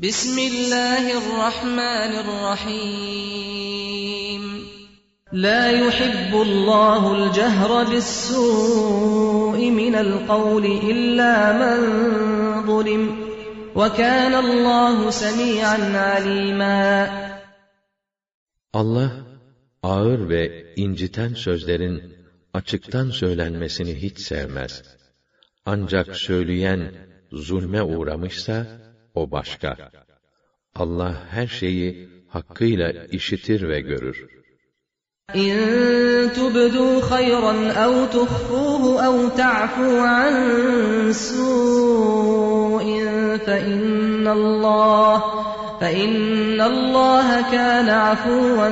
بسم 0.00 0.38
الله 0.38 1.18
الرحمن 1.18 2.12
الرحيم 2.22 3.62
لا 5.32 5.70
يحب 5.70 6.34
الله 6.34 7.14
الجهر 7.14 7.84
بالسوء 7.90 9.70
من 9.70 9.94
القول 9.94 10.64
إلا 10.66 11.52
من 11.60 11.78
ظلم 12.66 13.18
وكان 13.74 14.34
الله 14.34 15.10
سميعا 15.10 15.78
عليما 15.98 17.08
Allah 18.74 19.12
ağır 19.82 20.28
ve 20.28 20.74
inciten 20.76 21.34
sözlerin 21.34 22.14
açıktan 22.54 23.10
söylenmesini 23.10 23.94
hiç 23.94 24.18
sevmez. 24.18 24.82
Ancak 25.66 26.16
söyleyen 26.16 26.94
zulme 27.32 27.82
uğramışsa 27.82 28.81
o 29.14 29.30
başka. 29.30 29.76
Allah 30.74 31.14
her 31.30 31.46
şeyi 31.46 32.08
hakkıyla 32.28 32.92
işitir 33.10 33.68
ve 33.68 33.80
görür. 33.80 34.38
إن 35.36 36.32
تبدوا 36.32 37.00
خيرا 37.00 37.72
أو 37.84 38.06
تخفوه 38.06 39.06
أو 39.06 39.28
تعفوا 39.28 40.00
عن 40.00 40.32
سوء 41.12 42.86
فإن 43.46 44.28
الله 44.28 45.22
فإن 45.80 46.60
الله 46.60 47.50
كان 47.52 47.88
عفوا 47.88 48.68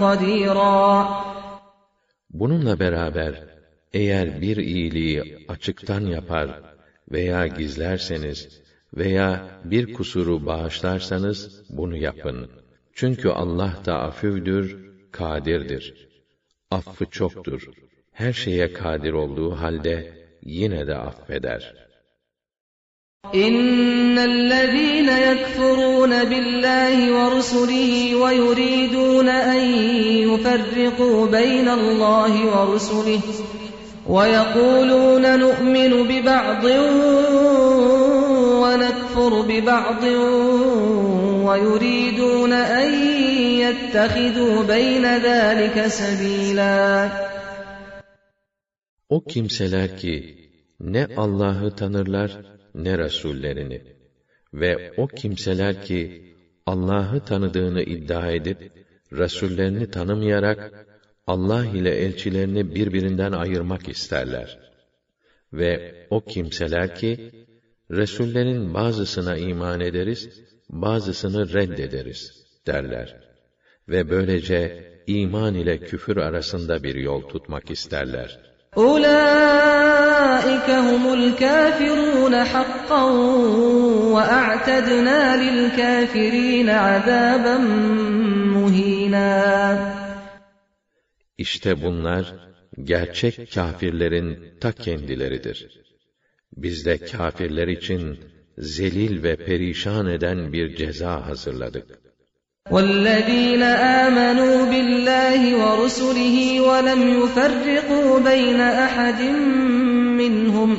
قديرا 0.00 1.22
Bununla 2.30 2.80
beraber 2.80 3.34
eğer 3.92 4.40
bir 4.40 4.56
iyiliği 4.56 5.46
açıktan 5.48 6.00
yapar 6.00 6.60
veya 7.12 7.46
gizlerseniz 7.46 8.62
veya 8.96 9.60
bir 9.64 9.92
kusuru 9.94 10.46
bağışlarsanız 10.46 11.62
bunu 11.70 11.96
yapın. 11.96 12.50
Çünkü 12.94 13.28
Allah 13.28 13.72
da 13.86 14.02
afüvdür, 14.02 14.66
kadirdir. 15.12 16.08
Affı 16.70 17.06
çoktur. 17.06 17.62
Her 18.12 18.32
şeye 18.32 18.72
kadir 18.72 19.12
olduğu 19.12 19.50
halde 19.50 19.96
yine 20.42 20.86
de 20.86 20.96
affeder. 20.96 21.82
إن 23.34 24.18
الذين 24.18 25.08
يكفرون 25.08 26.24
بالله 26.24 26.94
ورسله 27.18 28.14
ويريدون 28.22 29.28
أن 29.28 29.62
يفرقوا 30.28 31.26
بين 31.26 31.68
الله 31.68 32.32
ورسله 32.52 33.20
ويقولون 34.08 35.38
نؤمن 35.38 35.92
ببعض 36.08 36.64
ونكفر 38.66 39.42
ببعض 39.42 40.04
ويريدون 41.46 42.52
أن 42.52 42.94
يتخذوا 43.64 44.62
بين 44.62 45.04
ذلك 45.04 45.86
سبيلا 45.86 47.08
O 49.08 49.24
kimseler 49.24 49.96
ki 49.96 50.36
ne 50.80 51.06
Allah'ı 51.16 51.76
tanırlar 51.76 52.30
ne 52.74 52.98
Resullerini 52.98 53.82
ve 54.54 54.92
o 54.96 55.06
kimseler 55.06 55.82
ki 55.82 56.34
Allah'ı 56.66 57.24
tanıdığını 57.24 57.82
iddia 57.82 58.30
edip 58.30 58.72
Resullerini 59.12 59.90
tanımayarak 59.90 60.86
Allah 61.26 61.66
ile 61.66 61.90
elçilerini 61.90 62.74
birbirinden 62.74 63.32
ayırmak 63.32 63.88
isterler. 63.88 64.58
Ve 65.52 65.94
o 66.10 66.20
kimseler 66.20 66.94
ki 66.94 67.30
Resullerin 67.90 68.74
bazısına 68.74 69.36
iman 69.36 69.80
ederiz, 69.80 70.28
bazısını 70.68 71.52
reddederiz 71.52 72.32
derler. 72.66 73.20
Ve 73.88 74.10
böylece 74.10 74.92
iman 75.06 75.54
ile 75.54 75.78
küfür 75.78 76.16
arasında 76.16 76.82
bir 76.82 76.94
yol 76.94 77.22
tutmak 77.22 77.70
isterler. 77.70 78.52
أولئك 78.76 80.68
هم 80.70 81.04
الكافرون 81.18 82.34
حقا 82.44 83.04
وأعتدنا 84.14 85.20
للكافرين 85.42 86.68
عذابا 86.70 87.58
مهينا 88.54 89.32
İşte 91.38 91.82
bunlar 91.82 92.34
gerçek 92.82 93.52
kâfirlerin 93.54 94.58
ta 94.60 94.72
kendileridir. 94.72 95.82
Biz 96.56 96.86
de 96.86 96.98
kâfirler 96.98 97.68
için 97.68 98.18
zelil 98.58 99.22
ve 99.22 99.36
perişan 99.36 100.06
eden 100.06 100.52
bir 100.52 100.76
ceza 100.76 101.26
hazırladık. 101.26 101.86
والذين 102.70 103.62
آمنوا 104.02 104.56
بالله 104.72 105.40
ورسله 105.62 106.36
ولم 106.68 107.00
يفرقوا 107.20 108.20
بين 108.30 108.60
أحد 108.60 109.20
منهم 110.20 110.70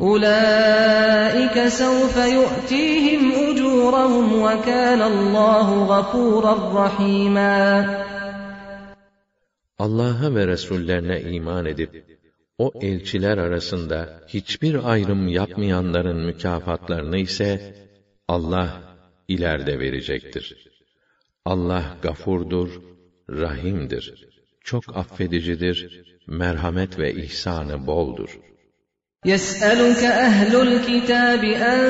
أولئك 0.00 1.56
سوف 1.68 2.16
يؤتيهم 2.16 3.32
أجورهم 3.32 4.42
وكان 4.42 5.02
الله 5.02 5.68
غفورا 5.84 6.54
رحيما 6.84 7.86
Allah'a 9.78 10.34
ve 10.34 10.46
Resullerine 10.46 11.20
iman 11.20 11.66
edip 11.66 12.13
o 12.58 12.72
elçiler 12.80 13.38
arasında 13.38 14.22
hiçbir 14.28 14.90
ayrım 14.90 15.28
yapmayanların 15.28 16.26
mükafatlarını 16.26 17.18
ise 17.18 17.74
Allah 18.28 18.82
ileride 19.28 19.78
verecektir. 19.78 20.68
Allah 21.44 21.96
gafurdur, 22.02 22.82
rahimdir. 23.30 24.28
Çok 24.64 24.96
affedicidir, 24.96 26.04
merhamet 26.26 26.98
ve 26.98 27.14
ihsanı 27.14 27.86
boldur. 27.86 28.40
يسألك 29.24 30.02
أهل 30.04 30.52
الكتاب 30.68 31.44
أن 31.72 31.82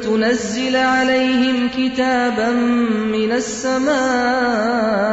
تنزل 0.00 0.76
عليهم 0.76 1.56
كتابا 1.78 2.50
من 3.16 3.30
السماء 3.32 5.12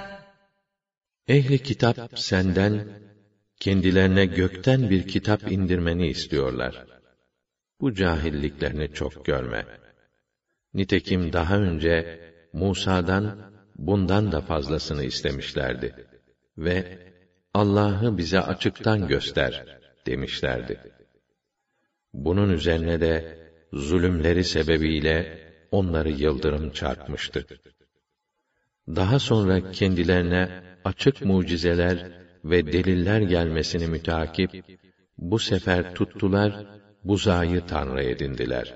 Ehli 1.27 1.59
kitap 1.59 2.19
senden 2.19 2.87
kendilerine 3.59 4.25
gökten 4.25 4.89
bir 4.89 5.07
kitap 5.07 5.51
indirmeni 5.51 6.07
istiyorlar. 6.07 6.85
Bu 7.81 7.93
cahilliklerini 7.93 8.93
çok 8.93 9.25
görme. 9.25 9.65
Nitekim 10.73 11.33
daha 11.33 11.57
önce 11.57 12.19
Musa'dan 12.53 13.53
bundan 13.75 14.31
da 14.31 14.41
fazlasını 14.41 15.03
istemişlerdi 15.03 16.07
ve 16.57 16.99
Allah'ı 17.53 18.17
bize 18.17 18.39
açıktan 18.39 19.07
göster 19.07 19.79
demişlerdi. 20.05 20.79
Bunun 22.13 22.49
üzerine 22.49 23.01
de 23.01 23.39
zulümleri 23.73 24.43
sebebiyle 24.43 25.39
onları 25.71 26.11
yıldırım 26.11 26.71
çarpmıştı. 26.71 27.45
Daha 28.87 29.19
sonra 29.19 29.71
kendilerine 29.71 30.70
açık 30.84 31.24
mucizeler 31.24 32.10
ve 32.44 32.72
deliller 32.72 33.20
gelmesini 33.20 33.86
mütakip, 33.86 34.50
bu 35.18 35.38
sefer 35.38 35.94
tuttular, 35.94 36.66
buzayı 37.04 37.66
tanrı 37.66 38.02
edindiler. 38.02 38.74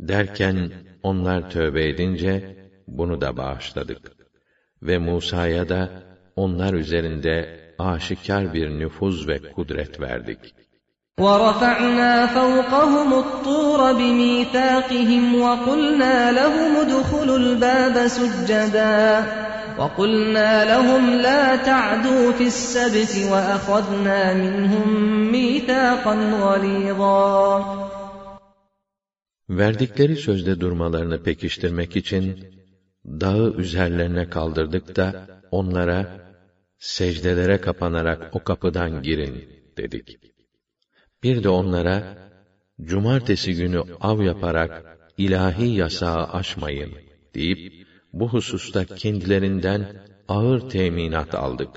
Derken 0.00 0.72
onlar 1.02 1.50
tövbe 1.50 1.88
edince, 1.88 2.56
bunu 2.86 3.20
da 3.20 3.36
bağışladık. 3.36 4.12
Ve 4.82 4.98
Musa'ya 4.98 5.68
da 5.68 5.90
onlar 6.36 6.74
üzerinde 6.74 7.60
aşikar 7.78 8.54
bir 8.54 8.68
nüfuz 8.70 9.28
ve 9.28 9.38
kudret 9.38 10.00
verdik. 10.00 10.54
ورفعنا 11.18 12.26
فوقهم 12.26 13.10
الطور 13.24 13.92
بميثاقهم 13.92 15.24
وقلنا 15.44 16.16
لهم 16.32 16.76
ادخلوا 16.76 17.38
الباب 17.38 18.06
سجدا 18.06 19.24
وقلنا 19.78 20.64
لهم 20.72 21.10
لا 21.10 21.56
تعدوا 21.56 22.32
في 22.32 22.46
السبت 22.46 23.12
وأخذنا 23.32 24.34
منهم 24.34 24.86
ميثاقا 25.32 26.14
غليظا 26.44 27.92
Verdikleri 29.48 30.16
sözde 30.16 30.60
durmalarını 30.60 31.22
pekiştirmek 31.22 31.96
için, 31.96 32.44
dağı 33.06 33.54
üzerlerine 33.56 34.30
kaldırdık 34.30 34.96
da, 34.96 35.26
onlara, 35.50 36.22
secdelere 36.78 37.60
kapanarak 37.60 38.36
o 38.36 38.44
kapıdan 38.44 39.02
girin, 39.02 39.48
dedik. 39.76 40.18
Bir 41.22 41.44
de 41.44 41.48
onlara, 41.48 42.18
cumartesi 42.80 43.54
günü 43.54 43.82
av 44.00 44.20
yaparak, 44.20 44.98
ilahi 45.18 45.66
yasağı 45.66 46.32
aşmayın, 46.32 46.92
deyip, 47.34 47.85
bu 48.13 48.29
hususta 48.29 48.85
kendilerinden 48.85 49.85
ağır 50.27 50.69
teminat 50.69 51.35
aldık. 51.35 51.69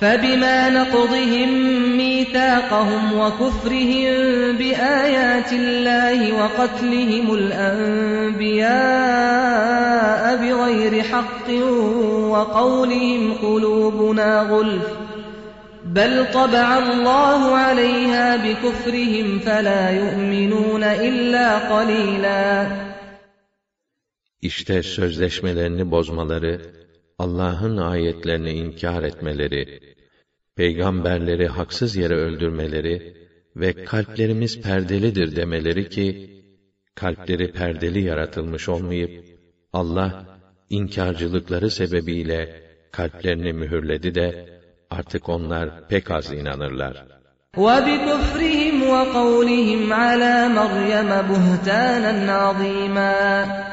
فَبِمَا 0.00 0.58
نَقْضِهِمْ 0.78 1.50
مِيثَاقَهُمْ 2.00 3.04
وَكُفْرِهِمْ 3.20 4.12
بِآيَاتِ 4.58 5.52
اللَّهِ 5.52 6.18
وَقَتْلِهِمُ 6.40 7.26
الْأَنْبِيَاءَ 7.34 8.76
بِغَيْرِ 10.42 11.02
حَقٍّ 11.02 11.48
وَقَوْلِهِمْ 12.34 13.34
قُلُوبُنَا 13.34 14.42
غُلْفٌ 14.42 14.86
بَلْ 15.84 16.12
طَبَعَ 16.32 16.78
اللَّهُ 16.78 17.56
عَلَيْهَا 17.56 18.36
بِكُفْرِهِمْ 18.36 19.38
فَلَا 19.38 19.90
يُؤْمِنُونَ 19.90 20.82
إِلَّا 20.82 21.48
قَلِيلًا 21.58 22.66
İşte 24.43 24.83
sözleşmelerini 24.83 25.91
bozmaları, 25.91 26.61
Allah'ın 27.19 27.77
ayetlerini 27.77 28.51
inkar 28.51 29.03
etmeleri, 29.03 29.79
peygamberleri 30.55 31.47
haksız 31.47 31.95
yere 31.95 32.15
öldürmeleri 32.15 33.17
ve 33.55 33.83
kalplerimiz 33.83 34.61
perdelidir 34.61 35.35
demeleri 35.35 35.89
ki, 35.89 36.29
kalpleri 36.95 37.51
perdeli 37.51 38.01
yaratılmış 38.01 38.69
olmayıp, 38.69 39.25
Allah, 39.73 40.25
inkarcılıkları 40.69 41.71
sebebiyle 41.71 42.63
kalplerini 42.91 43.53
mühürledi 43.53 44.15
de, 44.15 44.59
artık 44.89 45.29
onlar 45.29 45.87
pek 45.87 46.11
az 46.11 46.33
inanırlar. 46.33 47.05
وَبِكُفْرِهِمْ 47.55 48.75
وَقَوْلِهِمْ 48.93 49.81
عَلَى 49.93 50.35
مَرْيَمَ 50.59 51.11
بُهْتَانًا 51.29 52.13
عَظِيمًا 52.41 53.72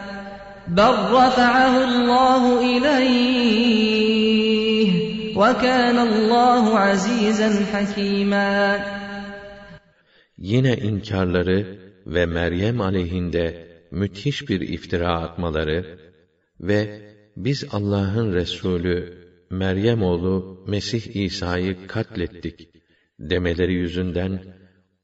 بَلْ 0.70 0.94
رَفَعَهُ 1.20 1.74
اللَّهُ 1.90 2.42
إِلَيْهِ 2.74 4.16
وَكَانَ 5.40 5.96
اللّٰهُ 6.08 6.64
عَز۪يزًا 6.86 7.50
حَك۪يمًا 7.72 8.78
Yine 10.38 10.76
inkarları 10.76 11.78
ve 12.06 12.26
Meryem 12.26 12.80
aleyhinde 12.80 13.68
müthiş 13.90 14.48
bir 14.48 14.60
iftira 14.60 15.20
atmaları 15.20 15.98
ve 16.60 17.00
biz 17.36 17.64
Allah'ın 17.72 18.32
Resulü 18.34 19.26
Meryem 19.50 20.02
oğlu 20.02 20.64
Mesih 20.66 21.16
İsa'yı 21.16 21.86
katlettik 21.86 22.68
demeleri 23.20 23.74
yüzünden 23.74 24.40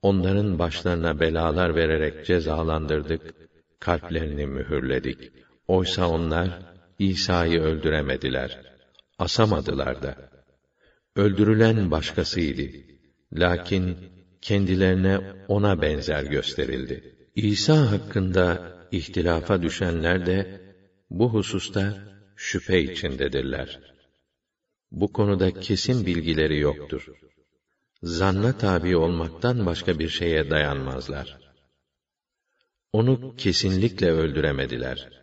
onların 0.03 0.59
başlarına 0.59 1.21
belalar 1.21 1.75
vererek 1.75 2.27
cezalandırdık, 2.27 3.35
kalplerini 3.81 4.47
mühürledik. 4.47 5.33
Oysa 5.68 6.10
onlar 6.10 6.60
İsa'yı 7.00 7.62
öldüremediler, 7.62 8.62
asamadılar 9.20 10.04
da. 10.04 10.30
Öldürülen 11.16 11.92
başkasıydı. 11.92 12.78
Lakin 13.34 13.98
kendilerine 14.42 15.20
ona 15.48 15.82
benzer 15.82 16.24
gösterildi. 16.24 17.16
İsa 17.36 17.92
hakkında 17.92 18.78
ihtilafa 18.92 19.62
düşenler 19.62 20.26
de 20.26 20.62
bu 21.10 21.34
hususta 21.34 21.98
şüphe 22.36 22.82
içindedirler. 22.82 23.80
Bu 24.92 25.14
konuda 25.14 25.60
kesin 25.60 26.06
bilgileri 26.06 26.60
yoktur. 26.60 27.08
Zanna 28.04 28.58
tabi 28.58 28.98
olmaktan 28.98 29.66
başka 29.66 30.00
bir 30.00 30.10
şeye 30.10 30.50
dayanmazlar. 30.50 31.38
Onu 32.94 33.36
kesinlikle 33.36 34.12
öldüremediler. 34.12 35.17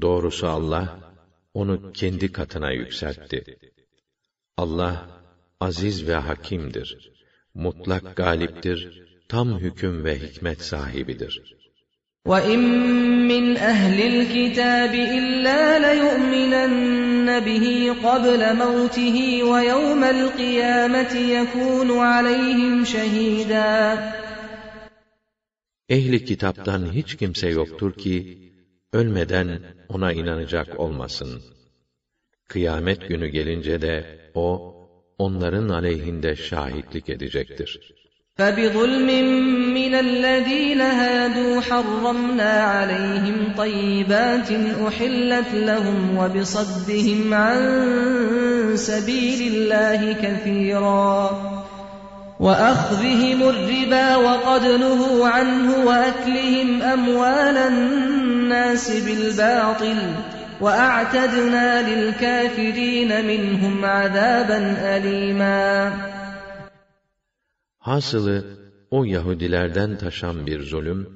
Doğrusu 0.00 0.46
Allah 0.48 0.98
onu 1.54 1.92
kendi 1.92 2.32
katına 2.32 2.70
yükseltti. 2.72 3.58
Allah 4.56 5.08
aziz 5.60 6.08
ve 6.08 6.14
hakimdir. 6.14 7.10
Mutlak 7.54 8.16
galiptir. 8.16 9.08
Tam 9.28 9.58
hüküm 9.58 10.04
ve 10.04 10.18
hikmet 10.18 10.62
sahibidir. 10.62 11.58
وَإِن 12.26 12.62
مِّنْ 13.30 13.44
أَهْلِ 13.72 13.98
الْكِتَابِ 14.12 14.94
إِلَّا 15.18 15.62
لَيُؤْمِنَنَّ 15.86 17.28
بِهِ 17.46 17.66
قَبْلَ 18.06 18.42
مَوْتِهِ 18.62 19.16
وَيَوْمَ 19.50 20.02
الْقِيَامَةِ 20.16 21.12
يَكُونُ 21.36 21.88
عَلَيْهِمْ 21.90 22.84
شَهِيدًا 22.84 23.98
Ehli 25.88 26.24
kitaptan 26.24 26.92
hiç 26.92 27.16
kimse 27.16 27.48
yoktur 27.48 27.92
ki, 27.92 28.41
ölmeden 28.92 29.60
ona 29.88 30.12
inanacak 30.12 30.80
olmasın. 30.80 31.42
Kıyamet 32.48 33.08
günü 33.08 33.28
gelince 33.28 33.82
de 33.82 34.04
o, 34.34 34.74
onların 35.18 35.68
aleyhinde 35.68 36.36
şahitlik 36.36 37.08
edecektir. 37.08 37.80
فَبِظُلْمٍ 38.38 39.08
مِّنَ 39.78 39.94
الَّذ۪ينَ 40.06 40.80
هَادُوا 41.00 41.60
حَرَّمْنَا 41.68 42.52
عَلَيْهِمْ 42.74 43.38
طَيِّبَاتٍ 43.60 44.50
أُحِلَّتْ 44.86 45.50
لَهُمْ 45.54 45.98
وَبِصَدِّهِمْ 46.18 47.34
عَن 47.34 47.60
سَب۪يلِ 48.76 49.40
اللّٰهِ 49.52 50.02
كَثِيرًا 50.24 51.14
وَأَخْذِهِمُ 52.40 53.42
الرِّبَا 53.42 54.16
وَقَدْ 54.16 54.64
نُهُوا 54.84 55.28
عَنْهُ 55.28 55.68
وَأَكْلِهِمْ 55.88 56.82
أَمْوَالَ 56.82 57.56
النَّاسِ 57.56 58.21
بِالْبَاطِلِ 59.06 60.00
وَأَعْتَدْنَا 60.64 61.68
لِلْكَافِرِينَ 61.88 63.10
مِنْهُمْ 63.30 63.84
عَذَابًا 63.84 64.60
أَلِيمًا 64.94 65.92
Hasılı, 67.78 68.44
o 68.90 69.04
Yahudilerden 69.04 69.98
taşan 69.98 70.46
bir 70.46 70.62
zulüm, 70.62 71.08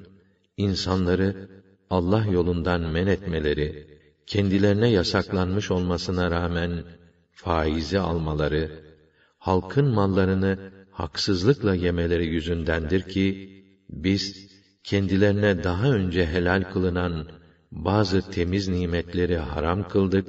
insanları 0.57 1.49
Allah 1.89 2.25
yolundan 2.31 2.81
men 2.81 3.07
etmeleri, 3.07 3.87
kendilerine 4.27 4.89
yasaklanmış 4.89 5.71
olmasına 5.71 6.31
rağmen 6.31 6.83
faizi 7.31 7.99
almaları, 7.99 8.71
halkın 9.37 9.87
mallarını 9.87 10.57
haksızlıkla 10.91 11.75
yemeleri 11.75 12.25
yüzündendir 12.25 13.01
ki, 13.01 13.49
biz 13.89 14.46
kendilerine 14.87 15.63
daha 15.63 15.87
önce 15.87 16.25
helal 16.25 16.63
kılınan 16.73 17.25
bazı 17.71 18.31
temiz 18.31 18.67
nimetleri 18.67 19.37
haram 19.37 19.87
kıldık 19.87 20.27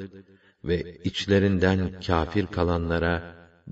ve 0.64 0.96
içlerinden 1.04 2.00
kafir 2.06 2.46
kalanlara 2.46 3.22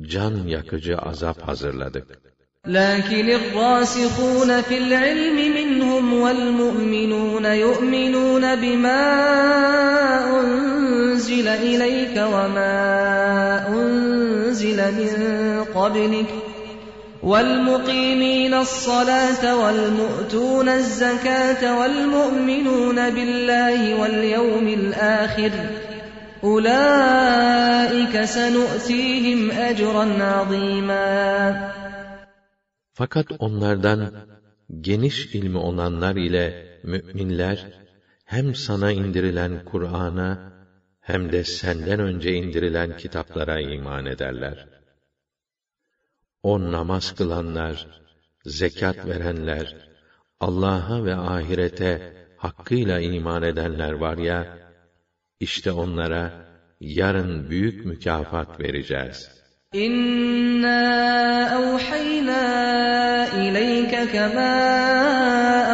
can 0.01 0.47
yakıcı 0.47 0.99
azap 0.99 1.43
hazırladık. 1.49 2.23
لكن 2.67 3.27
الراسخون 3.41 4.51
في 4.63 4.79
العلم 4.79 5.37
منهم 5.59 6.05
والمؤمنون 6.25 7.45
يؤمنون 7.45 8.45
بما 8.57 9.03
أنزل 10.41 11.49
إليك 11.49 12.17
وما 12.17 12.79
أنزل 13.69 14.79
من 14.99 15.13
قبلك 15.65 16.46
والمقيمين 17.23 18.55
الصلاة 18.55 19.57
والمؤتون 19.63 20.69
الزكاة 20.69 21.79
والمؤمنون 21.79 23.11
بالله 23.11 24.01
واليوم 24.01 24.69
الآخر 24.69 25.53
أولئك 26.45 28.25
سنؤتيهم 28.25 29.51
أجرا 29.51 30.07
عظيما 30.23 31.73
Fakat 32.95 33.27
onlardan 33.39 34.13
geniş 34.81 35.35
ilmi 35.35 35.59
olanlar 35.59 36.17
ile 36.17 36.79
müminler 36.85 37.67
hem 38.25 38.55
sana 38.55 38.93
indirilen 38.93 39.65
Kur'an'a 39.65 40.53
hem 41.01 41.33
de 41.33 41.45
senden 41.45 42.01
önce 42.01 42.33
indirilen 42.33 42.97
kitaplara 42.97 43.61
iman 43.61 44.07
ederler. 44.07 44.76
O 46.52 46.72
namaz 46.72 47.16
kılanlar, 47.16 47.88
zekat 48.46 49.06
verenler, 49.08 49.76
Allah'a 50.40 51.06
ve 51.06 51.16
ahirete 51.16 52.14
hakkıyla 52.38 53.00
iman 53.00 53.44
edenler 53.44 53.92
var 53.92 54.18
ya, 54.18 54.58
işte 55.40 55.72
onlara 55.72 56.32
yarın 56.80 57.50
büyük 57.50 57.86
mükafat 57.86 58.60
vereceğiz. 58.60 59.30
İnna 59.74 60.80
evhayna 61.60 62.44
ileyke 63.28 64.12
kema 64.12 64.54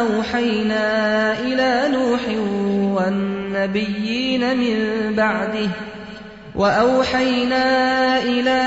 evhayna 0.02 1.36
ila 1.48 1.88
Nuhin 1.88 2.96
ve 2.96 3.10
nebiyyin 3.52 4.58
min 4.58 5.16
ba'dihi 5.16 5.93
وأوحينا 6.54 7.66
إلى 8.22 8.60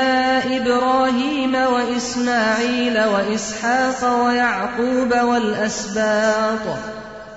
إبراهيم 0.57 1.55
وإسماعيل 1.55 2.97
وإسحاق 3.03 4.25
ويعقوب 4.25 5.11
والأسباط 5.29 6.65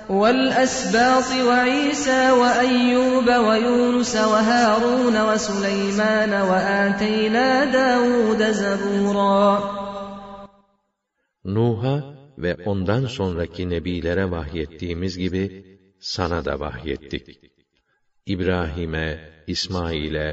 والأسباط 0.09 1.29
وعيسى 1.47 2.31
وأيوب 2.31 3.27
ويونس 3.27 4.15
وهارون 4.15 5.21
وسليمان 5.21 6.33
وآتينا 6.33 7.65
داود 7.65 8.51
زبورا 8.51 9.81
Nuh'a 11.45 12.03
ve 12.37 12.57
ondan 12.65 13.05
sonraki 13.05 13.69
nebilere 13.69 14.31
vahyettiğimiz 14.31 15.17
gibi 15.17 15.65
sana 15.99 16.45
da 16.45 16.59
vahyettik. 16.59 17.50
İbrahim'e, 18.26 19.08
İsmail'e, 19.46 20.28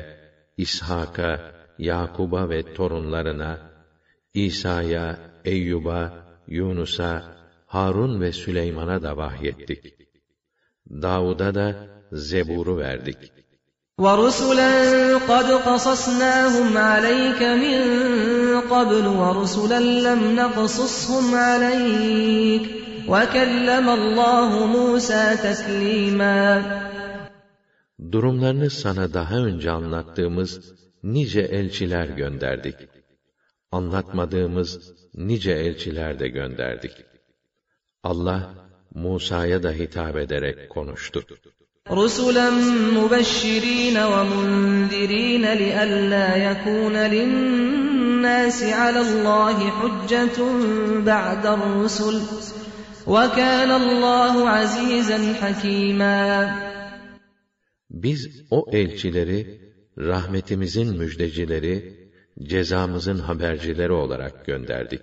İshak'a, 0.58 1.54
Yakub'a 1.78 2.50
ve 2.50 2.74
torunlarına, 2.74 3.58
İsa'ya, 4.34 5.18
Eyyub'a, 5.46 6.14
Yunus'a, 6.48 7.24
Harun 7.68 8.22
ve 8.22 8.32
Süleyman'a 8.32 9.04
da 9.04 9.18
vahyettik. 9.18 9.96
Davud'a 10.90 11.56
da 11.56 11.76
Zebur'u 12.12 12.78
verdik. 12.78 13.32
وَرُسُلًا 14.00 14.74
قَدْ 15.32 15.48
قَصَصْنَاهُمْ 15.68 16.78
عَلَيْكَ 16.78 17.42
مِنْ 17.64 17.82
قَبْلُ 18.74 19.06
وَرُسُلًا 19.22 19.80
لَمْ 19.80 20.36
نَقْصُصْهُمْ 20.36 21.36
عَلَيْكَ 21.36 22.66
وَكَلَّمَ 23.08 23.90
اللّٰهُ 23.90 24.52
مُوسَى 24.66 25.26
تَكْلِيمًا 25.48 26.44
Durumlarını 28.12 28.70
sana 28.70 29.14
daha 29.14 29.36
önce 29.36 29.72
anlattığımız 29.72 30.74
nice 31.04 31.42
elçiler 31.42 32.08
gönderdik. 32.08 32.76
Anlatmadığımız 33.72 34.94
nice 35.16 35.52
elçiler 35.52 36.20
de 36.20 36.28
gönderdik. 36.28 36.92
Allah 38.04 38.54
Musa'ya 38.96 39.64
da 39.64 39.72
hitap 39.72 40.18
ederek 40.18 40.70
konuştu. 40.70 41.24
رُسُلًا 41.90 42.48
مُبَشِّرِينَ 42.98 43.98
وَمُنذِرِينَ 44.14 45.46
لِئَلَّا 45.62 46.28
يَكُونَ 46.48 46.96
لِلنَّاسِ 47.16 48.58
عَلَى 48.82 49.02
اللّٰهِ 49.08 49.58
حُجَّةٌ 49.80 50.38
بَعْدَ 51.12 51.44
الرُّسُلِ 51.58 52.18
وَكَانَ 53.08 53.72
اللّٰهُ 53.82 54.34
عَز۪يزًا 54.56 55.20
حَك۪يمًا 55.42 56.74
Biz 57.90 58.44
o 58.50 58.66
elçileri, 58.72 59.62
rahmetimizin 59.98 60.98
müjdecileri, 60.98 62.10
cezamızın 62.44 63.20
habercileri 63.20 63.92
olarak 63.92 64.46
gönderdik. 64.46 65.02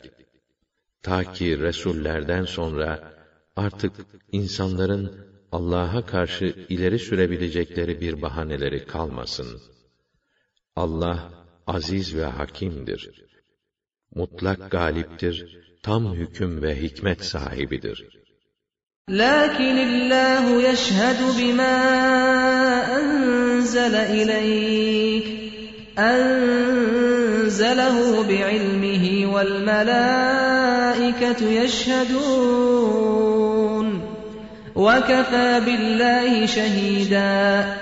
Ta 1.03 1.33
ki 1.33 1.59
Resullerden 1.59 2.45
sonra 2.45 3.15
artık 3.57 3.93
insanların 4.33 5.31
Allah'a 5.53 6.07
karşı 6.07 6.45
ileri 6.69 6.99
sürebilecekleri 6.99 8.01
bir 8.01 8.23
bahaneleri 8.23 8.87
kalmasın. 8.87 9.61
Allah 10.77 11.33
aziz 11.67 12.17
ve 12.17 12.25
hakimdir. 12.25 13.11
Mutlak 14.15 14.71
galiptir, 14.71 15.59
tam 15.83 16.15
hüküm 16.15 16.63
ve 16.63 16.83
hikmet 16.83 17.25
sahibidir. 17.25 18.21
لكن 19.11 19.77
الله 19.89 20.45
يشهد 20.71 21.21
بما 21.39 22.44
أنزل 22.99 23.95
إليك 23.95 25.27
أنزله 25.99 27.99
بعلمه 28.29 29.05
والملائكة 29.35 31.41
يشهدون 31.63 33.01
وكفى 34.75 35.61
بالله 35.67 36.47
شهيدا 36.47 37.77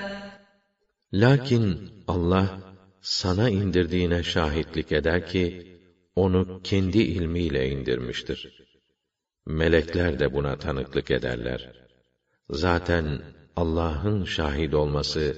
Lakin 1.13 1.91
Allah 2.07 2.59
sana 3.01 3.51
indirdiğine 3.51 4.23
şahitlik 4.23 4.93
eder 4.93 5.27
ki 5.27 5.77
onu 6.17 6.61
kendi 6.65 6.99
ilmiyle 6.99 7.69
indirmiştir. 7.69 8.67
Melekler 9.47 10.19
de 10.19 10.35
buna 10.35 10.59
tanıklık 10.59 11.11
ederler. 11.11 11.73
Zaten 12.51 13.21
Allah'ın 13.56 14.24
şahit 14.24 14.74
olması 14.74 15.36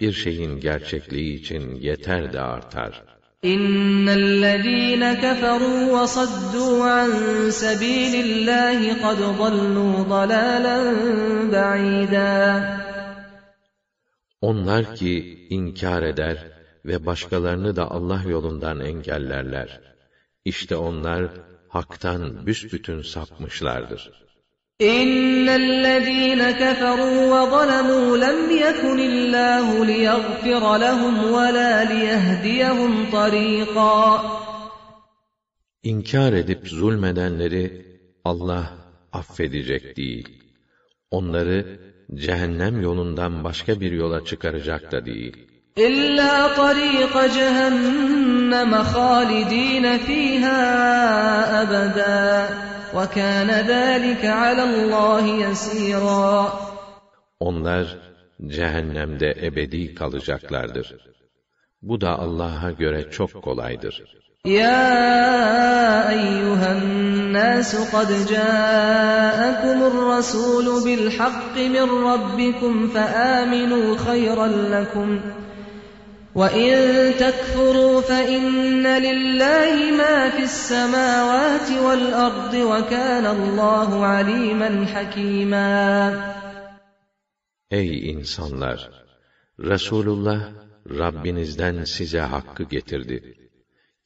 bir 0.00 0.12
şeyin 0.12 0.60
gerçekliği 0.60 1.40
için 1.40 1.74
yeter 1.74 2.32
de 2.32 2.40
artar. 2.40 3.02
İnnellezîne 3.42 5.12
keferû 5.22 5.88
ve 5.96 6.04
saddû 6.16 6.82
an 6.82 7.10
sebîlillâhi 7.50 9.02
kad 9.02 9.18
dallû 9.18 10.10
dalâlen 10.10 11.52
ba'îdâ. 11.52 12.30
Onlar 14.40 14.96
ki 14.96 15.46
inkar 15.50 16.02
eder 16.02 16.38
ve 16.84 17.06
başkalarını 17.06 17.76
da 17.76 17.90
Allah 17.90 18.22
yolundan 18.28 18.80
engellerler. 18.80 19.80
İşte 20.44 20.76
onlar 20.76 21.30
haktan 21.68 22.46
büsbütün 22.46 23.02
sapmışlardır. 23.02 24.25
İnnellezîne 24.79 26.51
keferû 26.61 27.11
ve 27.31 27.43
zalemû 27.53 28.21
lem 28.21 28.49
yekunillâhu 28.63 29.87
liyaghfira 29.87 30.73
lehum 30.73 31.15
ve 31.33 31.53
lâ 31.53 31.77
liyehdiyehum 31.91 32.93
tarîqâ. 33.11 34.21
İnkar 35.83 36.33
edip 36.33 36.67
zulmedenleri 36.67 37.85
Allah 38.25 38.63
affedecek 39.13 39.97
değil. 39.97 40.29
Onları 41.11 41.79
cehennem 42.15 42.81
yolundan 42.81 43.43
başka 43.43 43.79
bir 43.81 43.91
yola 43.91 44.25
çıkaracak 44.25 44.91
da 44.91 45.05
değil. 45.05 45.47
إلا 45.77 46.35
طريق 46.61 47.13
جهنم 47.37 48.83
خالدين 48.83 49.85
فيها 49.97 50.61
أبدا 51.61 52.49
وكان 52.95 53.49
ذلك 53.49 54.25
على 54.25 54.63
الله 54.63 55.25
يسيرا 55.27 56.53
Onlar 57.39 57.97
cehennemde 58.47 59.35
ebedi 59.43 59.95
kalacaklardır. 59.95 60.95
Bu 61.81 62.01
da 62.01 62.19
Allah'a 62.19 62.71
göre 62.71 63.11
çok 63.11 63.43
kolaydır. 63.43 64.21
يا 64.45 66.09
أيها 66.09 66.71
الناس 66.71 67.75
قد 67.75 68.25
جاءكم 68.25 69.83
الرسول 69.83 70.83
بالحق 70.85 71.57
من 71.57 71.89
ربكم 72.11 72.87
فآمنوا 72.87 73.97
خيرا 73.97 74.47
لكم 74.47 75.19
وَإِن 76.35 76.71
تَكْفُرُوا 77.19 78.01
فَإِنَّ 78.01 78.87
لِلَّهِ 78.87 79.91
مَا 79.91 80.29
فِي 80.29 80.43
السَّمَاوَاتِ 80.43 81.69
وَالْأَرْضِ 81.85 82.53
وَكَانَ 82.53 83.25
اللّٰهُ 83.25 83.89
عَلِيمًا 84.05 84.85
حَك۪يمًا 84.85 86.31
Ey 87.71 88.09
insanlar! 88.11 88.89
Resulullah 89.59 90.51
Rabbinizden 90.89 91.83
size 91.83 92.19
hakkı 92.19 92.63
getirdi. 92.63 93.37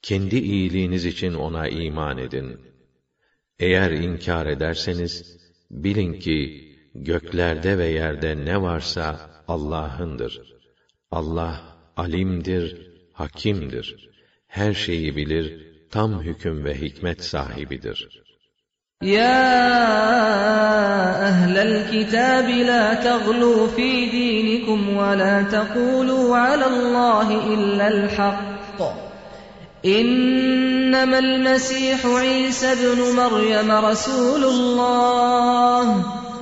Kendi 0.02 0.36
iyiliğiniz 0.36 1.06
için 1.06 1.34
ona 1.34 1.68
iman 1.68 2.18
edin. 2.18 2.62
Eğer 3.60 3.92
inkar 3.92 4.46
ederseniz, 4.46 5.38
bilin 5.72 6.14
ki 6.20 6.66
göklerde 6.96 7.78
ve 7.78 7.88
yerde 7.88 8.46
ne 8.46 8.62
varsa 8.62 9.30
Allah'ındır. 9.48 10.42
Allah 11.12 11.69
alimdir, 12.00 12.92
hakimdir. 13.14 14.10
Her 14.48 14.74
şeyi 14.74 15.16
bilir, 15.16 15.46
tam 15.92 16.22
hüküm 16.22 16.66
ve 16.66 16.82
hikmet 16.82 17.24
sahibidir. 17.24 18.10
يا 19.02 19.68
أهل 21.28 21.58
الكتاب 21.58 22.50
لا 22.50 22.94
تغلوا 22.94 23.68
في 23.68 24.10
دينكم 24.10 24.98
ولا 24.98 25.42
تقولوا 25.42 26.38
على 26.38 26.66
الله 26.66 27.54
إلا 27.54 27.88
الحق 27.88 28.80
إنما 29.86 31.20
المسيح 31.20 32.06
عيسى 32.06 32.72
ابن 32.72 33.16
مريم 33.16 33.72
رسول 33.72 34.44
الله 34.44 36.06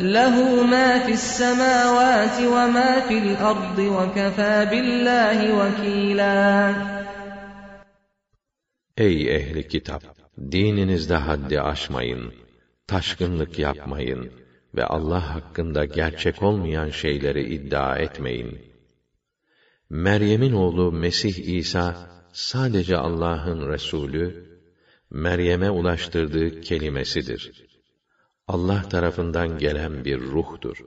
له 0.00 0.64
ما 0.64 0.98
في 1.06 1.12
السماوات 1.12 2.36
وما 2.40 3.00
في 3.00 3.18
الأرض 3.18 3.78
وكفى 3.78 4.66
بالله 4.70 5.38
وكيلا 5.58 6.74
Ey 8.96 9.36
ehli 9.36 9.68
kitap! 9.68 10.02
Dininizde 10.52 11.14
haddi 11.14 11.60
aşmayın, 11.60 12.32
taşkınlık 12.86 13.58
yapmayın 13.58 14.30
ve 14.74 14.84
Allah 14.84 15.34
hakkında 15.34 15.84
gerçek 15.84 16.42
olmayan 16.42 16.90
şeyleri 16.90 17.54
iddia 17.54 17.96
etmeyin. 17.96 18.58
Meryem'in 19.90 20.52
oğlu 20.52 20.92
Mesih 20.92 21.58
İsa 21.58 22.10
sadece 22.32 22.96
Allah'ın 22.96 23.68
Resulü, 23.72 24.44
Meryem'e 25.10 25.70
ulaştırdığı 25.70 26.60
kelimesidir. 26.60 27.63
Allah 28.47 28.89
tarafından 28.89 29.57
gelen 29.57 30.05
bir 30.05 30.19
ruhtur. 30.19 30.77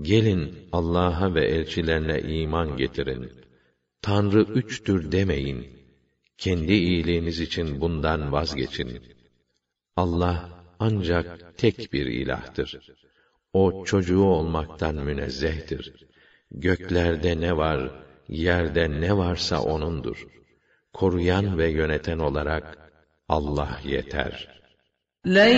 Gelin 0.00 0.68
Allah'a 0.72 1.34
ve 1.34 1.44
elçilerine 1.46 2.20
iman 2.20 2.76
getirin. 2.76 3.32
Tanrı 4.02 4.42
üçtür 4.42 5.12
demeyin. 5.12 5.68
Kendi 6.38 6.72
iyiliğiniz 6.72 7.40
için 7.40 7.80
bundan 7.80 8.32
vazgeçin. 8.32 9.02
Allah 9.96 10.64
ancak 10.78 11.58
tek 11.58 11.92
bir 11.92 12.06
ilahtır. 12.06 12.94
O 13.52 13.84
çocuğu 13.84 14.22
olmaktan 14.22 14.94
münezzehtir. 14.94 16.06
Göklerde 16.50 17.40
ne 17.40 17.56
var, 17.56 18.04
yerde 18.28 18.90
ne 18.90 19.16
varsa 19.16 19.62
O'nundur. 19.62 20.26
Koruyan 20.92 21.58
ve 21.58 21.70
yöneten 21.70 22.18
olarak 22.18 22.92
Allah 23.28 23.80
yeter.'' 23.84 24.59
لن 25.25 25.57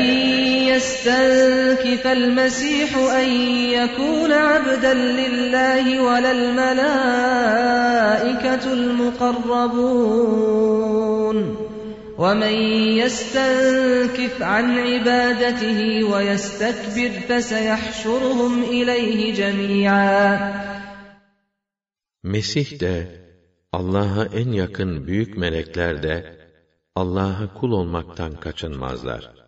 يستنكف 0.71 2.07
المسيح 2.07 2.97
أن 2.97 3.29
يكون 3.69 4.31
عبدا 4.31 4.93
لله 4.93 6.01
ولا 6.03 6.31
الملائكة 6.31 7.13
المقربون 8.73 10.17
ومن 12.17 12.53
يستنكف 13.03 14.41
عن 14.41 14.77
عبادته 14.77 16.03
ويستكبر 16.03 17.11
فسيحشرهم 17.29 18.63
إليه 18.63 19.33
جميعا 19.33 20.67
Mesih 22.23 22.79
de 22.79 23.07
Allah'a 23.71 24.25
en 24.25 24.51
yakın 24.51 25.07
büyük 25.07 25.37
melekler 25.37 26.03
de 26.03 26.37
Allah'a 26.95 27.53
kul 27.53 27.71
olmaktan 27.71 28.39
kaçınmazlar. 28.39 29.40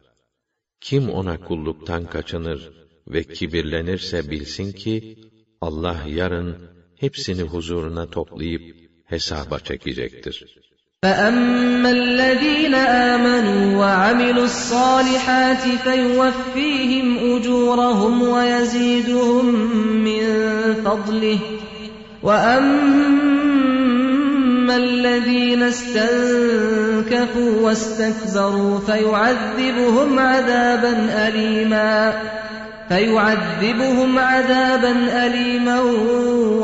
Kim 0.83 1.09
ona 1.09 1.37
kulluktan 1.47 2.05
kaçınır 2.05 2.71
ve 3.07 3.23
kibirlenirse 3.23 4.31
bilsin 4.31 4.71
ki 4.71 5.17
Allah 5.61 5.97
yarın 6.07 6.49
hepsini 6.95 7.41
huzuruna 7.41 8.05
toplayıp 8.05 8.75
hesaba 9.05 9.59
çekecektir. 9.59 10.35
فَأَمَّا 11.03 11.91
الَّذ۪ينَ 12.01 12.75
آمَنُوا 13.13 13.65
وَعَمِلُوا 13.81 14.47
الصَّالِحَاتِ 14.51 15.63
فَيُوَفِّيهِمْ 15.85 17.07
أُجُورَهُمْ 17.33 18.15
وَيَزِيدُهُمْ 18.33 19.45
مِنْ 20.07 20.23
فَضْلِهِ 20.85 21.39
وَأَمَّا 22.23 23.42
الَّذ۪ينَ 24.71 25.63
اسْتَنْكَفُوا 25.63 27.51
وَاسْتَكْبَرُوا 27.61 28.79
فَيُعَذِّبُهُمْ 28.79 30.19
عَذَابًا 30.19 30.93
أَلِيمًا 31.27 31.93
فَيُعَذِّبُهُمْ 32.89 34.19
عَذَابًا 34.19 34.93
أَلِيمًا 35.25 35.81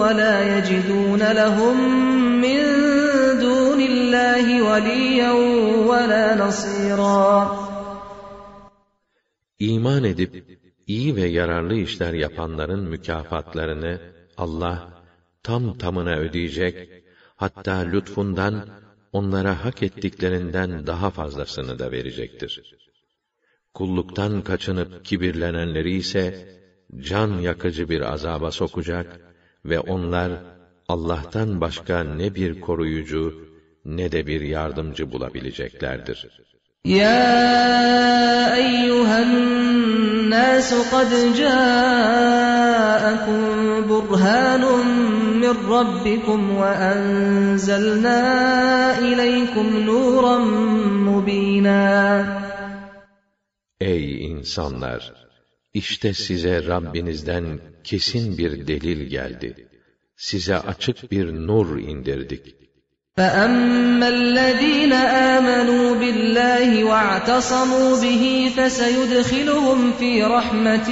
وَلَا 0.02 0.58
يَجِدُونَ 0.58 1.22
لَهُم 1.42 1.78
مِّن 2.42 2.60
دُونِ 3.46 3.80
اللّٰهِ 3.92 4.46
وَلِيًّا 4.70 5.32
وَلَا 5.90 6.26
نَصِيرًا 6.44 7.66
İman 9.60 10.04
edip 10.04 10.46
iyi 10.88 11.16
ve 11.16 11.26
yararlı 11.26 11.76
işler 11.76 12.14
yapanların 12.14 12.84
mükafatlarını 12.90 14.00
Allah 14.38 14.88
tam 15.44 15.78
tamına 15.78 16.18
ödeyecek, 16.18 16.99
hatta 17.43 17.77
lütfundan 17.93 18.55
onlara 19.19 19.65
hak 19.65 19.83
ettiklerinden 19.83 20.87
daha 20.87 21.11
fazlasını 21.11 21.79
da 21.79 21.93
verecektir. 21.93 22.53
Kulluktan 23.75 24.43
kaçınıp 24.43 25.05
kibirlenenleri 25.05 25.93
ise 26.03 26.25
can 27.09 27.31
yakıcı 27.49 27.89
bir 27.89 28.01
azaba 28.15 28.51
sokacak 28.51 29.21
ve 29.65 29.81
onlar 29.81 30.31
Allah'tan 30.89 31.61
başka 31.61 32.05
ne 32.05 32.35
bir 32.35 32.61
koruyucu 32.61 33.49
ne 33.85 34.13
de 34.13 34.27
bir 34.27 34.41
yardımcı 34.41 35.13
bulabileceklerdir. 35.13 36.19
يا 36.86 38.56
أيها 38.56 39.24
الناس 39.24 40.74
قد 40.74 41.36
جاءكم 41.38 42.56
برهان 43.90 44.62
من 45.42 45.56
ربكم 45.70 46.52
وأنزلنا 46.52 48.20
إليكم 49.00 49.78
نورا 49.78 50.38
مبينا 51.10 52.46
Ey 53.82 54.26
insanlar! 54.26 55.14
İşte 55.74 56.14
size 56.14 56.68
Rabbinizden 56.68 57.60
kesin 57.84 58.38
bir 58.38 58.68
delil 58.68 59.02
geldi. 59.10 59.68
Size 60.16 60.58
açık 60.58 61.12
bir 61.12 61.34
nur 61.34 61.80
indirdik. 61.80 62.59
فأما 63.21 64.09
الذين 64.09 64.93
آمنوا 65.37 65.95
بالله 65.95 66.85
واعتصموا 66.85 68.01
به 68.01 68.53
فسيدخلهم 68.57 69.93
في 69.93 70.25
رحمة 70.25 70.91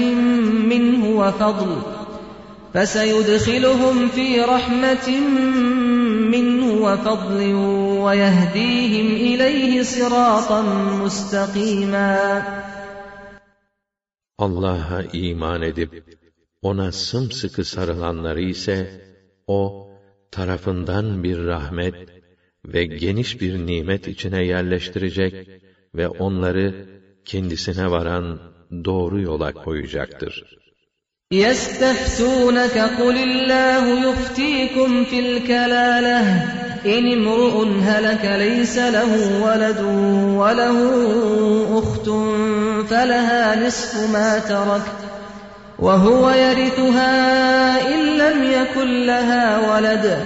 منه 0.72 1.08
وفضل 1.20 1.76
فسيدخلهم 2.74 4.08
في 4.08 4.40
رحمة 4.40 5.20
منه 6.34 6.72
وفضل 6.84 7.54
ويهديهم 8.04 9.06
إليه 9.16 9.82
صراطا 9.82 10.62
مستقيما 11.04 12.42
Allah'a 14.38 15.02
iman 15.12 15.62
edip 15.62 16.18
ona 16.62 16.92
sımsıkı 16.92 17.64
sarılanları 17.64 18.40
ise 18.40 19.00
o 19.46 19.88
tarafından 20.30 21.24
bir 21.24 21.46
rahmet 21.46 22.17
ve 22.65 22.85
geniş 22.85 23.41
bir 23.41 23.53
nimet 23.65 24.07
içine 24.07 24.43
yerleştirecek 24.45 25.49
ve 25.95 26.07
onları 26.07 26.85
kendisine 27.25 27.91
varan 27.91 28.39
doğru 28.85 29.21
yola 29.21 29.53
koyacaktır. 29.53 30.63
يستفتونك 31.33 32.77
قل 33.01 33.15
الله 33.27 33.83
يفتيكم 34.07 35.03
في 35.03 35.19
الكلالة 35.19 36.19
إن 36.85 37.03
امرؤ 37.17 37.55
هلك 37.89 38.25
ليس 38.43 38.77
له 38.77 39.11
ولد 39.45 39.81
وله 40.41 40.77
أخت 41.79 42.07
فلها 42.89 43.43
نصف 43.65 43.91
ما 44.15 44.39
ترك 44.39 44.87
وهو 45.79 46.29
يرثها 46.29 47.13
إن 47.93 48.17
لم 48.17 48.37
يكن 48.43 49.05
لها 49.05 49.45
ولد 49.69 50.25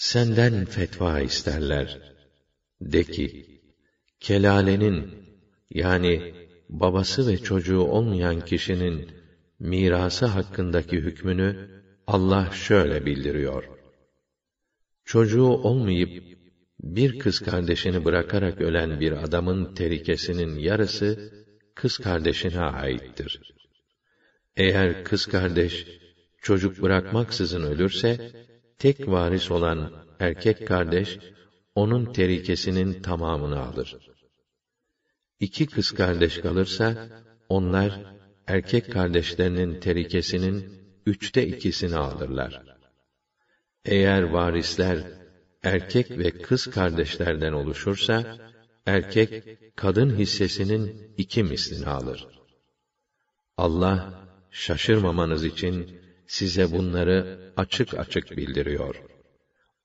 Senden 0.00 0.64
fetva 0.64 1.20
isterler. 1.20 1.98
De 2.80 3.04
ki, 3.04 3.28
kelalenin 4.20 5.10
yani 5.70 6.34
babası 6.68 7.28
ve 7.28 7.36
çocuğu 7.38 7.80
olmayan 7.80 8.40
kişinin 8.44 9.10
mirası 9.58 10.26
hakkındaki 10.26 10.96
hükmünü 10.96 11.68
Allah 12.06 12.50
şöyle 12.52 13.06
bildiriyor. 13.06 13.64
Çocuğu 15.04 15.46
olmayıp 15.48 16.38
bir 16.82 17.18
kız 17.18 17.38
kardeşini 17.40 18.04
bırakarak 18.04 18.60
ölen 18.60 19.00
bir 19.00 19.12
adamın 19.12 19.74
terikesinin 19.74 20.58
yarısı 20.58 21.32
kız 21.74 21.98
kardeşine 21.98 22.60
aittir. 22.60 23.40
Eğer 24.56 25.04
kız 25.04 25.26
kardeş 25.26 25.86
çocuk 26.42 26.82
bırakmaksızın 26.82 27.62
ölürse 27.62 28.32
tek 28.80 29.08
varis 29.08 29.50
olan 29.50 29.78
erkek 30.20 30.66
kardeş 30.68 31.18
onun 31.74 32.12
terikesinin 32.12 33.02
tamamını 33.02 33.60
alır. 33.60 33.96
İki 35.40 35.66
kız 35.66 35.92
kardeş 35.92 36.38
kalırsa, 36.38 37.08
onlar 37.48 38.00
erkek 38.46 38.92
kardeşlerinin 38.92 39.80
terikesinin 39.80 40.80
üçte 41.06 41.46
ikisini 41.46 41.96
alırlar. 41.96 42.62
Eğer 43.84 44.22
varisler 44.22 44.98
erkek 45.62 46.10
ve 46.10 46.30
kız 46.30 46.66
kardeşlerden 46.66 47.52
oluşursa, 47.52 48.36
erkek 48.86 49.58
kadın 49.76 50.18
hissesinin 50.18 51.14
iki 51.16 51.42
mislini 51.42 51.86
alır. 51.86 52.26
Allah 53.56 54.14
şaşırmamanız 54.50 55.44
için 55.44 56.00
size 56.26 56.72
bunları 56.72 57.49
açık 57.56 57.94
açık 57.94 58.36
bildiriyor. 58.36 59.02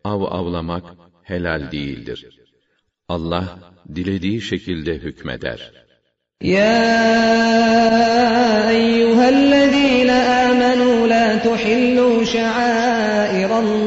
av 0.05 0.21
avlamak 0.39 0.85
helal 1.23 1.73
değildir. 1.73 2.21
Allah 3.09 3.59
dilediği 3.95 4.41
şekilde 4.41 4.95
hükmeder. 4.95 5.73
Ya 6.41 6.81
eyyühellezîne 8.71 10.19
âmenû 10.43 11.09
la 11.13 11.25
tuhillû 11.47 12.27
şa'âirallâh 12.35 13.87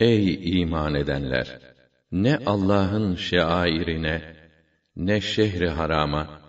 Ey 0.00 0.60
iman 0.60 0.94
edenler! 0.94 1.58
Ne 2.12 2.38
Allah'ın 2.46 3.14
şeairine, 3.14 4.22
ne 4.96 5.20
şehri 5.20 5.68
harama, 5.68 6.40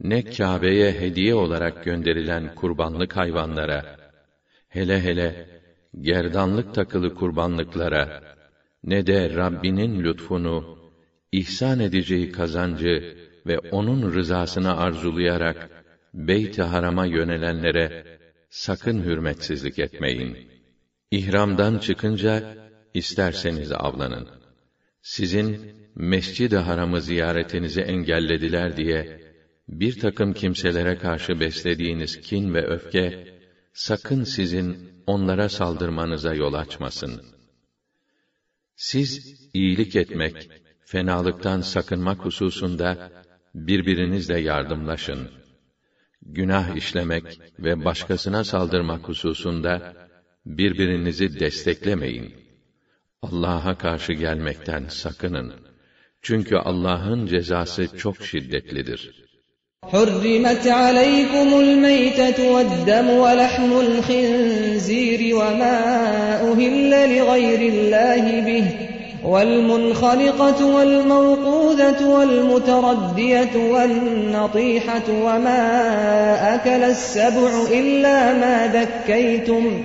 ne 0.00 0.24
Kâbe'ye 0.24 0.92
hediye 0.92 1.34
olarak 1.34 1.84
gönderilen 1.84 2.54
kurbanlık 2.54 3.16
hayvanlara, 3.16 3.96
hele 4.68 5.00
hele 5.00 5.48
gerdanlık 6.00 6.74
takılı 6.74 7.14
kurbanlıklara, 7.14 8.22
ne 8.84 9.06
de 9.06 9.34
Rabbinin 9.34 10.04
lütfunu, 10.04 10.78
ihsan 11.32 11.80
edeceği 11.80 12.32
kazancı 12.32 13.16
ve 13.46 13.58
onun 13.58 14.12
rızasını 14.14 14.76
arzulayarak 14.76 15.70
Beyt-i 16.14 16.62
Haram'a 16.62 17.06
yönelenlere 17.06 18.04
sakın 18.48 19.02
hürmetsizlik 19.02 19.78
etmeyin. 19.78 20.36
İhramdan 21.10 21.78
çıkınca 21.78 22.54
isterseniz 22.94 23.72
avlanın. 23.72 24.28
Sizin 25.02 25.76
Mescid-i 25.94 26.56
Haram'ı 26.56 27.00
ziyaretinizi 27.00 27.80
engellediler 27.80 28.76
diye 28.76 29.20
bir 29.68 29.98
takım 30.00 30.32
kimselere 30.32 30.98
karşı 30.98 31.40
beslediğiniz 31.40 32.20
kin 32.20 32.54
ve 32.54 32.66
öfke 32.66 33.34
sakın 33.72 34.24
sizin 34.24 34.92
onlara 35.06 35.48
saldırmanıza 35.48 36.34
yol 36.34 36.54
açmasın. 36.54 37.22
Siz 38.76 39.36
iyilik 39.54 39.96
etmek, 39.96 40.50
fenalıktan 40.84 41.60
sakınmak 41.60 42.24
hususunda 42.24 43.12
birbirinizle 43.54 44.40
yardımlaşın. 44.40 45.30
Günah 46.22 46.76
işlemek 46.76 47.40
ve 47.58 47.84
başkasına 47.84 48.44
saldırmak 48.44 49.08
hususunda 49.08 49.94
birbirinizi 50.46 51.40
desteklemeyin. 51.40 52.41
Allah'a 53.22 53.78
karşı 53.78 54.12
gelmekten 54.12 54.84
sakının. 54.88 55.52
Çünkü 56.22 56.56
Allah'ın 56.56 57.26
cezası 57.26 57.98
çok 57.98 58.16
şiddetlidir.'' 58.26 59.22
حرمت 59.92 60.66
عليكم 60.66 61.48
الميتة 61.64 62.52
والدم 62.54 63.10
ولحم 63.10 63.72
الخنزير 63.80 65.34
وما 65.34 65.78
أهل 66.52 66.90
لغير 67.16 67.60
الله 67.72 68.40
به 68.40 68.64
والمنخلقة 69.24 70.66
والموقوذة 70.66 72.06
والمتردية 72.06 73.56
والنطيحة 73.56 75.08
وما 75.10 75.64
أكل 76.54 76.84
السبع 76.84 77.50
إلا 77.70 78.32
ما 78.32 78.56
ذكيتم 78.66 79.84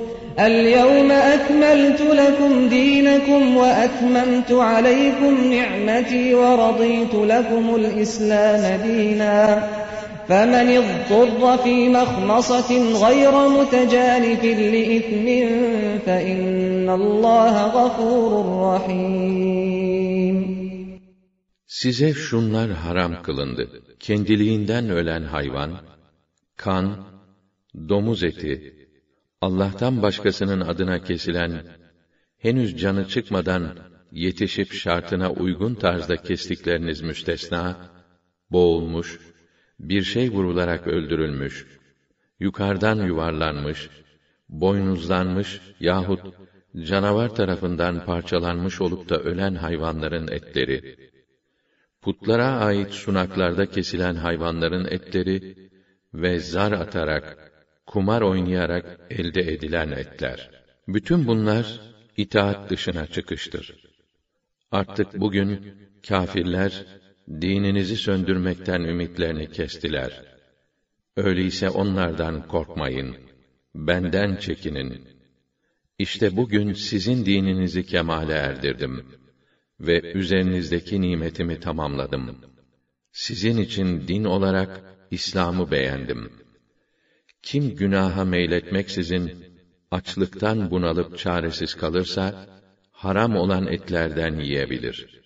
اليوم 0.40 1.10
أكملت 1.10 2.00
لكم 2.00 2.68
دينكم 2.68 3.56
وأتممت 3.56 4.52
عليكم 4.52 5.52
نعمتي 5.52 6.34
ورضيت 6.34 7.14
لكم 7.14 7.74
الإسلام 7.74 8.80
دينا 8.82 9.68
فمن 10.28 10.76
اضطر 10.76 11.56
في 11.56 11.88
مخمصة 11.88 12.70
غير 13.06 13.48
متجانف 13.48 14.44
لإثم 14.44 15.26
فإن 16.06 16.90
الله 16.90 17.66
غفور 17.66 18.32
رحيم 18.74 19.46
Size 21.68 22.14
şunlar 22.14 22.70
haram 22.70 23.22
kılındı. 23.22 23.82
Kendiliğinden 24.00 24.90
ölen 24.90 25.22
hayvan, 25.22 25.70
kan, 26.56 27.06
domuz 27.88 28.24
eti, 28.24 28.79
Allah'tan 29.41 30.01
başkasının 30.01 30.61
adına 30.61 31.03
kesilen, 31.03 31.63
henüz 32.37 32.77
canı 32.77 33.07
çıkmadan 33.07 33.77
yetişip 34.11 34.73
şartına 34.73 35.31
uygun 35.31 35.75
tarzda 35.75 36.17
kestikleriniz 36.17 37.01
müstesna, 37.01 37.89
boğulmuş, 38.51 39.19
bir 39.79 40.03
şey 40.03 40.29
vurularak 40.29 40.87
öldürülmüş, 40.87 41.67
yukarıdan 42.39 43.05
yuvarlanmış, 43.05 43.89
boynuzlanmış 44.49 45.61
yahut 45.79 46.21
canavar 46.83 47.35
tarafından 47.35 48.05
parçalanmış 48.05 48.81
olup 48.81 49.09
da 49.09 49.19
ölen 49.19 49.55
hayvanların 49.55 50.27
etleri, 50.27 50.95
putlara 52.01 52.47
ait 52.47 52.91
sunaklarda 52.91 53.65
kesilen 53.65 54.15
hayvanların 54.15 54.85
etleri 54.85 55.55
ve 56.13 56.39
zar 56.39 56.71
atarak, 56.71 57.50
kumar 57.91 58.21
oynayarak 58.21 58.99
elde 59.09 59.41
edilen 59.41 59.91
etler. 59.91 60.49
Bütün 60.87 61.27
bunlar 61.27 61.81
itaat 62.17 62.69
dışına 62.69 63.07
çıkıştır. 63.07 63.75
Artık 64.71 65.19
bugün 65.19 65.73
kâfirler 66.07 66.85
dininizi 67.29 67.97
söndürmekten 67.97 68.81
ümitlerini 68.81 69.51
kestiler. 69.51 70.23
Öyleyse 71.17 71.69
onlardan 71.69 72.47
korkmayın. 72.47 73.15
Benden 73.75 74.35
çekinin. 74.35 75.07
İşte 75.99 76.37
bugün 76.37 76.73
sizin 76.73 77.25
dininizi 77.25 77.85
kemale 77.85 78.33
erdirdim 78.33 79.05
ve 79.79 80.13
üzerinizdeki 80.13 81.01
nimetimi 81.01 81.59
tamamladım. 81.59 82.37
Sizin 83.11 83.57
için 83.57 84.07
din 84.07 84.23
olarak 84.23 84.81
İslam'ı 85.11 85.71
beğendim.'' 85.71 86.40
Kim 87.42 87.76
günaha 87.76 88.24
meyletmeksizin 88.24 89.46
açlıktan 89.90 90.70
bunalıp 90.70 91.18
çaresiz 91.18 91.74
kalırsa 91.74 92.46
haram 92.92 93.36
olan 93.36 93.66
etlerden 93.66 94.34
yiyebilir. 94.38 95.22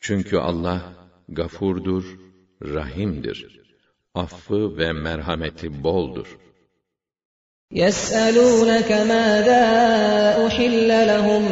Çünkü 0.00 0.36
Allah 0.36 0.94
gafurdur, 1.28 2.04
rahimdir. 2.62 3.60
Affı 4.14 4.78
ve 4.78 4.92
merhameti 4.92 5.82
boldur. 5.84 6.38
يَسْأَلُونَكَ 7.72 8.90
مَاذَا 9.14 9.64
أُحِلَّ 10.46 10.88
لَهُمْ 11.12 11.44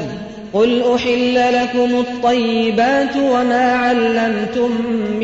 قُلْ 0.53 0.71
أُحِلَّ 0.95 1.37
لَكُمُ 1.59 1.91
الطَّيِّبَاتُ 2.05 3.15
وَمَا 3.17 3.67
عَلَّمْتُم 3.85 4.71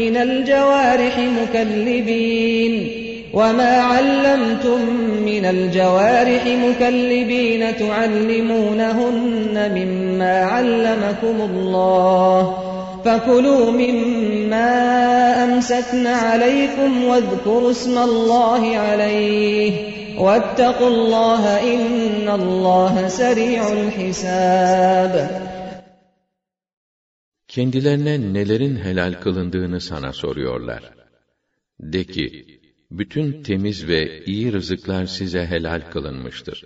مِّنَ 0.00 0.16
الْجَوَارِحِ 0.16 1.14
مُكَلِّبِينَ 1.38 3.03
وما 3.34 3.76
علمتم 3.76 4.80
من 5.24 5.44
الجوارح 5.44 6.46
مكلبين 6.46 7.76
تعلمونهن 7.76 9.54
مما 9.74 10.40
علمكم 10.42 11.40
الله 11.50 12.58
فكلوا 13.04 13.70
مما 13.70 14.70
أمسكن 15.44 16.06
عليكم 16.06 17.04
واذكروا 17.04 17.70
اسم 17.70 17.98
الله 17.98 18.76
عليه 18.76 19.72
واتقوا 20.18 20.88
الله 20.88 21.74
إن 21.74 22.28
الله 22.28 23.08
سريع 23.08 23.72
الحساب 23.72 25.50
Kendilerine 27.50 28.34
nelerin 28.34 28.76
helal 28.76 29.14
kılındığını 29.20 29.80
sana 29.80 30.12
soruyorlar. 30.12 30.82
De 31.80 32.04
ki, 32.04 32.46
bütün 32.91 33.43
temiz 33.43 33.87
ve 33.87 34.25
iyi 34.25 34.53
rızıklar 34.53 35.05
size 35.05 35.45
helal 35.45 35.81
kılınmıştır. 35.91 36.65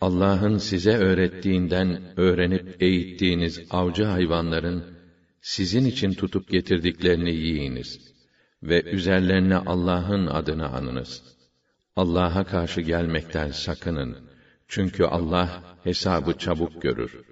Allah'ın 0.00 0.58
size 0.58 0.96
öğrettiğinden 0.96 2.02
öğrenip 2.16 2.82
eğittiğiniz 2.82 3.62
avcı 3.70 4.04
hayvanların 4.04 4.84
sizin 5.40 5.84
için 5.84 6.12
tutup 6.12 6.48
getirdiklerini 6.48 7.34
yiyiniz 7.34 8.12
ve 8.62 8.82
üzerlerine 8.82 9.56
Allah'ın 9.56 10.26
adını 10.26 10.68
anınız. 10.68 11.22
Allah'a 11.96 12.44
karşı 12.44 12.80
gelmekten 12.80 13.50
sakının. 13.50 14.16
Çünkü 14.68 15.04
Allah 15.04 15.62
hesabı 15.84 16.38
çabuk 16.38 16.82
görür. 16.82 17.31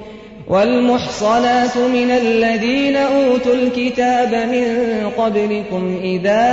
والمحصنات 0.51 1.77
من 1.77 2.11
الذين 2.11 2.95
أوتوا 2.95 3.53
الكتاب 3.53 4.35
من 4.35 4.65
قبلكم 5.17 5.99
إذا 6.03 6.43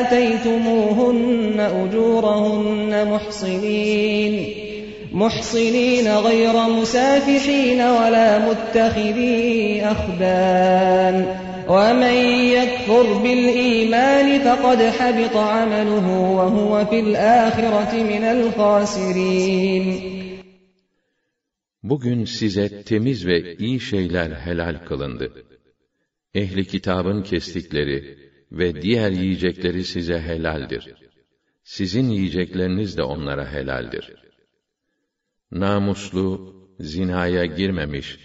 آتيتموهن 0.00 1.60
أجورهن 1.60 3.08
محصنين 3.10 4.54
محصنين 5.12 6.08
غير 6.08 6.52
مسافحين 6.52 7.80
ولا 7.80 8.38
متخذي 8.38 9.82
أخدان. 9.84 11.26
ومن 11.68 12.14
يكفر 12.52 13.12
بالإيمان 13.22 14.40
فقد 14.40 14.82
حبط 14.82 15.36
عمله 15.36 16.08
وهو 16.36 16.84
في 16.84 17.00
الآخرة 17.00 17.92
من 17.92 18.24
الخاسرين. 18.24 20.00
Bugün 21.82 22.24
size 22.24 22.82
temiz 22.82 23.26
ve 23.26 23.56
iyi 23.56 23.80
şeyler 23.80 24.30
helal 24.30 24.84
kılındı. 24.84 25.44
Ehli 26.34 26.64
kitabın 26.64 27.22
kestikleri 27.22 28.18
ve 28.52 28.82
diğer 28.82 29.10
yiyecekleri 29.10 29.84
size 29.84 30.20
helaldir. 30.20 30.94
Sizin 31.64 32.08
yiyecekleriniz 32.08 32.96
de 32.96 33.02
onlara 33.02 33.52
helaldir 33.52 34.22
namuslu, 35.52 36.54
zinaya 36.80 37.44
girmemiş 37.44 38.18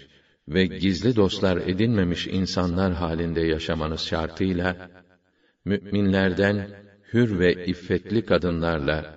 ve 0.48 0.66
gizli 0.66 1.16
dostlar 1.16 1.56
edinmemiş 1.56 2.26
insanlar 2.26 2.92
halinde 2.92 3.40
yaşamanız 3.40 4.00
şartıyla, 4.00 4.90
müminlerden 5.64 6.70
hür 7.12 7.38
ve 7.38 7.66
iffetli 7.66 8.24
kadınlarla, 8.24 9.16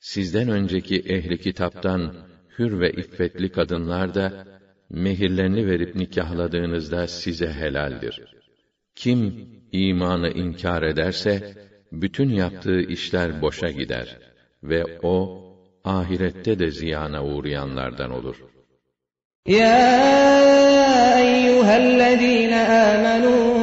sizden 0.00 0.48
önceki 0.48 1.00
ehli 1.00 1.38
kitaptan 1.38 2.27
hür 2.58 2.80
ve 2.80 2.90
iffetli 2.90 3.52
kadınlar 3.52 4.14
da 4.14 4.44
mehirlerini 4.90 5.66
verip 5.66 5.94
nikahladığınızda 5.94 7.06
size 7.06 7.52
helaldir. 7.52 8.20
Kim 8.94 9.48
imanı 9.72 10.30
inkar 10.30 10.82
ederse 10.82 11.54
bütün 11.92 12.28
yaptığı 12.28 12.80
işler 12.80 13.42
boşa 13.42 13.70
gider 13.70 14.18
ve 14.62 14.84
o 15.02 15.44
ahirette 15.84 16.58
de 16.58 16.70
ziyana 16.70 17.24
uğrayanlardan 17.24 18.10
olur. 18.10 18.36
Ya 19.46 21.18
eyyühellezîne 21.20 22.62
âmenû 22.84 23.58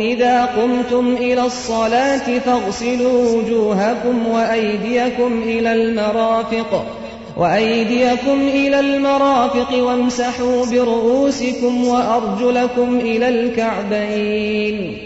İzâ 0.00 0.54
kumtum 0.54 1.16
ilas-salâti 1.16 2.40
faghsilû 2.40 3.12
vücûhakum 3.32 4.18
ve 4.34 4.58
eydiyekum 4.58 5.48
ilel 5.48 5.84
merâfiq. 5.98 6.99
وأيديكم 7.36 8.40
إلى 8.40 8.80
المرافق 8.80 9.84
وامسحوا 9.84 10.66
برؤوسكم 10.66 11.84
وأرجلكم 11.88 12.98
إلى 13.00 13.28
الكعبين. 13.28 14.98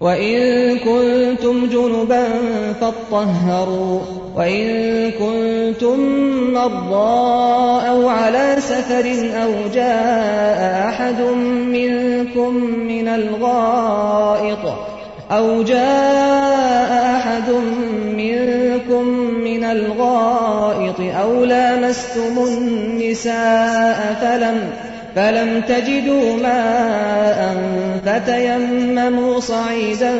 وإن 0.00 0.78
كنتم 0.78 1.66
جنبا 1.66 2.24
فاطهروا 2.80 4.00
وإن 4.36 5.10
كنتم 5.10 6.00
مرضى 6.52 7.88
أو 7.88 8.08
على 8.08 8.56
سفر 8.58 9.06
أو 9.42 9.50
جاء 9.74 10.88
أحد 10.88 11.20
منكم 11.66 12.54
من 12.88 13.08
الغائط 13.08 14.91
أو 15.32 15.62
جاء 15.62 17.16
أحد 17.16 17.50
منكم 18.16 19.04
من 19.44 19.64
الغائط 19.64 21.00
أو 21.00 21.44
لامستم 21.44 22.44
النساء 22.46 24.16
فلم 24.20 24.70
فلم 25.16 25.60
تجدوا 25.68 26.36
ماء 26.36 27.56
فتيمموا 28.06 29.40
صعيدا 29.40 30.12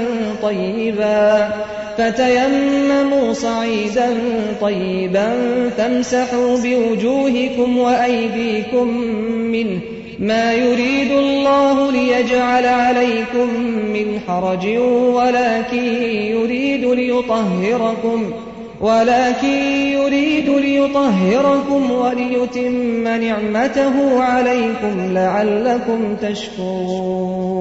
طيبا 0.42 1.48
فتيمموا 1.98 3.33
صعيدا 3.33 4.09
طيبا 4.61 5.31
فامسحوا 5.77 6.57
بوجوهكم 6.57 7.79
وأيديكم 7.79 8.88
منه 9.29 9.81
ما 10.19 10.53
يريد 10.53 11.12
الله 11.12 11.91
ليجعل 11.91 12.65
عليكم 12.65 13.47
من 13.93 14.19
حرج 14.19 14.67
ولكن 15.17 15.84
يريد 16.36 16.86
ليطهركم 16.86 18.34
ولكن 18.82 19.58
يريد 19.97 20.49
ليطهركم 20.49 21.91
وليتم 21.91 23.03
نعمته 23.03 24.19
عليكم 24.23 25.13
لعلكم 25.13 26.15
تشكرون 26.15 27.58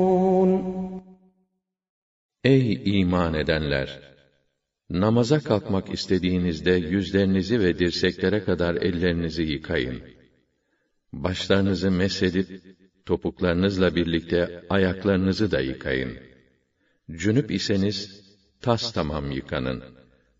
Ey 2.45 3.01
iman 3.01 3.35
edenler! 3.35 3.89
Namaza 4.91 5.41
kalkmak 5.41 5.95
istediğinizde 5.95 6.73
yüzlerinizi 6.73 7.61
ve 7.61 7.79
dirseklere 7.79 8.45
kadar 8.45 8.75
ellerinizi 8.75 9.43
yıkayın. 9.43 10.03
Başlarınızı 11.14 11.92
mesedip, 11.92 12.64
topuklarınızla 13.06 13.96
birlikte 13.96 14.66
ayaklarınızı 14.70 15.52
da 15.52 15.60
yıkayın. 15.60 16.18
Cünüp 17.12 17.52
iseniz, 17.52 18.22
tas 18.62 18.94
tamam 18.94 19.32
yıkanın. 19.32 19.84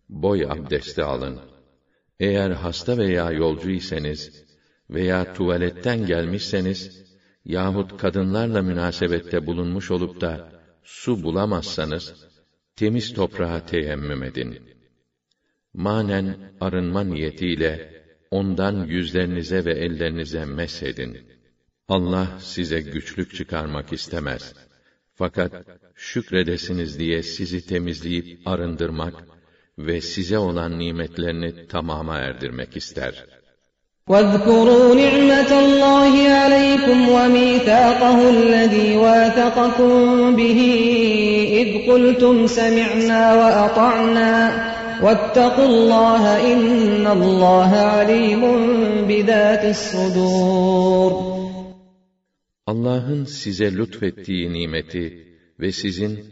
Boy 0.08 0.44
abdesti 0.44 1.02
alın. 1.02 1.40
Eğer 2.20 2.50
hasta 2.50 2.98
veya 2.98 3.30
yolcu 3.30 3.70
iseniz 3.70 4.44
veya 4.90 5.34
tuvaletten 5.34 6.06
gelmişseniz 6.06 7.02
yahut 7.44 7.96
kadınlarla 7.96 8.62
münasebette 8.62 9.46
bulunmuş 9.46 9.90
olup 9.90 10.20
da 10.20 10.62
su 10.82 11.22
bulamazsanız 11.22 12.14
temiz 12.76 13.14
toprağa 13.14 13.66
teyemmüm 13.66 14.22
edin. 14.22 14.58
Manen 15.74 16.52
arınma 16.60 17.04
niyetiyle 17.04 17.91
ondan 18.31 18.85
yüzlerinize 18.85 19.65
ve 19.65 19.71
ellerinize 19.71 20.45
mesedin. 20.45 21.17
Allah 21.87 22.27
size 22.39 22.81
güçlük 22.81 23.35
çıkarmak 23.35 23.93
istemez. 23.93 24.53
Fakat 25.15 25.53
şükredesiniz 25.95 26.99
diye 26.99 27.23
sizi 27.23 27.65
temizleyip 27.65 28.47
arındırmak 28.47 29.13
ve 29.77 30.01
size 30.01 30.37
olan 30.37 30.79
nimetlerini 30.79 31.67
tamama 31.67 32.17
erdirmek 32.17 32.77
ister. 32.77 33.25
واذكروا 34.13 34.95
نعمة 34.95 35.51
الله 35.63 36.13
عليكم 36.29 37.09
وميثاقه 37.09 38.29
الذي 38.29 38.97
واثقكم 38.97 40.35
به 40.35 40.59
إذ 41.59 41.91
قلتم 41.91 42.47
سمعنا 42.47 43.21
وأطعنا 43.35 44.70
واتقوا 45.01 45.65
الله 45.65 46.23
إن 46.53 47.07
الله 47.07 47.71
عليم 47.95 48.41
بذات 49.07 49.63
الصدور 49.75 51.37
Allah'ın 52.67 53.25
size 53.25 53.73
lütfettiği 53.75 54.53
nimeti 54.53 55.27
ve 55.59 55.71
sizin 55.71 56.25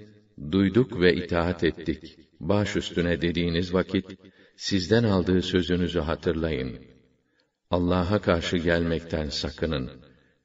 duyduk 0.51 0.99
ve 1.01 1.15
itaat 1.15 1.63
ettik, 1.63 2.17
baş 2.39 2.75
üstüne 2.75 3.21
dediğiniz 3.21 3.73
vakit, 3.73 4.05
sizden 4.57 5.03
aldığı 5.03 5.41
sözünüzü 5.41 5.99
hatırlayın. 5.99 6.79
Allah'a 7.71 8.21
karşı 8.21 8.57
gelmekten 8.57 9.29
sakının. 9.29 9.91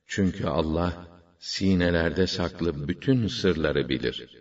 Çünkü 0.07 0.44
Allah, 0.46 1.09
sinelerde 1.38 2.26
saklı 2.26 2.88
bütün 2.88 3.26
sırları 3.26 3.88
bilir. 3.88 4.40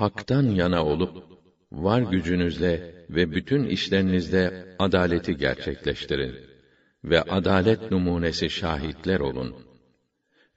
Hak'tan 0.00 0.42
yana 0.42 0.86
olup, 0.86 1.14
var 1.72 2.00
gücünüzle 2.02 3.04
ve 3.10 3.32
bütün 3.32 3.64
işlerinizde 3.64 4.76
adaleti 4.78 5.36
gerçekleştirin. 5.36 6.34
Ve 7.04 7.22
adalet 7.22 7.90
numunesi 7.90 8.50
şahitler 8.50 9.20
olun. 9.20 9.54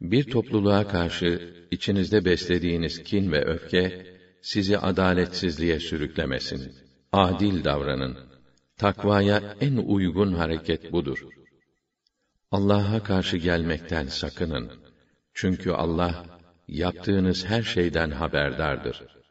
Bir 0.02 0.24
topluluğa 0.24 0.88
karşı 0.88 1.54
içinizde 1.72 2.26
beslediğiniz 2.26 3.04
kin 3.04 3.32
ve 3.32 3.46
öfke, 3.46 4.06
sizi 4.42 4.78
adaletsizliğe 4.78 5.80
sürüklemesin. 5.80 6.74
Adil 7.12 7.64
davranın. 7.64 8.18
Takvaya 8.78 9.56
en 9.62 9.78
uygun 9.78 10.34
hareket 10.34 10.92
budur. 10.92 11.28
Allah'a 12.52 13.04
karşı 13.04 13.38
gelmekten 13.38 14.06
sakının. 14.06 14.72
Çünkü 15.34 15.72
Allah, 15.72 16.26
yaptığınız 16.68 17.46
her 17.46 17.64
şeyden 17.64 18.12
haberdardır. 18.12 19.23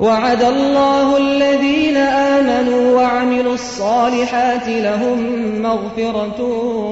وعد 0.00 0.42
الله 0.42 1.16
الذين 1.16 1.96
آمنوا 1.96 2.96
وعملوا 2.96 3.54
الصالحات 3.54 4.68
لهم 4.68 5.18
مغفرة 5.62 6.40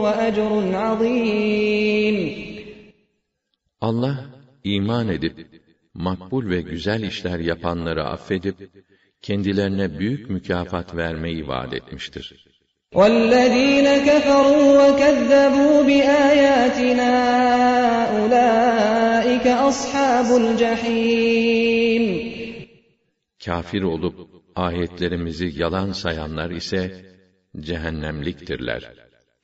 وأجر 0.02 0.76
عظيم 0.76 2.48
Allah, 3.80 4.16
iman 4.64 5.08
edip, 5.08 5.46
makbul 5.94 6.50
ve 6.50 6.60
güzel 6.60 7.02
işler 7.02 7.38
yapanları 7.38 8.04
affedip, 8.04 8.56
kendilerine 9.22 9.98
büyük 9.98 10.30
mükafat 10.30 10.96
vermeyi 10.96 11.48
vaat 11.48 11.74
etmiştir. 11.74 12.48
والذين 12.94 13.88
كفروا 14.08 14.68
وكذبوا 14.80 15.82
بآياتنا 15.82 17.12
أولئك 18.18 19.46
أصحاب 19.46 20.28
الجحيم 20.42 22.21
Kafir 23.44 23.82
olup, 23.94 24.16
ayetlerimizi 24.66 25.48
yalan 25.62 25.92
sayanlar 26.02 26.50
ise, 26.60 26.82
cehennemliktirler. 27.66 28.82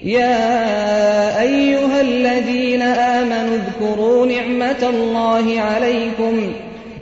يا 0.01 1.41
أيها 1.41 2.01
الذين 2.01 2.82
آمنوا 2.82 3.57
اذكروا 3.57 4.26
نعمة 4.26 4.82
الله 4.95 5.61
عليكم 5.61 6.53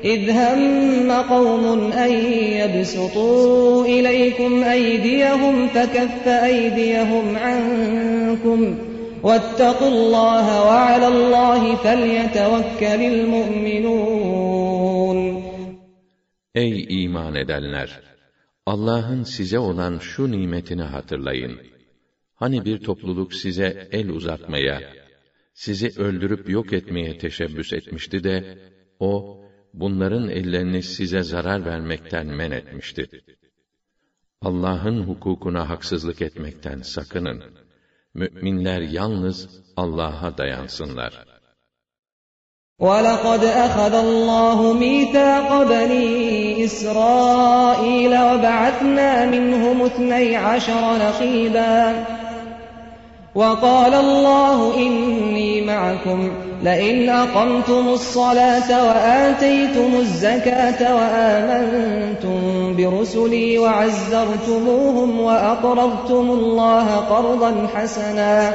إذ 0.04 0.30
هم 0.30 1.12
قوم 1.12 1.92
أن 1.92 2.12
يبسطوا 2.60 3.84
إليكم 3.84 4.64
أيديهم 4.64 5.68
فكف 5.68 6.28
أيديهم 6.28 7.36
عنكم 7.36 8.78
واتقوا 9.22 9.88
الله 9.88 10.66
وعلى 10.66 11.08
الله 11.08 11.76
فليتوكل 11.76 13.02
المؤمنون 13.14 14.95
Ey 16.57 17.03
iman 17.03 17.35
edenler! 17.35 18.01
Allah'ın 18.65 19.23
size 19.23 19.59
olan 19.59 19.97
şu 19.97 20.31
nimetini 20.31 20.81
hatırlayın. 20.81 21.59
Hani 22.35 22.65
bir 22.65 22.77
topluluk 22.79 23.33
size 23.33 23.87
el 23.91 24.09
uzatmaya, 24.09 24.93
sizi 25.53 26.01
öldürüp 26.01 26.49
yok 26.49 26.73
etmeye 26.73 27.17
teşebbüs 27.17 27.73
etmişti 27.73 28.23
de, 28.23 28.57
o 28.99 29.41
bunların 29.73 30.29
ellerini 30.29 30.83
size 30.83 31.23
zarar 31.23 31.65
vermekten 31.65 32.27
men 32.27 32.51
etmişti. 32.51 33.09
Allah'ın 34.41 35.03
hukukuna 35.03 35.69
haksızlık 35.69 36.21
etmekten 36.21 36.81
sakının. 36.81 37.43
Müminler 38.13 38.81
yalnız 38.81 39.63
Allah'a 39.75 40.37
dayansınlar. 40.37 41.36
وَلَقَدْ 42.81 43.43
أَخَذَ 43.43 43.95
اللَّهُ 43.95 44.73
مِيثَاقَ 44.73 45.63
بَنِي 45.63 46.65
إِسْرَائِيلَ 46.65 48.17
وَبَعَثْنَا 48.21 49.25
مِنْهُمُ 49.25 49.81
اثْنَيْ 49.81 50.35
عَشَرَ 50.35 50.97
نَقِيبًا 50.97 52.05
وَقَالَ 53.37 53.93
اللَّهُ 53.93 54.75
إِنِّي 54.77 55.61
مَعَكُمْ 55.61 56.29
لئن 56.63 57.09
أقمتم 57.09 57.87
الصلاة 57.87 58.85
وآتيتم 58.87 59.95
الزكاة 59.99 60.95
وآمنتم 60.95 62.39
برسلي 62.77 63.57
وعزرتموهم 63.57 65.19
وأقرضتم 65.19 66.31
الله 66.31 66.95
قرضا 66.95 67.67
حسنا 67.75 68.53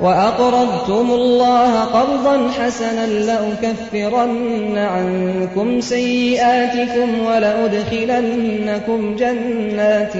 وأقرضتم 0.00 1.10
الله 1.10 1.80
قرضا 1.80 2.48
حسنا 2.48 3.06
لأكفرن 3.06 4.78
عنكم 4.78 5.80
سيئاتكم 5.80 7.08
ولأدخلنكم 7.26 9.16
جنات 9.16 10.12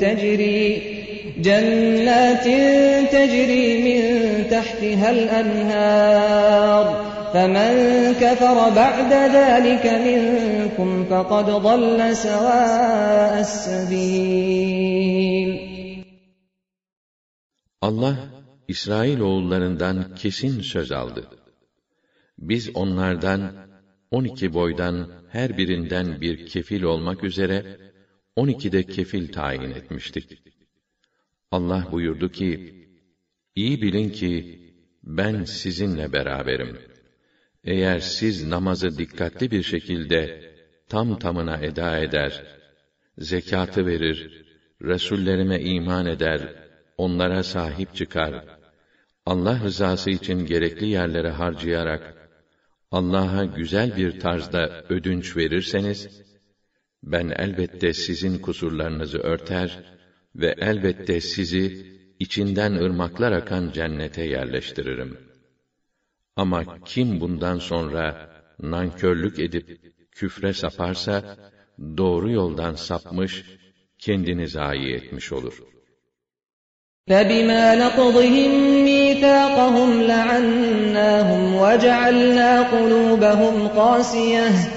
تجري 0.00 0.97
جنات 1.37 2.43
تجري 3.11 3.67
من 3.87 4.01
تحتها 4.49 5.11
الأنهار 5.11 6.85
فمن 7.33 7.71
كفر 8.13 8.69
بعد 8.69 9.13
ذلك 9.13 9.85
منكم 10.07 11.05
فقد 11.05 11.45
ضل 11.45 12.15
سواء 12.15 13.39
السبيل 13.39 14.53
Allah 17.81 18.15
İsrail 18.67 19.19
oğullarından 19.19 20.15
kesin 20.15 20.61
söz 20.61 20.91
aldı. 20.91 21.27
Biz 22.37 22.75
onlardan 22.75 23.53
on 24.11 24.23
iki 24.23 24.53
boydan 24.53 25.07
her 25.29 25.57
birinden 25.57 26.21
bir 26.21 26.45
kefil 26.45 26.83
olmak 26.83 27.23
üzere 27.23 27.77
on 28.35 28.47
iki 28.47 28.71
de 28.71 28.83
kefil 28.83 29.31
tayin 29.31 29.71
etmiştik. 29.71 30.46
Allah 31.50 31.88
buyurdu 31.92 32.28
ki, 32.28 32.74
İyi 33.54 33.82
bilin 33.82 34.10
ki, 34.10 34.60
ben 35.02 35.44
sizinle 35.44 36.12
beraberim. 36.12 36.78
Eğer 37.64 37.98
siz 37.98 38.46
namazı 38.46 38.98
dikkatli 38.98 39.50
bir 39.50 39.62
şekilde, 39.62 40.52
tam 40.88 41.18
tamına 41.18 41.56
eda 41.56 41.98
eder, 41.98 42.42
zekatı 43.18 43.86
verir, 43.86 44.44
Resullerime 44.82 45.60
iman 45.60 46.06
eder, 46.06 46.40
onlara 46.96 47.42
sahip 47.42 47.94
çıkar, 47.94 48.44
Allah 49.26 49.60
rızası 49.64 50.10
için 50.10 50.46
gerekli 50.46 50.86
yerlere 50.86 51.30
harcayarak, 51.30 52.30
Allah'a 52.90 53.44
güzel 53.44 53.96
bir 53.96 54.20
tarzda 54.20 54.84
ödünç 54.88 55.36
verirseniz, 55.36 56.22
ben 57.02 57.28
elbette 57.28 57.92
sizin 57.92 58.38
kusurlarınızı 58.38 59.18
örter 59.18 59.97
ve 60.35 60.55
elbette 60.57 61.21
sizi 61.21 61.85
içinden 62.19 62.73
ırmaklar 62.73 63.31
akan 63.31 63.71
cennete 63.71 64.23
yerleştiririm. 64.23 65.17
Ama 66.35 66.63
kim 66.85 67.19
bundan 67.21 67.59
sonra 67.59 68.29
nankörlük 68.61 69.39
edip 69.39 69.79
küfre 70.11 70.53
saparsa 70.53 71.37
doğru 71.97 72.31
yoldan 72.31 72.75
sapmış, 72.75 73.45
kendini 73.99 74.47
zayi 74.47 74.93
etmiş 74.93 75.31
olur. 75.31 75.63
فَبِمَا 77.09 77.65
نَقْضِهِمْ 77.83 78.51
مِيثَاقَهُمْ 78.89 79.89
لَعَنَّاهُمْ 80.11 81.43
وَجَعَلْنَا 81.63 82.51
قُلُوبَهُمْ 82.73 83.55
قَاسِيَةً 83.79 84.76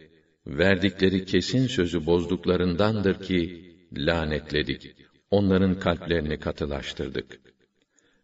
verdikleri 0.47 1.25
kesin 1.25 1.67
sözü 1.67 2.05
bozduklarındandır 2.05 3.21
ki 3.21 3.71
lanetledik. 3.93 4.95
Onların 5.31 5.79
kalplerini 5.79 6.39
katılaştırdık. 6.39 7.39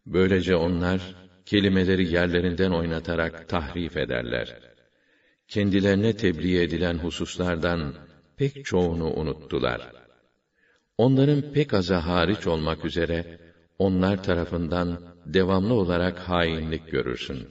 Böylece 0.06 0.56
onlar 0.56 1.16
kelimeleri 1.46 2.14
yerlerinden 2.14 2.72
oynatarak 2.72 3.50
tahrif 3.50 3.98
ederler. 3.98 4.60
Kendilerine 5.48 6.16
tebliğ 6.16 6.62
edilen 6.62 6.98
hususlardan 6.98 7.96
pek 8.38 8.66
çoğunu 8.66 9.14
unuttular. 9.14 9.92
Onların 10.98 11.42
pek 11.42 11.74
azı 11.74 11.96
hariç 11.96 12.48
olmak 12.48 12.86
üzere 12.86 13.40
onlar 13.80 14.24
tarafından 14.24 15.16
devamlı 15.26 15.74
olarak 15.74 16.20
hainlik 16.20 16.92
görürsün. 16.92 17.48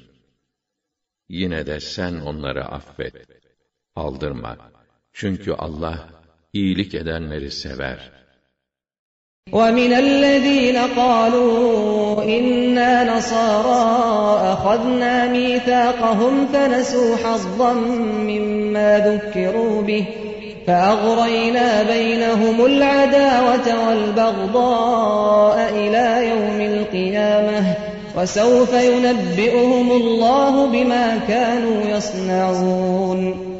Yine 1.28 1.66
de 1.66 1.80
sen 1.80 2.20
onları 2.20 2.64
affet 2.64 3.45
aldırma. 3.95 4.57
Çünkü 5.13 5.51
Allah 5.53 5.97
iyilik 6.53 6.95
edenleri 6.95 7.51
sever. 7.51 8.11
وَمِنَ 9.51 9.91
الَّذ۪ينَ 9.93 10.77
قَالُوا 10.95 12.23
إِنَّا 12.38 13.03
نَصَارَى 13.03 13.84
أَخَذْنَا 14.53 15.27
مِيثَاقَهُمْ 15.27 16.47
فَنَسُوا 16.53 17.15
حَظًّا 17.23 17.73
مِّمَّا 18.32 18.99
ذُكِّرُوا 18.99 19.82
بِهِ 19.82 20.05
فَأَغْرَيْنَا 20.67 21.84
بَيْنَهُمُ 21.84 22.65
الْعَدَاوَةَ 22.65 23.88
وَالْبَغْضَاءَ 23.88 25.69
إِلَى 25.69 26.27
يَوْمِ 26.29 26.61
الْقِيَامَةِ 26.61 27.75
وَسَوْفَ 28.17 28.73
يُنَبِّئُهُمُ 28.73 29.91
اللّٰهُ 29.91 30.67
بِمَا 30.67 31.17
كَانُوا 31.27 31.82
يَصْنَعُونَ 31.95 33.51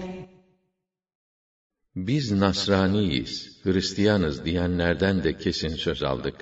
biz 1.97 2.32
Nasraniyiz, 2.32 3.61
Hristiyanız 3.64 4.44
diyenlerden 4.44 5.24
de 5.24 5.32
kesin 5.38 5.68
söz 5.68 6.03
aldık. 6.03 6.34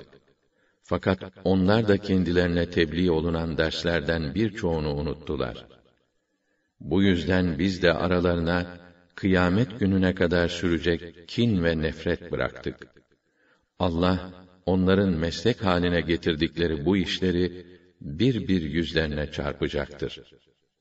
Fakat 0.83 1.23
onlar 1.45 1.89
da 1.89 1.99
kendilerine 1.99 2.71
tebliğ 2.71 3.11
olunan 3.11 3.59
derslerden 3.59 4.35
birçoğunu 4.35 4.95
unuttular. 4.95 5.67
Bu 6.81 7.03
yüzden 7.03 7.59
biz 7.59 7.83
de 7.83 7.93
aralarına 7.93 8.79
kıyamet 9.15 9.81
gününe 9.81 10.15
kadar 10.15 10.49
sürecek 10.49 11.29
kin 11.29 11.65
ve 11.65 11.83
nefret 11.83 12.33
bıraktık. 12.33 12.77
Allah 13.79 14.33
onların 14.67 15.11
meslek 15.11 15.65
haline 15.65 16.01
getirdikleri 16.01 16.85
bu 16.85 16.97
işleri 16.97 17.67
bir 18.01 18.49
bir 18.49 18.63
yüzlerine 18.63 19.31
çarpacaktır. 19.31 20.23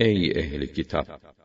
Ey 0.00 0.30
ehli 0.30 0.72
kitap! 0.72 1.36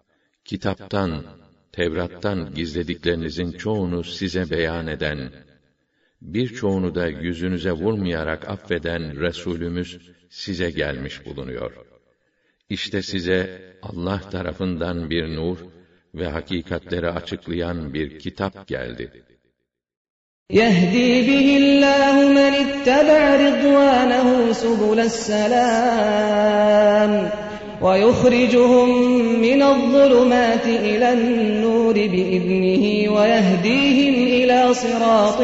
Kitaptan, 0.46 1.26
Tevrat'tan 1.72 2.54
gizlediklerinizin 2.54 3.52
çoğunu 3.52 4.04
size 4.04 4.50
beyan 4.50 4.88
eden, 4.88 5.32
birçoğunu 6.22 6.96
da 6.96 7.08
yüzünüze 7.08 7.72
vurmayarak 7.72 8.50
affeden 8.50 9.22
Resulümüz 9.22 10.12
size 10.30 10.72
gelmiş 10.72 11.26
bulunuyor. 11.26 11.74
İşte 12.70 13.02
size 13.02 13.62
Allah 13.82 14.20
tarafından 14.20 15.10
bir 15.10 15.36
nur 15.36 15.58
ve 16.16 16.28
hakikatleri 16.28 17.10
açıklayan 17.10 17.94
bir 17.94 18.20
kitap 18.20 18.68
geldi. 18.68 19.24
يهدي 20.62 21.12
به 21.30 21.48
الله 21.62 22.16
من 22.40 22.54
اتبع 22.64 23.22
رضوانه 23.46 24.28
سبل 24.64 25.00
السلام 25.00 27.14
ويخرجهم 27.82 28.90
من 29.42 29.62
الظلمات 29.62 30.66
إلى 30.66 31.14
النور 31.14 31.94
بإذنه 31.94 32.86
ويهديهم 33.16 34.16
إلى 34.38 34.74
صراط 34.74 35.42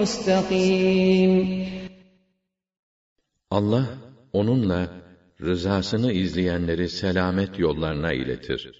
مستقيم 0.00 1.60
Allah 3.50 3.86
onunla 4.32 4.90
rızasını 5.40 6.12
izleyenleri 6.12 6.88
selamet 6.88 7.58
yollarına 7.58 8.12
iletir. 8.12 8.70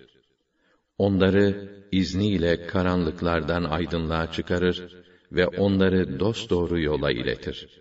Onları 0.98 1.70
izniyle 1.92 2.66
karanlıklardan 2.66 3.64
aydınlığa 3.64 4.32
çıkarır 4.32 5.04
ve 5.32 5.46
onları 5.46 6.20
dosdoğru 6.20 6.80
yola 6.80 7.10
iletir. 7.10 7.80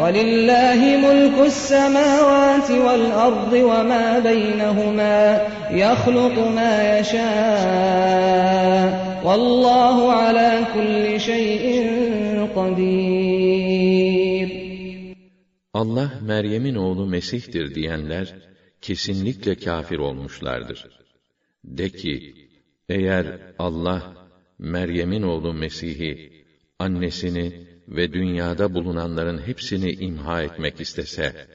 ولله 0.00 0.80
ملك 0.96 1.46
السماوات 1.46 2.70
والأرض 2.70 3.52
وما 3.52 4.18
بينهما 4.18 5.40
يخلق 5.70 6.38
ما 6.58 6.98
يشاء 6.98 8.42
والله 9.24 10.12
على 10.12 10.50
كل 10.74 11.20
شيء 11.20 11.66
قدير 12.56 13.42
Allah 15.74 16.10
Meryem'in 16.22 16.74
oğlu 16.74 17.06
Mesih'tir 17.06 17.74
diyenler 17.74 18.34
kesinlikle 18.80 19.54
kafir 19.54 19.98
olmuşlardır. 19.98 20.86
De 21.64 21.88
ki, 21.90 22.34
eğer 22.88 23.26
Allah 23.58 24.02
Meryem'in 24.58 25.22
oğlu 25.22 25.52
Mesih'i, 25.52 26.32
annesini 26.78 27.52
ve 27.87 28.13
dünyada 28.13 28.73
bulunanların 28.73 29.37
hepsini 29.47 29.91
imha 29.91 30.43
etmek 30.43 30.81
istese, 30.81 31.47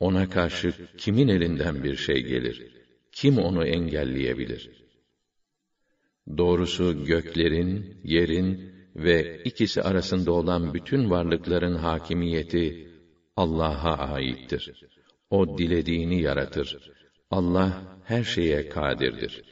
ona 0.00 0.30
karşı 0.30 0.72
kimin 0.98 1.28
elinden 1.28 1.84
bir 1.84 1.96
şey 1.96 2.22
gelir? 2.22 2.72
Kim 3.12 3.38
onu 3.38 3.66
engelleyebilir? 3.66 4.70
Doğrusu 6.38 7.04
göklerin, 7.04 8.00
yerin 8.04 8.72
ve 8.96 9.42
ikisi 9.44 9.82
arasında 9.82 10.32
olan 10.32 10.74
bütün 10.74 11.10
varlıkların 11.10 11.74
hakimiyeti 11.74 12.88
Allah'a 13.36 13.98
aittir. 14.14 14.72
O 15.30 15.58
dilediğini 15.58 16.20
yaratır. 16.20 16.78
Allah 17.30 17.98
her 18.04 18.24
şeye 18.24 18.68
kadirdir. 18.68 19.51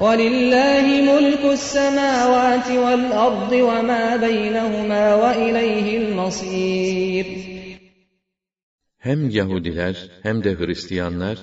ولله 0.00 0.86
ملك 1.12 1.44
السماوات 1.44 2.68
والأرض 2.70 3.52
وما 3.52 4.16
بينهما 4.16 5.14
وإليه 5.14 5.98
المصير 5.98 7.26
Hem 8.98 9.30
Yahudiler 9.30 10.10
hem 10.22 10.44
de 10.44 10.58
Hristiyanlar, 10.58 11.38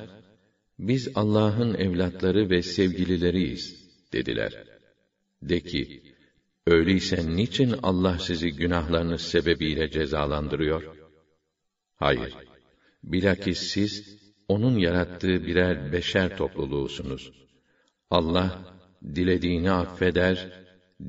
biz 0.79 1.09
Allah'ın 1.15 1.73
evlatları 1.73 2.49
ve 2.49 2.61
sevgilileriyiz, 2.61 3.89
dediler. 4.13 4.53
De 5.41 5.59
ki, 5.59 6.01
öyleyse 6.67 7.35
niçin 7.35 7.75
Allah 7.83 8.19
sizi 8.19 8.49
günahlarınız 8.51 9.21
sebebiyle 9.21 9.91
cezalandırıyor? 9.91 10.83
Hayır, 11.95 12.33
bilakis 13.03 13.59
siz, 13.59 14.19
O'nun 14.47 14.77
yarattığı 14.77 15.45
birer 15.45 15.91
beşer 15.91 16.37
topluluğusunuz. 16.37 17.31
Allah, 18.09 18.59
dilediğini 19.15 19.71
affeder, 19.71 20.47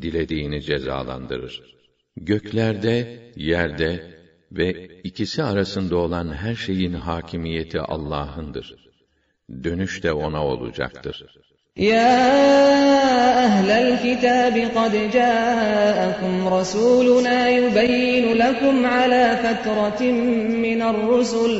dilediğini 0.00 0.62
cezalandırır. 0.62 1.76
Göklerde, 2.16 3.20
yerde 3.36 4.20
ve 4.52 5.00
ikisi 5.04 5.42
arasında 5.42 5.96
olan 5.96 6.34
her 6.34 6.54
şeyin 6.54 6.92
hakimiyeti 6.92 7.80
Allah'ındır. 7.80 8.74
Dönüş 9.64 10.02
de 10.02 10.12
O'na 10.12 10.46
olacaktır. 10.46 11.26
يا 11.76 12.16
أهل 13.46 13.70
الكتاب 13.70 14.56
قد 14.78 14.94
جاءكم 15.12 16.48
رسولنا 16.48 17.48
يبين 17.48 18.24
لكم 18.42 18.86
على 18.86 19.38
فترة 19.44 20.02
من 20.66 20.82
الرسل 20.82 21.54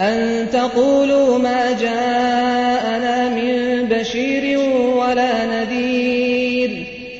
أن 0.00 0.50
تقولوا 0.50 1.38
ما 1.38 1.80
جاءنا 1.80 3.28
من 3.28 3.88
بشير 3.88 4.58
ولا 5.00 5.46
نذير 5.46 6.70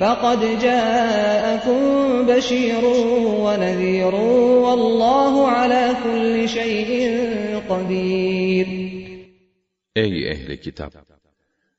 فقد 0.00 0.40
جاءكم 0.62 1.80
بشير 2.26 2.84
ونذير 3.44 4.14
والله 4.14 5.48
على 5.48 5.96
كل 6.04 6.48
شيء 6.48 6.90
قدير 7.68 8.66
Ey 9.96 10.30
ehli 10.30 10.60
kitap! 10.60 10.92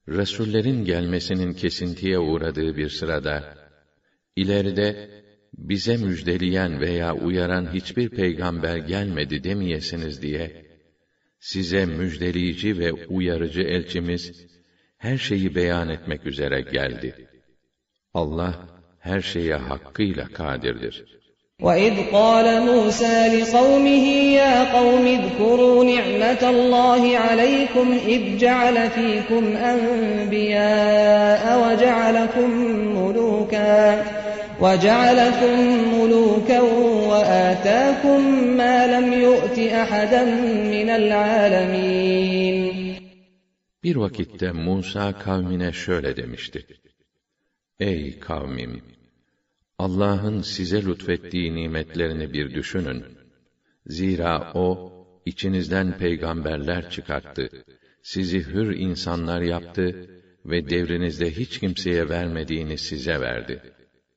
Resullerin 0.07 0.85
gelmesinin 0.85 1.53
kesintiye 1.53 2.19
uğradığı 2.19 2.77
bir 2.77 2.89
sırada, 2.89 3.43
ileride 4.35 5.09
bize 5.53 5.97
müjdeleyen 5.97 6.81
veya 6.81 7.15
uyaran 7.15 7.73
hiçbir 7.73 8.09
peygamber 8.09 8.77
gelmedi 8.77 9.43
demeyesiniz 9.43 10.21
diye, 10.21 10.65
size 11.43 11.85
müjdeleyici 11.85 12.79
ve 12.79 12.93
uyarıcı 12.93 13.61
elçimiz, 13.61 14.47
her 14.97 15.17
şeyi 15.17 15.55
beyan 15.55 15.89
etmek 15.89 16.25
üzere 16.25 16.61
geldi. 16.61 17.27
Allah, 18.13 18.67
her 18.99 19.21
şeye 19.21 19.55
hakkıyla 19.55 20.27
kadirdir. 20.27 21.19
وَإِذْ 21.61 21.95
قَالَ 22.11 22.47
مُوسَى 22.69 23.17
لِقَوْمِهِ 23.35 24.05
يَا 24.39 24.55
قَوْمِ 24.75 25.05
اذْكُرُوا 25.17 25.83
نِعْمَةَ 25.93 26.41
اللَّهِ 26.53 27.17
عَلَيْكُمْ 27.17 27.87
إِذْ 28.13 28.37
جَعَلَ 28.37 28.89
فِيكُمْ 28.89 29.43
أَنْبِيَاءَ 29.71 31.43
وَجَعَلَكُمْ 31.63 32.49
مُلُوكًا 32.97 34.03
وَجَعَلَكُمْ 34.63 35.55
مُلُوكًا 35.95 36.61
وَآتَاكُمْ 37.11 38.19
مَا 38.59 38.77
لَمْ 38.93 39.07
يُؤْتِ 39.27 39.57
أَحَدًا 39.81 40.23
مِنَ 40.73 40.89
الْعَالَمِينَ 41.01 42.59
Bir 43.83 43.95
vakitte 43.95 44.51
Musa 44.51 45.19
kavmine 45.19 45.71
şöyle 45.71 46.17
demişti. 46.17 46.65
Ey 47.79 48.19
kavmim! 48.19 48.81
Allah'ın 49.77 50.41
size 50.41 50.85
lütfettiği 50.85 51.55
nimetlerini 51.55 52.33
bir 52.33 52.53
düşünün. 52.53 53.03
Zira 53.85 54.51
O, 54.53 54.93
içinizden 55.25 55.97
peygamberler 55.97 56.89
çıkarttı. 56.89 57.49
Sizi 58.03 58.39
hür 58.39 58.75
insanlar 58.75 59.41
yaptı 59.41 60.09
ve 60.45 60.69
devrinizde 60.69 61.31
hiç 61.31 61.59
kimseye 61.59 62.09
vermediğini 62.09 62.77
size 62.77 63.19
verdi. 63.21 63.61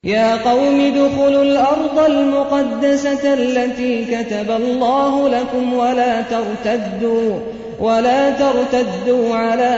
يا 0.07 0.51
قوم 0.51 0.81
ادخلوا 0.81 1.43
الأرض 1.43 1.99
المقدسة 1.99 3.35
التي 3.35 4.05
كتب 4.05 4.51
الله 4.51 5.29
لكم 5.29 5.73
ولا 5.73 6.23
ترتدوا 6.23 7.41
ولا 7.79 8.31
ترتدوا 8.31 9.35
على 9.35 9.75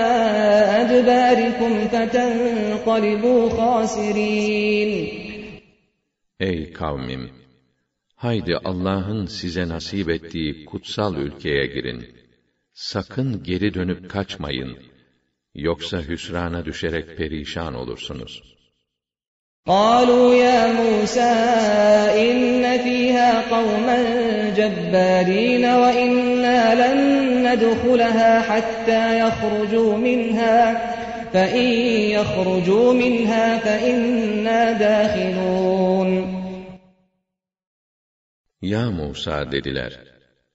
أدباركم 0.81 1.89
فتنقلبوا 1.89 3.49
خاسرين 3.49 5.09
Ey 6.41 6.73
kavmim! 6.73 7.31
Haydi 8.17 8.57
Allah'ın 8.65 9.27
size 9.27 9.69
nasip 9.69 10.11
ettiği 10.11 10.65
kutsal 10.65 11.17
ülkeye 11.17 11.67
girin. 11.67 12.07
Sakın 12.73 13.43
geri 13.43 13.75
dönüp 13.75 14.11
kaçmayın. 14.11 14.79
Yoksa 15.55 16.01
hüsrana 16.01 16.65
düşerek 16.65 17.17
perişan 17.17 17.75
olursunuz.'' 17.75 18.55
قالوا 19.67 20.35
يا 20.35 20.73
موسى 20.73 21.33
إن 22.21 22.79
فيها 22.79 23.51
قوما 23.51 23.99
جبارين 24.57 25.65
وإنا 25.65 26.75
لن 26.83 26.99
ندخلها 27.49 28.41
حتى 28.41 29.19
يخرجوا 29.19 29.97
منها 29.97 30.95
فإن 31.33 31.69
يخرجوا 32.17 32.93
منها 32.93 33.59
فإنا 33.59 34.73
داخلون 34.73 36.35
Ya 38.63 38.91
Musa 38.91 39.53
dediler, 39.53 39.93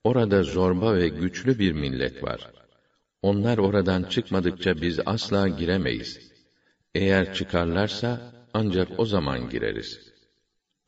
orada 0.03 0.43
zorba 0.43 0.95
ve 0.95 1.07
güçlü 1.07 1.59
bir 1.59 1.71
millet 1.71 2.23
var. 2.23 2.39
Onlar 3.21 3.57
oradan 3.57 4.03
çıkmadıkça 4.03 4.81
biz 4.81 4.99
asla 5.05 5.47
giremeyiz. 5.47 6.31
Eğer 6.95 7.33
çıkarlarsa 7.33 8.32
ancak 8.53 8.87
o 8.97 9.05
zaman 9.05 9.49
gireriz. 9.49 10.09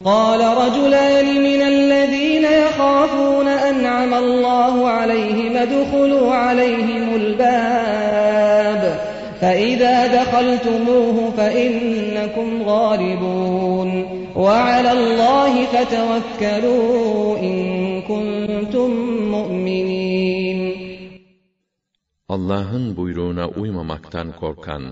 قال 0.06 0.42
رجلان 0.64 1.28
من 1.50 1.62
الذين 1.62 2.44
يخافون 2.44 3.48
أنعم 3.48 4.14
الله 4.14 4.88
عليهم 4.88 5.58
ادخلوا 5.58 6.34
عليهم 6.34 7.16
الباب 7.16 8.82
فإذا 9.42 9.98
دخلتموه 10.24 11.32
فإنكم 11.38 12.64
غالبون 12.64 13.90
وعلى 14.36 14.92
الله 14.92 15.66
فتوكلوا 15.66 17.38
إن 17.40 17.58
كنتم 18.02 18.92
مؤمنين 19.32 20.92
Allah'ın 22.30 22.98
buyruğuna 22.98 23.48
uymamaktan 23.48 24.32
korkan 24.40 24.84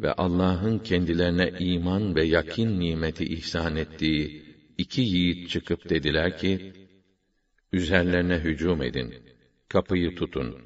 ve 0.00 0.12
Allah'ın 0.12 0.78
kendilerine 0.78 1.52
iman 1.58 2.16
ve 2.16 2.24
yakin 2.24 2.80
nimeti 2.80 3.24
ihsan 3.24 3.76
ettiği 3.76 4.44
iki 4.78 5.00
yiğit 5.00 5.50
çıkıp 5.50 5.88
dediler 5.90 6.38
ki, 6.38 6.72
üzerlerine 7.72 8.38
hücum 8.38 8.82
edin, 8.82 9.14
kapıyı 9.68 10.14
tutun. 10.14 10.56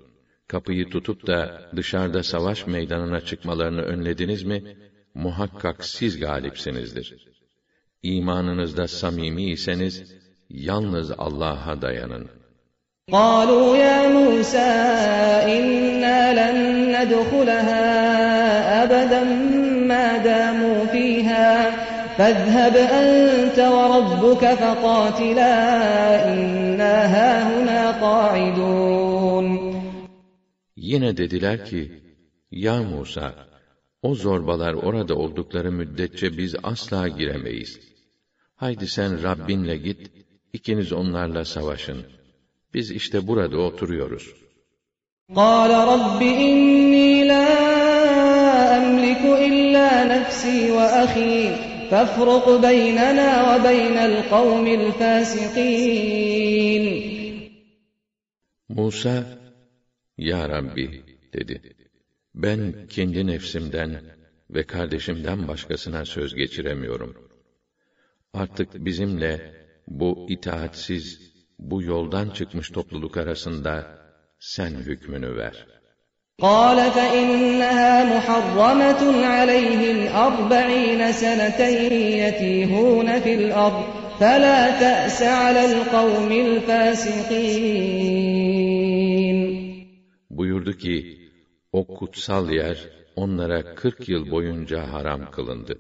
Kapıyı 0.46 0.90
tutup 0.90 1.26
da 1.26 1.70
dışarıda 1.76 2.22
savaş 2.22 2.66
meydanına 2.66 3.20
çıkmalarını 3.20 3.82
önlediniz 3.82 4.42
mi, 4.42 4.76
muhakkak 5.14 5.84
siz 5.84 6.20
galipsinizdir. 6.20 7.28
İmanınızda 8.02 8.88
samimi 8.88 9.50
iseniz, 9.50 10.14
yalnız 10.50 11.10
Allah'a 11.10 11.82
dayanın.'' 11.82 12.37
قالوا 13.11 13.77
يا 13.77 14.07
موسى 14.07 14.71
إنا 15.57 16.19
لن 16.39 16.57
ندخلها 16.95 17.83
أبدا 18.83 19.23
ما 19.87 20.17
داموا 20.17 20.85
فيها 20.85 21.71
فاذهب 22.17 22.75
أنت 22.75 23.59
وربك 23.59 24.53
فقاتلا 24.53 25.53
إنا 26.33 26.95
هاهنا 27.15 27.91
قاعدون 28.01 29.73
Yine 30.75 31.17
dediler 31.17 31.65
ki, 31.65 31.91
Ya 32.51 32.83
Musa, 32.83 33.33
o 34.01 34.15
zorbalar 34.15 34.73
orada 34.73 35.15
oldukları 35.15 35.71
müddetçe 35.71 36.37
biz 36.37 36.55
asla 36.63 37.07
giremeyiz. 37.07 37.79
Haydi 38.55 38.87
sen 38.87 39.23
Rabbinle 39.23 39.77
git, 39.77 40.11
ikiniz 40.53 40.93
onlarla 40.93 41.45
savaşın.'' 41.45 42.16
Biz 42.73 42.91
işte 42.91 43.27
burada 43.27 43.57
oturuyoruz. 43.57 44.43
قال 45.35 45.71
رب 45.93 46.21
إني 46.21 47.23
لا 47.31 47.49
أملك 48.77 49.23
إلا 49.47 49.89
نفسي 50.13 50.59
وأخي 50.71 51.37
فافرق 51.89 52.45
بيننا 52.67 53.29
وبين 53.49 53.97
القوم 53.97 54.65
الفاسقين 54.79 55.93
Musa, 58.69 59.25
Ya 60.17 60.49
Rabbi 60.49 61.03
dedi. 61.33 61.61
Ben 62.35 62.87
kendi 62.89 63.27
nefsimden 63.27 64.01
ve 64.49 64.63
kardeşimden 64.63 65.47
başkasına 65.47 66.05
söz 66.05 66.35
geçiremiyorum. 66.35 67.29
Artık 68.33 68.85
bizimle 68.85 69.53
bu 69.87 70.25
itaatsiz 70.29 71.26
bu 71.59 71.83
yoldan 71.83 72.29
çıkmış 72.29 72.69
topluluk 72.69 73.17
arasında 73.17 73.73
sen 74.39 74.69
hükmünü 74.69 75.35
ver. 75.35 75.65
قال 76.39 76.79
فإنها 76.97 77.93
محرمة 78.13 79.01
عليهم 79.35 79.97
أربعين 80.27 81.01
سنة 81.11 81.59
يتيهون 82.25 83.07
في 83.19 83.33
الأرض 83.33 83.83
فلا 84.19 84.79
تأس 84.79 85.19
على 85.21 85.61
القوم 85.71 86.31
الفاسقين 86.31 87.93
Buyurdu 90.29 90.73
ki, 90.77 90.95
o 91.71 91.87
kutsal 91.87 92.49
yer 92.51 92.77
onlara 93.15 93.75
kırk 93.75 94.09
yıl 94.09 94.31
boyunca 94.31 94.93
haram 94.93 95.31
kılındı. 95.31 95.79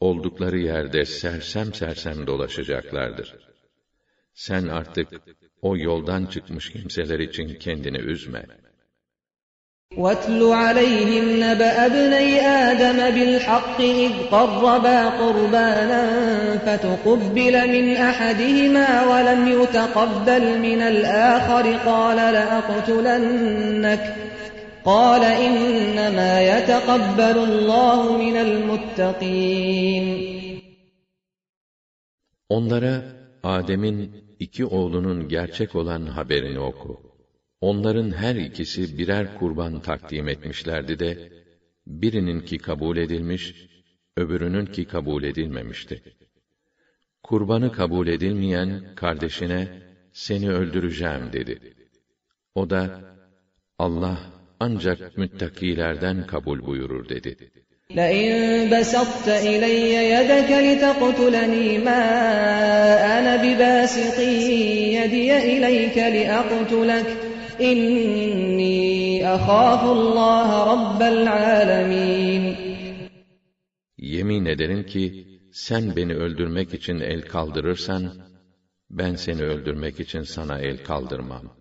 Oldukları 0.00 0.58
yerde 0.58 1.04
sersem 1.04 1.74
sersem 1.74 2.26
dolaşacaklardır. 2.26 3.34
Sen 4.34 4.68
artık 4.68 5.08
o 5.62 5.76
yoldan 5.76 6.26
çıkmış 6.26 6.72
kimseler 6.72 7.18
için 7.18 7.48
kendini 7.54 7.98
üzme. 7.98 8.46
وَاتْلُ 9.96 10.40
عَلَيْهِمْ 10.62 11.24
نَبَأَ 11.44 11.72
ابْنَيْ 11.88 12.28
آدَمَ 12.70 12.98
بِالْحَقِّ 13.16 13.78
إِذْ 13.80 14.12
قَرَّبَا 14.34 14.98
قُرْبَانًا 15.20 16.02
فَتُقُبِّلَ 16.64 17.54
مِنْ 17.74 17.86
أَحَدِهِمَا 18.08 18.88
وَلَمْ 19.10 19.40
يُتَقَبَّلْ 19.58 20.44
مِنَ 20.66 20.80
الْآخَرِ 20.92 21.64
قَالَ 21.90 22.18
لَأَقْتُلَنَّكَ 22.36 24.04
قَالَ 24.84 25.22
إِنَّمَا 25.24 26.32
يَتَقَبَّلُ 26.52 27.36
اللّٰهُ 27.48 28.00
مِنَ 28.24 28.36
الْمُتَّقِينَ 28.46 30.06
Onlara 32.56 32.94
Adem'in 33.42 34.23
iki 34.39 34.65
oğlunun 34.65 35.27
gerçek 35.27 35.75
olan 35.75 36.05
haberini 36.05 36.59
oku. 36.59 37.01
Onların 37.61 38.11
her 38.11 38.35
ikisi 38.35 38.97
birer 38.97 39.39
kurban 39.39 39.79
takdim 39.79 40.27
etmişlerdi 40.27 40.99
de, 40.99 41.31
birinin 41.87 42.39
ki 42.39 42.57
kabul 42.57 42.97
edilmiş, 42.97 43.67
öbürünün 44.17 44.65
ki 44.65 44.85
kabul 44.85 45.23
edilmemişti. 45.23 46.03
Kurbanı 47.23 47.71
kabul 47.71 48.07
edilmeyen 48.07 48.95
kardeşine, 48.95 49.81
seni 50.13 50.51
öldüreceğim 50.51 51.33
dedi. 51.33 51.73
O 52.55 52.69
da, 52.69 53.15
Allah 53.79 54.19
ancak 54.59 55.17
müttakilerden 55.17 56.27
kabul 56.27 56.65
buyurur 56.65 57.09
dedi. 57.09 57.51
لئن 57.94 58.70
بسطت 58.70 59.28
إلي 59.28 59.94
يدك 60.14 60.50
لتقتلني 60.66 61.78
ما 61.78 62.02
أنا 63.18 63.36
بباسط 63.36 64.18
يدي 64.98 65.36
إليك 65.36 65.96
لأقتلك 65.98 67.06
إني 67.60 69.26
أخاف 69.34 69.84
الله 69.84 70.48
رب 70.72 71.02
العالمين 71.02 72.56
Yemin 73.98 74.44
ederim 74.44 74.86
ki 74.86 75.26
sen 75.52 75.96
beni 75.96 76.14
öldürmek 76.14 76.74
için 76.74 77.00
el 77.00 77.22
kaldırırsan 77.22 78.12
ben 78.90 79.14
seni 79.14 79.42
öldürmek 79.42 80.00
için 80.00 80.22
sana 80.22 80.58
el 80.58 80.84
kaldırmam. 80.84 81.56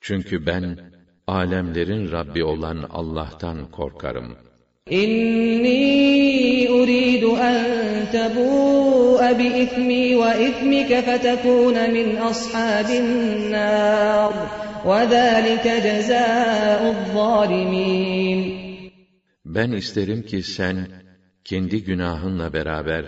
Çünkü 0.00 0.46
ben 0.46 0.78
alemlerin 1.26 2.12
Rabbi 2.12 2.44
olan 2.44 2.86
Allah'tan 2.90 3.70
korkarım.'' 3.70 4.43
İnni 4.89 6.69
uridu 6.69 7.37
en 7.37 8.11
tebu'e 8.11 9.39
bi 9.39 9.47
ithmi 9.63 10.21
ve 10.21 10.47
ithmike 10.47 11.01
fetekune 11.01 11.87
min 11.87 12.15
ashabin 12.15 13.51
nar. 13.51 14.33
Ve 14.85 15.07
zâlike 15.09 15.81
cezâu'z-zâlimîn. 15.81 18.55
Ben 19.45 19.71
isterim 19.71 20.23
ki 20.23 20.43
sen 20.43 20.87
kendi 21.43 21.83
günahınla 21.83 22.53
beraber 22.53 23.05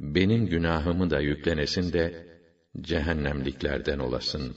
benim 0.00 0.46
günahımı 0.46 1.10
da 1.10 1.20
yüklenesin 1.20 1.92
de 1.92 2.26
cehennemliklerden 2.80 3.98
olasın. 3.98 4.56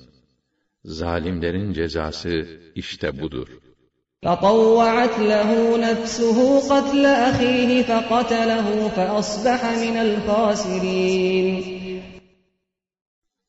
Zalimlerin 0.84 1.74
cezası 1.74 2.48
işte 2.76 3.22
budur.'' 3.22 3.69
فطوعت 4.25 5.19
له 5.19 5.51
نفسه 5.79 6.39
قتل 6.73 7.07
أخيه 7.07 7.83
فقتله 7.83 8.89
فأصبح 8.89 9.61
من 9.85 9.97
الخاسرين 9.97 11.75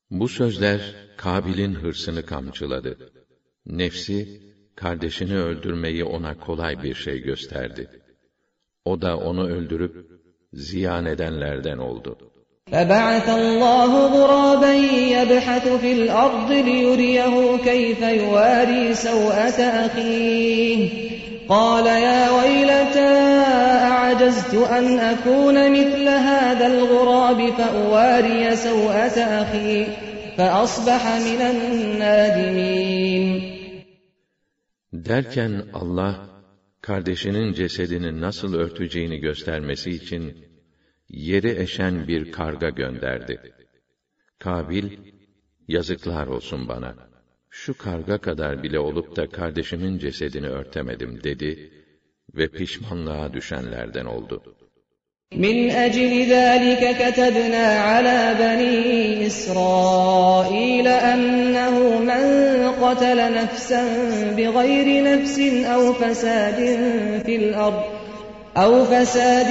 Bu 0.10 0.28
sözler 0.28 0.96
Kabil'in 1.18 1.74
hırsını 1.74 2.26
kamçıladı. 2.26 3.14
Nefsi 3.66 4.42
kardeşini 4.76 5.38
öldürmeyi 5.38 6.04
ona 6.04 6.38
kolay 6.38 6.84
bir 6.84 6.96
şey 6.96 7.22
gösterdi. 7.22 8.02
O 8.86 9.02
da 9.02 9.18
onu 9.18 9.48
öldürüp 9.48 9.96
ziyan 10.54 11.06
edenlerden 11.06 11.78
oldu. 11.78 12.18
فَبَعَثَ 12.73 13.29
اللّٰهُ 13.29 13.93
غُرَابًا 14.07 14.75
يَبْحَثُ 15.17 15.69
فِي 15.69 15.93
الْأَرْضِ 15.93 16.53
لِيُرِيَهُ 16.53 17.57
كَيْفَ 17.65 18.01
يُوَارِي 18.03 18.95
سَوْءَةَ 18.95 19.61
أَخِيهِ. 19.87 21.11
قَالَ 21.49 21.87
يَا 21.87 22.31
وَيْلَتَا 22.31 23.11
أَعَجَزْتُ 23.91 24.55
أَنْ 24.55 24.99
أَكُونَ 24.99 25.57
مِثْلَ 25.73 26.09
هَذَا 26.09 26.67
الْغُرَابِ 26.67 27.51
فَأُوَارِيَ 27.59 28.57
سَوْءَةَ 28.57 29.19
أَخِي 29.43 29.87
فَأَصْبَحَ 30.37 31.03
مِنَ 31.27 31.41
النَّادِمِينَ. 31.55 33.27
Derken 34.93 35.63
Allah, 35.73 36.15
kardeşinin 36.83 37.53
cesedini 37.53 38.21
nasıl 38.21 38.55
örteceğini 38.55 39.19
göstermesi 39.19 39.91
için, 39.91 40.50
yeri 41.10 41.62
eşen 41.62 42.08
bir 42.08 42.32
karga 42.32 42.70
gönderdi. 42.70 43.42
Kabil, 44.40 44.98
yazıklar 45.68 46.28
olsun 46.28 46.68
bana. 46.68 46.96
Şu 47.50 47.78
karga 47.78 48.18
kadar 48.18 48.64
bile 48.64 48.80
olup 48.80 49.16
da 49.16 49.30
kardeşimin 49.30 49.98
cesedini 49.98 50.48
örtemedim 50.48 51.24
dedi 51.24 51.72
ve 52.36 52.48
pişmanlığa 52.48 53.34
düşenlerden 53.34 54.06
oldu. 54.06 54.56
من 55.46 55.72
أجل 55.72 56.12
ذلك 56.30 56.84
كتبنا 57.02 57.68
على 57.90 58.36
بني 58.40 59.28
إسرائيل 59.28 60.88
أنه 60.88 62.00
من 62.00 62.26
قتل 62.84 63.34
نفسا 63.34 63.84
بغير 64.38 65.04
نفس 65.04 65.40
أو 65.74 65.94
فساد 65.94 66.60
في 67.26 67.36
الأرض 67.36 67.99
أو 68.57 68.85
فساد 68.85 69.51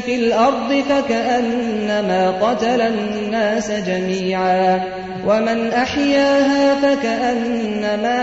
في 0.00 0.14
الأرض 0.14 0.84
فكأنما 0.88 2.30
قتل 2.30 2.80
الناس 2.80 3.70
جميعا 3.70 4.80
ومن 5.26 5.68
أحياها 5.68 6.74
فكأنما 6.74 8.20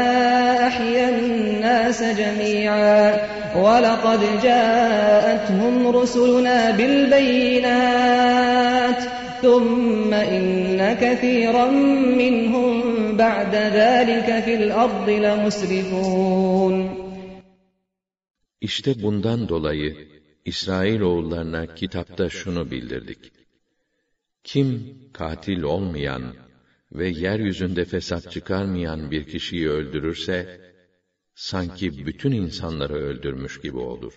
أحيا 0.68 1.10
الناس 1.10 2.04
جميعا 2.04 3.18
ولقد 3.56 4.20
جاءتهم 4.44 5.88
رسلنا 5.88 6.72
بالبينات 6.72 8.16
ثم 9.42 10.14
إن 10.14 10.94
كثيرا 11.02 11.66
منهم 12.22 12.82
بعد 13.18 13.56
ذلك 13.56 14.44
في 14.46 14.56
الأرض 14.56 15.10
لمسرفون. 15.10 17.06
İşte 18.62 19.04
bundan 19.04 19.50
dolayı 19.50 20.15
İsrail 20.46 21.02
oğullarına 21.02 21.76
kitapta 21.76 22.30
şunu 22.30 22.72
bildirdik. 22.72 23.32
Kim 24.44 24.98
katil 25.14 25.62
olmayan 25.62 26.36
ve 26.92 27.08
yeryüzünde 27.10 27.86
fesat 27.86 28.32
çıkarmayan 28.32 29.12
bir 29.12 29.28
kişiyi 29.28 29.70
öldürürse, 29.70 30.62
sanki 31.36 32.06
bütün 32.06 32.32
insanları 32.32 32.94
öldürmüş 32.94 33.62
gibi 33.62 33.78
olur. 33.78 34.14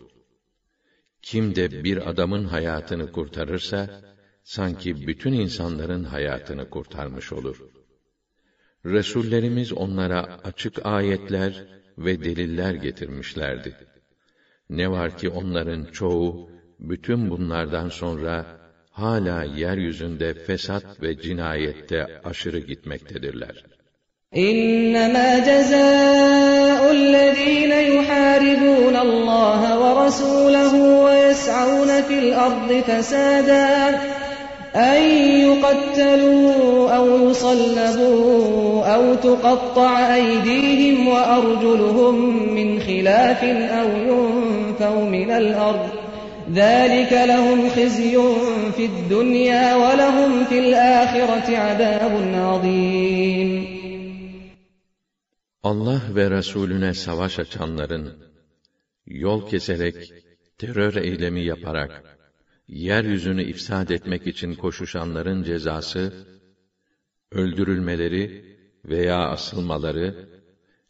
Kim 1.23 1.55
de 1.55 1.85
bir 1.85 2.11
adamın 2.11 2.45
hayatını 2.45 3.13
kurtarırsa, 3.13 4.03
sanki 4.43 5.07
bütün 5.07 5.33
insanların 5.33 6.05
hayatını 6.05 6.71
kurtarmış 6.71 7.33
olur. 7.33 7.65
Resullerimiz 8.85 9.73
onlara 9.73 10.41
açık 10.45 10.87
ayetler 10.87 11.67
ve 11.99 12.25
deliller 12.25 12.75
getirmişlerdi. 12.75 13.98
Ne 14.71 14.91
var 14.91 15.19
ki 15.19 15.29
onların 15.29 15.85
çoğu 15.85 16.51
bütün 16.81 17.31
bunlardan 17.31 17.89
sonra 17.89 18.47
hala 18.91 19.45
yeryüzünde 19.45 20.35
fesat 20.35 21.03
ve 21.03 21.21
cinayette 21.21 22.07
aşırı 22.25 22.59
gitmektedirler. 22.59 23.65
İnnemâ 24.33 25.45
cezâullezîne 25.45 27.83
yuhâribûnallâhe 27.83 29.81
ve 29.81 29.91
rasûlehu 30.01 31.07
ve 31.07 31.19
yes'aûne 31.19 32.03
fil 32.03 32.39
ardı 32.39 32.83
fesâdâ 32.83 34.18
أن 34.78 35.04
يقتلوا 35.40 36.90
أو 36.96 37.30
يصلبوا 37.30 38.86
أو 38.86 39.16
تقطع 39.16 40.16
أيديهم 40.16 41.08
وأرجلهم 41.08 42.16
من 42.54 42.80
خلاف 42.80 43.44
أو 43.44 43.88
ينفوا 43.90 45.06
من 45.06 45.32
الأرض 45.32 45.90
ذلك 46.54 47.14
لهم 47.14 47.70
خزي 47.70 48.18
في 48.78 48.86
الدنيا 48.86 49.76
ولهم 49.76 50.44
في 50.46 50.60
الآخرة 50.60 51.58
عذاب 51.58 52.12
عظيم 52.36 53.74
Allah 55.64 56.02
ve 56.16 56.32
Resulüne 56.32 56.94
savaş 56.94 57.40
açanların, 57.40 58.18
yol 59.06 59.50
keserek, 59.50 59.96
terör 60.58 60.96
eylemi 60.96 61.46
yaparak, 61.46 62.04
yeryüzünü 62.69 63.43
ifsad 63.43 63.89
etmek 63.89 64.27
için 64.27 64.55
koşuşanların 64.55 65.43
cezası, 65.43 66.13
öldürülmeleri 67.33 68.57
veya 68.85 69.19
asılmaları, 69.19 70.29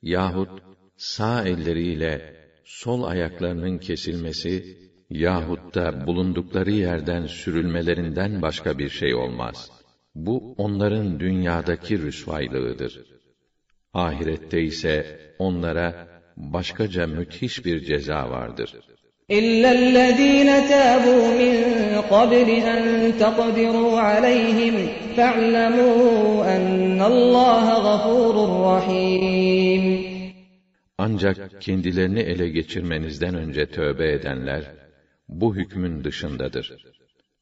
yahut 0.03 0.63
sağ 0.97 1.45
elleriyle 1.45 2.37
sol 2.65 3.03
ayaklarının 3.03 3.79
kesilmesi, 3.79 4.79
yahut 5.11 5.75
da 5.75 6.07
bulundukları 6.07 6.71
yerden 6.71 7.27
sürülmelerinden 7.27 8.43
başka 8.43 8.79
bir 8.79 8.89
şey 8.89 9.15
olmaz. 9.15 9.71
Bu 10.15 10.55
onların 10.57 11.21
dünyadaki 11.21 11.99
rüsvaylığıdır. 11.99 13.05
Ahirette 13.93 14.63
ise 14.63 15.21
onlara 15.39 16.09
başkaca 16.37 17.07
müthiş 17.07 17.65
bir 17.65 17.81
ceza 17.85 18.31
vardır. 18.31 18.75
إلا 19.32 19.72
الذين 19.72 20.48
تابوا 20.70 21.28
من 21.42 21.56
قبل 22.02 22.50
أن 22.50 23.14
تقدروا 23.20 24.00
عليهم 24.00 24.88
فاعلموا 25.16 26.56
أن 26.56 27.02
الله 27.02 27.66
غفور 27.90 28.36
رحيم 28.76 30.14
Ancak 30.98 31.62
kendilerini 31.62 32.20
ele 32.20 32.50
geçirmenizden 32.50 33.36
önce 33.36 33.66
tövbe 33.66 34.12
edenler, 34.12 34.64
bu 35.28 35.56
hükmün 35.56 36.04
dışındadır. 36.04 36.86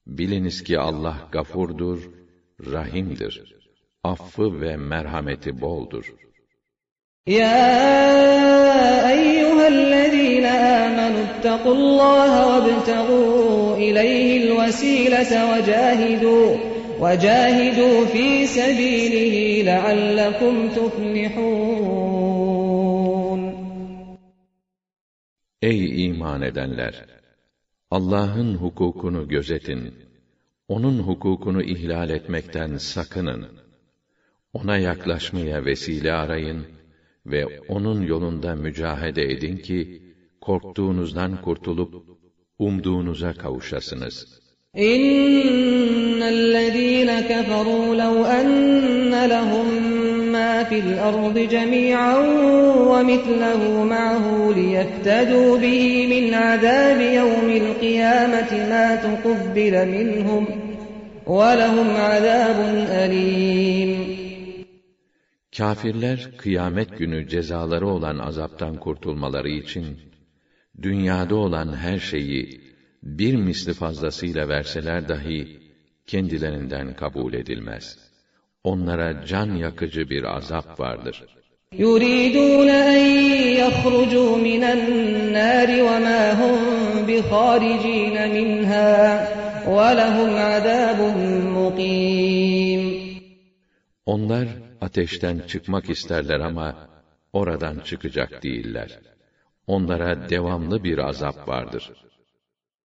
Biliniz 0.07 0.63
ki 0.63 0.79
Allah 0.79 1.29
gafurdur, 1.31 2.09
rahimdir. 2.71 3.55
Affı 4.03 4.61
ve 4.61 4.77
merhameti 4.77 5.61
boldur. 5.61 6.13
يا 7.27 9.09
أيها 9.09 9.67
الذين 9.67 10.45
آمنوا 10.45 11.23
اتقوا 11.23 11.73
الله 11.73 12.47
وابتغوا 12.47 13.75
إليه 13.77 14.43
الوسيلة 14.43 15.51
وجاهدوا 15.51 16.57
وجاهدوا 16.99 18.05
في 18.05 18.45
سبيله 18.45 19.63
لعلكم 19.63 20.69
تفلحون 20.69 22.01
Ey 25.63 26.05
iman 26.05 26.41
edenler! 26.41 27.05
Allah'ın 27.91 28.55
hukukunu 28.55 29.27
gözetin. 29.27 29.93
Onun 30.67 30.99
hukukunu 30.99 31.61
ihlal 31.63 32.09
etmekten 32.09 32.77
sakının. 32.77 33.47
Ona 34.53 34.77
yaklaşmaya 34.77 35.65
vesile 35.65 36.13
arayın 36.13 36.65
ve 37.30 37.46
onun 37.68 38.02
yolunda 38.02 38.56
mücahede 38.56 39.22
edin 39.22 39.56
ki 39.56 40.02
korktuğunuzdan 40.40 41.42
kurtulup 41.42 41.94
umduğunuza 42.58 43.32
kavuşasınız. 43.32 44.40
İnnellezîne 44.74 47.26
keferû 47.30 47.98
lev 47.98 48.16
enne 48.38 49.30
lehum 49.30 49.68
mâ 50.32 50.64
fil 50.64 51.02
ardı 51.02 51.48
cemî'an 51.48 52.26
ve 52.90 53.02
mitlehu 53.02 53.84
ma'hu 53.84 54.54
liyeftedû 54.54 55.62
bihi 55.62 56.06
min 56.12 56.32
azâbi 56.32 57.04
yevmil 57.04 57.74
kıyâmeti 57.80 58.60
mâ 58.70 59.00
tukubbile 59.02 59.84
minhum 59.84 60.46
ve 61.26 61.58
lehum 61.58 61.96
azâbun 61.96 62.76
elîm.'' 63.02 64.25
Kafirler 65.57 66.37
kıyamet 66.37 66.97
günü 66.97 67.27
cezaları 67.27 67.87
olan 67.87 68.17
azaptan 68.17 68.75
kurtulmaları 68.75 69.49
için 69.49 69.99
dünyada 70.81 71.35
olan 71.35 71.75
her 71.75 71.99
şeyi 71.99 72.61
bir 73.03 73.35
misli 73.35 73.73
fazlasıyla 73.73 74.49
verseler 74.49 75.09
dahi 75.09 75.59
kendilerinden 76.07 76.95
kabul 76.95 77.33
edilmez. 77.33 78.11
onlara 78.63 79.25
can 79.25 79.55
yakıcı 79.55 80.09
bir 80.09 80.23
azap 80.37 80.79
vardır. 80.79 81.23
يُرِيدُونَ 81.85 82.69
أَنْ 82.93 83.01
يَخْرُجُوا 83.63 84.33
مِنَ 84.49 84.63
النَّارِ 84.75 85.69
وَمَا 85.87 86.21
هُمْ 86.41 86.57
بِخَارِجِينَ 87.07 88.15
مِنْهَا 88.37 88.93
وَلَهُمْ 89.77 90.29
عَذَابٌ 90.49 90.99
مُقِيمٌ 91.57 92.81
Onlar 94.05 94.47
ateşten 94.81 95.39
çıkmak 95.47 95.89
isterler 95.89 96.39
ama 96.39 96.89
oradan 97.33 97.79
çıkacak 97.79 98.43
değiller. 98.43 98.99
Onlara 99.67 100.29
devamlı 100.29 100.83
bir 100.83 100.97
azap 100.97 101.47
vardır. 101.47 101.91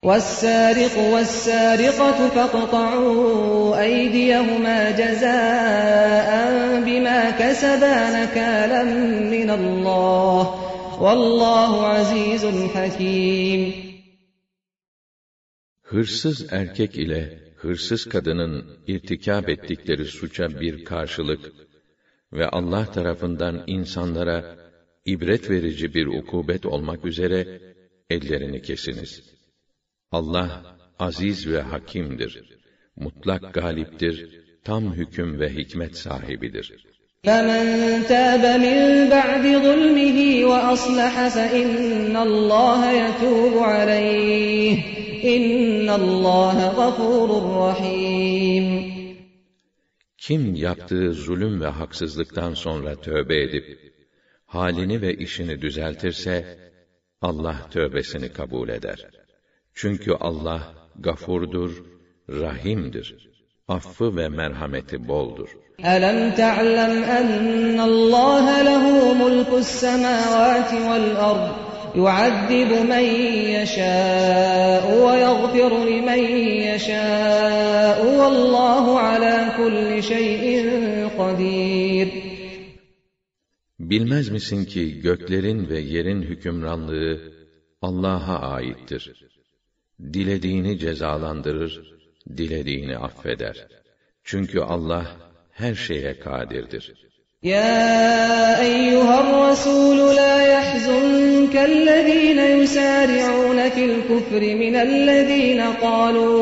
وَالسَّارِقُ 0.07 0.95
وَالسَّارِقَةُ 1.13 2.19
فَاقْطَعُوا 2.35 3.77
أَيْدِيَهُمَا 3.87 4.79
جَزَاءً 5.01 6.29
بِمَا 6.87 7.19
كَسَبَا 7.41 7.97
نَكَالًا 8.17 8.83
مِّنَ 9.33 9.49
اللّٰهِ 9.59 10.43
وَاللّٰهُ 11.03 11.71
عَز۪يزٌ 11.93 12.43
حَك۪يمٌ 12.75 13.73
Hırsız 15.81 16.53
erkek 16.53 16.95
ile 16.95 17.39
hırsız 17.55 18.05
kadının 18.05 18.65
irtikab 18.87 19.47
ettikleri 19.47 20.05
suça 20.05 20.59
bir 20.61 20.85
karşılık 20.85 21.51
ve 22.33 22.47
Allah 22.47 22.91
tarafından 22.91 23.63
insanlara 23.67 24.55
ibret 25.05 25.49
verici 25.49 25.93
bir 25.93 26.05
ukubet 26.05 26.65
olmak 26.65 27.05
üzere 27.05 27.59
ellerini 28.09 28.61
kesiniz. 28.61 29.33
Allah 30.11 30.77
aziz 30.99 31.47
ve 31.47 31.61
hakimdir. 31.61 32.43
Mutlak 32.95 33.53
galiptir, 33.53 34.43
tam 34.63 34.93
hüküm 34.93 35.39
ve 35.39 35.49
hikmet 35.49 35.97
sahibidir. 35.97 36.93
فَمَنْ 37.27 37.65
تَابَ 38.13 38.43
مِنْ 38.65 38.77
بَعْدِ 39.15 39.45
ظُلْمِهِ 39.67 40.17
وَأَصْلَحَ 40.51 41.13
فَإِنَّ 41.35 42.15
اللّٰهَ 42.27 42.81
يَتُوبُ 43.03 43.53
عَلَيْهِ 43.73 44.73
اِنَّ 45.35 45.89
اللّٰهَ 46.01 46.57
غَفُورٌ 46.79 47.29
رَحِيمٌ 47.65 48.96
Kim 50.27 50.55
yaptığı 50.55 51.13
zulüm 51.13 51.61
ve 51.61 51.67
haksızlıktan 51.67 52.53
sonra 52.53 52.95
tövbe 52.95 53.41
edip, 53.41 53.93
halini 54.45 55.01
ve 55.01 55.13
işini 55.13 55.61
düzeltirse, 55.61 56.57
Allah 57.21 57.55
tövbesini 57.71 58.33
kabul 58.33 58.69
eder. 58.69 59.07
Çünkü 59.73 60.11
Allah 60.11 60.73
gafurdur, 60.99 61.83
rahimdir. 62.29 63.33
Affı 63.67 64.17
ve 64.17 64.29
merhameti 64.29 65.07
boldur. 65.07 65.49
أَلَمْ 65.79 66.35
تَعْلَمْ 66.35 66.93
أَنَّ 67.19 67.79
اللّٰهَ 67.89 68.45
لَهُ 68.69 68.85
مُلْكُ 69.23 69.51
السَّمَاوَاتِ 69.65 70.71
وَالْأَرْضِ 70.87 71.47
يُعَذِّبُ 71.95 72.71
مَنْ 72.93 73.05
يَشَاءُ 73.57 74.85
وَيَغْفِرُ 75.05 75.71
لِمَنْ 75.91 76.21
يَشَاءُ 76.69 77.99
وَاللّٰهُ 78.19 78.85
عَلَى 79.07 79.46
كُلِّ 79.57 79.89
شَيْءٍ 80.11 80.43
قَدِيرٌ 81.19 82.07
Bilmez 83.79 84.29
misin 84.29 84.65
ki 84.65 85.01
göklerin 85.01 85.69
ve 85.69 85.79
yerin 85.79 86.21
hükümranlığı 86.21 87.33
Allah'a 87.81 88.39
aittir. 88.55 89.03
Dilediğini 90.13 90.79
cezalandırır, 90.79 91.93
dilediğini 92.37 92.97
affeder. 92.97 93.67
Çünkü 94.23 94.59
Allah 94.59 95.05
her 95.51 95.75
şeye 95.75 96.19
kadirdir. 96.19 96.93
يا 97.43 98.61
أيها 98.69 99.15
الرسول 99.23 99.99
لا 100.15 100.35
يحزنك 100.55 101.55
الذين 101.71 102.39
يسارعون 102.59 103.59
في 103.69 103.83
الكفر 103.85 104.41
من 104.63 104.75
الذين 104.75 105.61
قالوا 105.61 106.41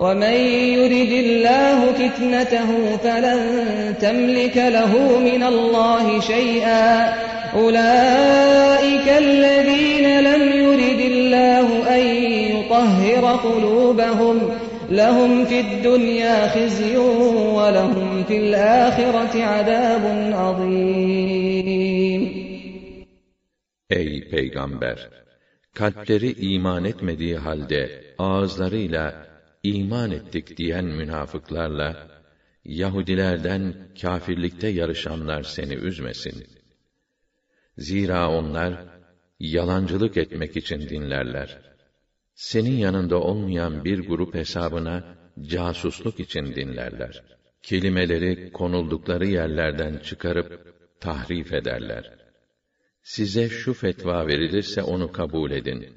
ومن 0.00 0.36
يرد 0.78 1.12
الله 1.12 1.92
فتنته 1.92 2.96
فلن 2.96 3.40
تملك 4.00 4.56
له 4.56 5.18
من 5.18 5.42
الله 5.42 6.20
شيئا 6.20 7.14
أولئك 7.54 9.08
الذين 9.08 10.20
لم 10.20 10.42
يرد 10.42 11.00
الله 11.00 11.96
أن 11.96 12.00
يطهر 12.56 13.36
قلوبهم 13.36 14.50
لهم 14.90 15.44
في 15.44 15.60
الدنيا 15.60 16.48
خزي 16.48 16.96
ولهم 16.96 18.24
في 18.24 18.36
الآخرة 18.38 19.42
عذاب 19.42 20.32
عظيم 20.32 21.88
Ey 23.90 24.28
peygamber! 24.30 24.98
Kalpleri 25.74 26.32
iman 26.32 26.84
etmediği 26.84 27.36
halde 27.36 27.90
ağızlarıyla 28.18 29.14
iman 29.63 30.11
ettik 30.11 30.57
diyen 30.57 30.85
münafıklarla 30.85 32.13
Yahudilerden 32.65 33.73
kâfirlikte 34.01 34.67
yarışanlar 34.67 35.43
seni 35.43 35.73
üzmesin. 35.73 36.47
Zira 37.77 38.29
onlar 38.29 38.85
yalancılık 39.39 40.17
etmek 40.17 40.57
için 40.57 40.81
dinlerler. 40.89 41.59
Senin 42.35 42.77
yanında 42.77 43.21
olmayan 43.21 43.85
bir 43.85 44.07
grup 44.07 44.35
hesabına 44.35 45.17
casusluk 45.41 46.19
için 46.19 46.55
dinlerler. 46.55 47.23
Kelimeleri 47.61 48.51
konuldukları 48.51 49.27
yerlerden 49.27 49.97
çıkarıp 49.97 50.75
tahrif 50.99 51.53
ederler. 51.53 52.11
Size 53.01 53.49
şu 53.49 53.73
fetva 53.73 54.27
verilirse 54.27 54.83
onu 54.83 55.11
kabul 55.11 55.51
edin. 55.51 55.89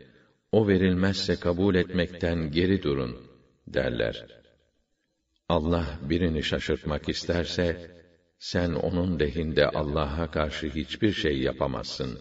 O 0.52 0.68
verilmezse 0.68 1.36
kabul 1.36 1.74
etmekten 1.74 2.50
geri 2.50 2.82
durun 2.82 3.25
derler. 3.67 4.25
Allah 5.49 5.85
birini 6.01 6.43
şaşırtmak 6.43 7.09
isterse 7.09 7.91
sen 8.39 8.71
onun 8.71 9.19
lehinde 9.19 9.69
Allah'a 9.69 10.31
karşı 10.31 10.67
hiçbir 10.67 11.13
şey 11.13 11.39
yapamazsın. 11.39 12.19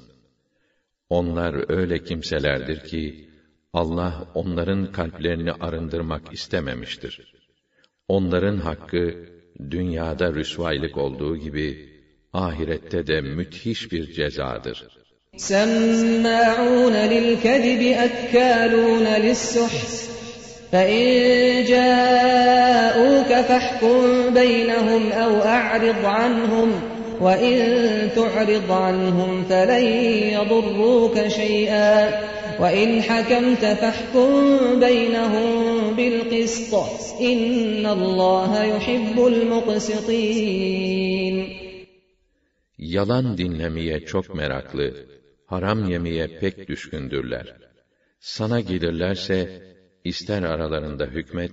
Onlar 1.09 1.73
öyle 1.73 2.05
kimselerdir 2.05 2.81
ki 2.81 3.31
Allah 3.73 4.29
onların 4.35 4.93
kalplerini 4.93 5.53
arındırmak 5.53 6.33
istememiştir. 6.33 7.35
Onların 8.09 8.57
hakkı 8.57 9.27
dünyada 9.71 10.35
rüsvaylık 10.35 10.97
olduğu 10.97 11.37
gibi 11.37 11.89
ahirette 12.33 13.07
de 13.07 13.21
müthiş 13.21 13.93
bir 13.93 14.13
cezadır. 14.13 14.87
سَمَّاعُونَ 15.37 16.95
لِلْكَذِبِ 17.15 17.83
أَكَّالُونَ 18.07 19.07
لِلسُّحْتِ 19.25 20.04
فَإِنْ 20.75 21.05
جَاءُوكَ 21.65 23.31
فَاحْكُمْ 23.49 24.01
بَيْنَهُمْ 24.35 25.13
أَوْ 25.13 25.33
أَعْرِضْ 25.43 26.05
عَنْهُمْ 26.05 26.71
وَإِنْ 27.21 27.59
تُعْرِضْ 28.17 28.73
عَنْهُمْ 28.73 29.45
فَلَنْ 29.45 29.85
يَضُرُّوكَ 30.37 31.29
شَيْئًا 31.29 32.21
وَإِنْ 32.61 33.03
حَكَمْتَ 33.03 33.65
فَاحْكُمْ 33.65 34.31
بَيْنَهُمْ 34.81 35.51
بِالْقِسْطِ 35.97 36.75
إِنَّ 37.21 37.87
اللّٰهَ 37.87 38.53
يُحِبُّ 38.65 39.27
الْمُقْسِطِينَ 39.27 40.81
Yalan 42.79 43.39
dinlemeye 43.39 44.01
çok 44.01 44.35
meraklı, 44.35 45.07
haram 45.47 45.91
yemeye 45.91 46.27
pek 46.41 46.69
düşkündürler. 46.69 47.47
Sana 48.21 48.61
gelirlerse, 48.61 49.63
ister 50.05 50.43
aralarında 50.43 51.07
hükmet, 51.07 51.53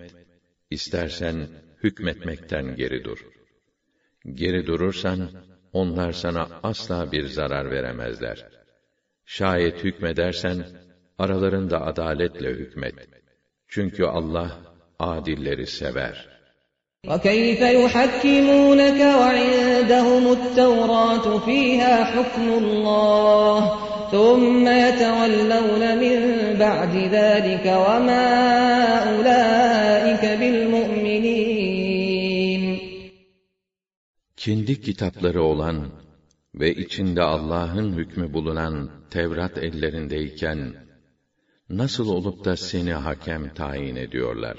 istersen 0.69 1.47
hükmetmekten 1.83 2.75
geri 2.75 3.03
dur. 3.03 3.27
Geri 4.33 4.67
durursan, 4.67 5.29
onlar 5.73 6.11
sana 6.11 6.49
asla 6.63 7.11
bir 7.11 7.25
zarar 7.25 7.71
veremezler. 7.71 8.47
Şayet 9.25 9.83
hükmedersen, 9.83 10.65
aralarında 11.17 11.81
adaletle 11.81 12.49
hükmet. 12.49 12.95
Çünkü 13.67 14.03
Allah, 14.03 14.59
adilleri 14.99 15.67
sever.'' 15.67 16.37
وكيف 17.07 17.61
يحكمونك 17.61 18.99
وعندهم 18.99 20.31
التوراة 20.31 21.39
فيها 21.39 22.03
حكم 22.03 22.47
الله 22.63 23.79
ثم 24.11 24.67
يتولون 24.67 25.83
من 26.03 26.19
بعد 26.59 26.95
ذلك 26.95 27.65
وما 27.65 28.27
أولئك 29.11 30.23
بالمؤمنين 30.39 31.57
Kendi 34.37 34.81
kitapları 34.81 35.43
olan 35.43 35.91
ve 36.55 36.73
içinde 36.73 37.21
Allah'ın 37.21 37.93
hükmü 37.97 38.33
bulunan 38.33 38.89
Tevrat 39.09 39.57
ellerindeyken, 39.57 40.73
nasıl 41.69 42.09
olup 42.09 42.45
da 42.45 42.57
seni 42.57 42.93
hakem 42.93 43.53
tayin 43.53 43.95
ediyorlar? 43.95 44.57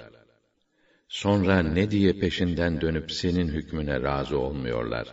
Sonra 1.08 1.62
ne 1.62 1.90
diye 1.90 2.12
peşinden 2.12 2.80
dönüp 2.80 3.12
senin 3.12 3.48
hükmüne 3.48 4.02
razı 4.02 4.38
olmuyorlar? 4.38 5.08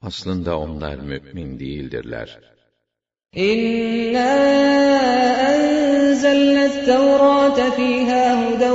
Aslında 0.00 0.58
onlar 0.58 0.96
mümin 0.96 1.60
değildirler. 1.60 2.49
إِنَّا 3.37 4.33
أَنزَلْنَا 5.55 6.65
التَّوْرَاةَ 6.65 7.69
فِيهَا 7.69 8.33
هُدًى 8.33 8.69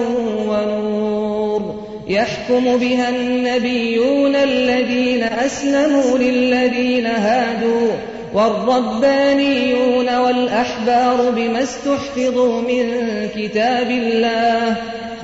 وَنُورٌ 0.49 1.85
يَحْكُمُ 2.09 2.77
بِهَا 2.77 3.09
النَّبِيُّونَ 3.09 4.37
الَّذِينَ 4.37 5.23
أَسْلَمُوا 5.23 6.19
لِلَّذِينَ 6.19 7.07
هَادُوا 7.07 7.93
وَالرَّبَّانِيُّونَ 8.35 10.17
وَالْأَحْبَارُ 10.17 11.31
بِمَا 11.31 11.63
اسْتُحْفِظُوا 11.63 12.61
مِن 12.61 13.03
كِتَابِ 13.37 13.91
اللَّهِ 13.91 14.77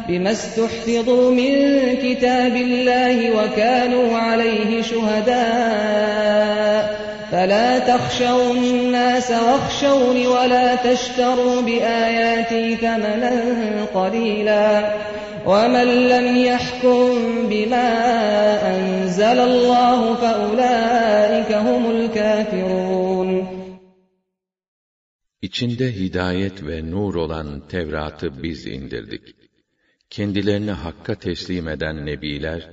بما 0.08 0.30
استحفظوا 0.30 1.30
من 1.30 1.52
كتاب 2.02 2.56
الله 2.56 3.30
وكانوا 3.30 4.18
عليه 4.18 4.82
شهداء 4.82 6.22
فلا 7.31 7.79
تخشوا 7.79 8.53
الناس 8.53 9.31
واخشوني 9.31 10.27
ولا 10.27 10.75
تشتروا 10.75 11.61
بآياتي 11.61 12.75
ثمنا 12.75 13.33
قليلا 13.93 14.93
ومن 15.45 15.87
لم 16.13 16.37
يحكم 16.37 17.09
بما 17.49 17.89
أنزل 18.71 19.39
الله 19.39 20.15
فأولئك 20.15 21.51
هم 21.51 21.91
الكافرون 21.91 23.57
İçinde 25.41 25.91
hidayet 25.95 26.63
ve 26.63 26.91
nur 26.91 27.15
olan 27.15 27.67
Tevrat'ı 27.67 28.43
biz 28.43 28.65
indirdik. 28.65 29.35
Kendilerini 30.09 30.71
hakka 30.71 31.15
teslim 31.15 31.67
eden 31.67 32.05
nebiler, 32.05 32.69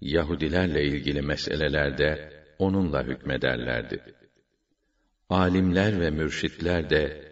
Yahudilerle 0.00 0.84
ilgili 0.84 1.22
meselelerde 1.22 2.30
onunla 2.59 3.03
hükmederlerdi. 3.03 4.03
Alimler 5.29 6.01
ve 6.01 6.09
mürşitler 6.09 6.89
de 6.89 7.29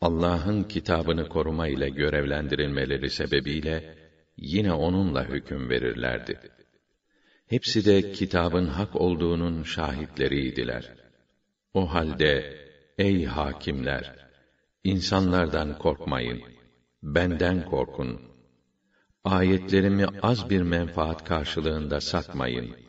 Allah'ın 0.00 0.62
kitabını 0.62 1.28
koruma 1.28 1.68
ile 1.68 1.88
görevlendirilmeleri 1.88 3.10
sebebiyle 3.10 3.96
yine 4.36 4.72
onunla 4.72 5.28
hüküm 5.28 5.70
verirlerdi. 5.70 6.40
Hepsi 7.46 7.84
de 7.84 8.12
kitabın 8.12 8.66
hak 8.66 8.96
olduğunun 8.96 9.62
şahitleriydiler. 9.62 10.94
O 11.74 11.94
halde 11.94 12.56
ey 12.98 13.24
hakimler, 13.24 14.28
insanlardan 14.84 15.78
korkmayın, 15.78 16.42
benden 17.02 17.64
korkun. 17.64 18.20
Ayetlerimi 19.24 20.06
az 20.22 20.50
bir 20.50 20.62
menfaat 20.62 21.24
karşılığında 21.24 22.00
satmayın. 22.00 22.85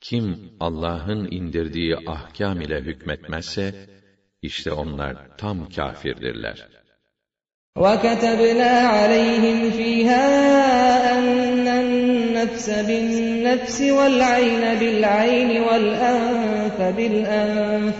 Kim 0.00 0.52
Allah'ın 0.60 1.28
indirdiği 1.30 1.96
ahkam 2.06 2.60
ile 2.60 2.80
hükmetmezse, 2.80 3.74
işte 4.42 4.72
onlar 4.72 5.36
tam 5.38 5.68
kâfirdirler. 5.68 6.80
وكتبنا 7.76 8.72
عليهم 8.88 9.70
فيها 9.70 10.26
أن 11.12 11.68
النفس 11.68 12.70
بالنفس 12.70 13.80
والعين 13.80 14.78
بالعين 14.80 15.62
والأنف 15.62 16.78
بالأنف 16.96 17.94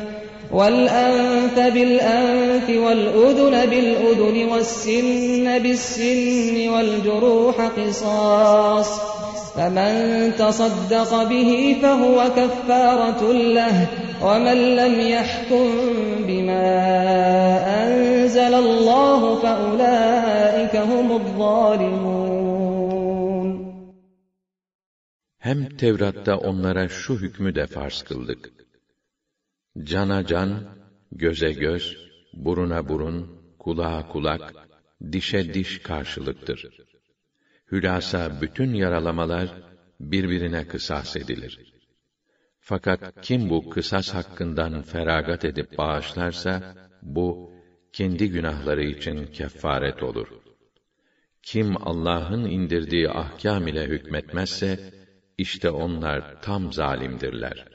والأنف 0.52 1.58
بالأنف 1.58 2.70
والأذن 2.70 3.66
بالأذن 3.70 4.48
والسن 4.52 5.58
بالسن 5.58 6.68
والجروح 6.68 7.56
قصاص 7.60 8.90
فمن 9.56 9.92
تصدق 10.38 11.28
به 11.30 11.78
فهو 11.82 12.30
كفارة 12.36 13.32
له 13.32 13.88
ومن 14.22 14.76
لم 14.76 15.00
يحكم 15.00 15.66
بما 16.28 16.68
أنزل 17.82 18.54
الله 18.54 19.40
فأولئك 19.42 20.76
هم 20.76 21.12
الظالمون 21.12 22.50
Hem 25.42 25.76
Tevrat'ta 25.76 26.36
onlara 26.36 26.88
şu 26.88 27.14
hükmü 27.14 27.54
de 27.54 27.66
farz 27.66 28.02
kıldık. 28.02 28.52
Cana 29.82 30.26
can, 30.26 30.50
göze 31.12 31.52
göz, 31.52 31.96
buruna 32.32 32.88
burun, 32.88 33.40
kulağa 33.58 34.08
kulak, 34.08 34.54
dişe 35.12 35.54
diş 35.54 35.78
karşılıktır. 35.78 36.68
Hülasa 37.75 38.41
bütün 38.41 38.73
yaralamalar 38.73 39.49
birbirine 39.99 40.67
kısas 40.67 41.15
edilir. 41.15 41.73
Fakat 42.59 43.21
kim 43.21 43.49
bu 43.49 43.69
kısas 43.69 44.13
hakkından 44.13 44.81
feragat 44.81 45.45
edip 45.45 45.77
bağışlarsa, 45.77 46.75
bu, 47.01 47.51
kendi 47.93 48.29
günahları 48.29 48.83
için 48.83 49.25
kefaret 49.25 50.03
olur. 50.03 50.27
Kim 51.43 51.87
Allah'ın 51.87 52.45
indirdiği 52.45 53.09
ahkam 53.09 53.67
ile 53.67 53.85
hükmetmezse, 53.85 54.79
işte 55.37 55.69
onlar 55.69 56.41
tam 56.41 56.73
zalimdirler. 56.73 57.74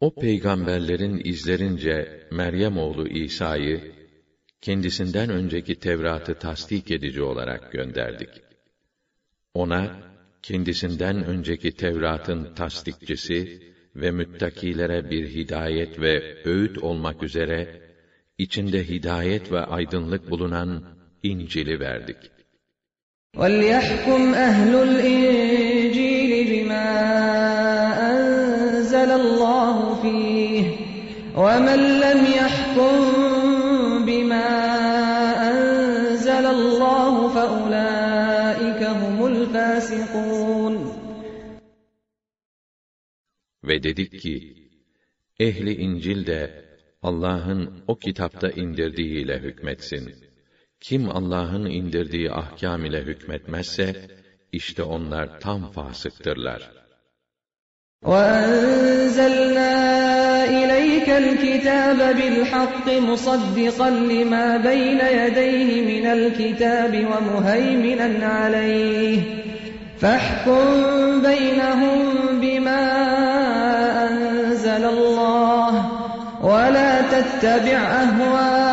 O 0.00 0.14
peygamberlerin 0.14 1.20
izlerince 1.24 2.26
Meryem 2.30 2.78
oğlu 2.78 3.08
İsa'yı 3.08 3.92
kendisinden 4.60 5.30
önceki 5.30 5.74
Tevrat'ı 5.74 6.34
tasdik 6.34 6.90
edici 6.90 7.22
olarak 7.22 7.72
gönderdik. 7.72 8.28
Ona 9.54 10.12
kendisinden 10.42 11.24
önceki 11.24 11.76
Tevrat'ın 11.76 12.54
tasdikçisi 12.54 13.62
ve 13.96 14.10
müttakilere 14.10 15.10
bir 15.10 15.28
hidayet 15.28 16.00
ve 16.00 16.42
öğüt 16.44 16.78
olmak 16.78 17.22
üzere 17.22 17.80
içinde 18.38 18.88
hidayet 18.88 19.52
ve 19.52 19.60
aydınlık 19.60 20.30
bulunan 20.30 20.84
İncil'i 21.22 21.80
verdik. 21.80 22.16
وَلْيَحْكُمْ 23.36 24.22
أَهْلُ 24.46 24.72
الْإِنْجِيلِ 24.88 26.32
بِمَا 26.50 26.88
أَنزَلَ 28.10 29.10
اللَّهُ 29.22 29.85
فِيهِ 30.06 30.64
وَمَنْ 31.36 31.80
لَمْ 32.04 32.20
يَحْكُمْ 32.40 32.94
بِمَا 34.08 34.48
أَنزَلَ 35.50 36.44
اللَّهُ 36.56 37.14
فَأُولَٰئِكَ 37.34 38.80
هُمُ 39.00 39.18
الْفَاسِقُونَ 39.32 40.74
Ve 43.64 43.82
dedik 43.82 44.20
ki, 44.20 44.36
ehli 45.40 45.74
İncil 45.74 46.26
de 46.26 46.64
Allah'ın 47.02 47.84
o 47.86 47.98
kitapta 47.98 48.50
indirdiğiyle 48.50 49.38
hükmetsin. 49.38 50.14
Kim 50.80 51.10
Allah'ın 51.10 51.64
indirdiği 51.64 52.32
ahkam 52.32 52.84
ile 52.84 53.02
hükmetmezse, 53.02 54.06
işte 54.52 54.82
onlar 54.82 55.40
tam 55.40 55.70
fasıktırlar. 55.72 56.70
وَأَنزَلْنَا 58.03 59.73
إِلَيْكَ 60.45 61.09
الْكِتَابَ 61.09 61.97
بِالْحَقِّ 61.97 62.99
مُصَدِّقًا 62.99 63.89
لِمَا 63.89 64.57
بَيْنَ 64.57 64.99
يَدَيْهِ 64.99 65.99
مِنَ 65.99 66.05
الْكِتَابِ 66.05 66.93
وَمُهَيْمِنًا 66.93 68.27
عَلَيْهِ. 68.27 69.21
فاحكم 69.99 71.21
بينهم 71.21 72.15
بما 72.41 72.83
أنزل 74.09 74.85
الله 74.85 75.85
ولا 76.43 77.01
تتبع 77.01 77.77
أهواءهم 77.77 78.69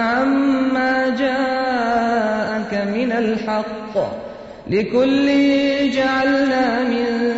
عما 0.00 1.08
جاءك 1.18 2.74
من 2.94 3.12
الحق. 3.12 3.94
لكل 4.70 5.26
جعلنا 5.90 6.84
منكم 6.84 7.37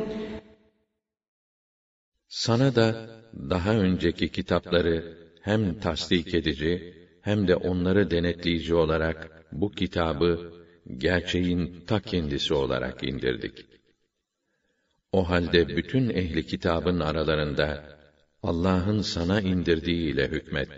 Sana 2.45 2.75
da 2.75 3.09
daha 3.49 3.73
önceki 3.75 4.29
kitapları 4.29 5.17
hem 5.41 5.79
tasdik 5.79 6.33
edici 6.33 6.93
hem 7.21 7.47
de 7.47 7.55
onları 7.55 8.11
denetleyici 8.11 8.75
olarak 8.75 9.45
bu 9.51 9.71
kitabı 9.71 10.53
gerçeğin 10.97 11.83
ta 11.87 11.99
kendisi 11.99 12.53
olarak 12.53 13.03
indirdik. 13.03 13.65
O 15.11 15.29
halde 15.29 15.67
bütün 15.67 16.09
ehli 16.09 16.45
kitabın 16.45 16.99
aralarında 16.99 17.97
Allah'ın 18.43 19.01
sana 19.01 19.41
indirdiği 19.41 20.13
ile 20.13 20.27
hükmet. 20.27 20.69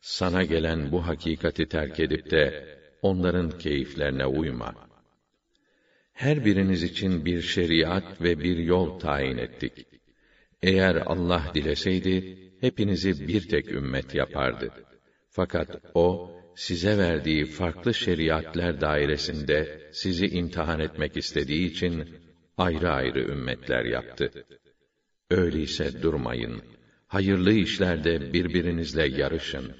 Sana 0.00 0.44
gelen 0.44 0.92
bu 0.92 1.06
hakikati 1.06 1.66
terk 1.66 2.00
edip 2.00 2.30
de 2.30 2.78
onların 3.02 3.58
keyiflerine 3.58 4.26
uyma. 4.26 4.74
Her 6.12 6.44
biriniz 6.44 6.82
için 6.82 7.24
bir 7.24 7.42
şeriat 7.42 8.20
ve 8.22 8.38
bir 8.38 8.56
yol 8.56 8.98
tayin 8.98 9.38
ettik. 9.38 9.89
Eğer 10.62 10.96
Allah 11.06 11.52
dileseydi, 11.54 12.38
hepinizi 12.60 13.28
bir 13.28 13.48
tek 13.48 13.68
ümmet 13.68 14.14
yapardı. 14.14 14.72
Fakat 15.30 15.82
O, 15.94 16.32
size 16.56 16.98
verdiği 16.98 17.44
farklı 17.44 17.94
şeriatler 17.94 18.80
dairesinde 18.80 19.90
sizi 19.92 20.26
imtihan 20.26 20.80
etmek 20.80 21.16
istediği 21.16 21.70
için, 21.70 22.08
ayrı 22.56 22.90
ayrı 22.90 23.20
ümmetler 23.20 23.84
yaptı. 23.84 24.30
Öyleyse 25.30 26.02
durmayın. 26.02 26.62
Hayırlı 27.06 27.52
işlerde 27.52 28.32
birbirinizle 28.32 29.08
yarışın. 29.08 29.72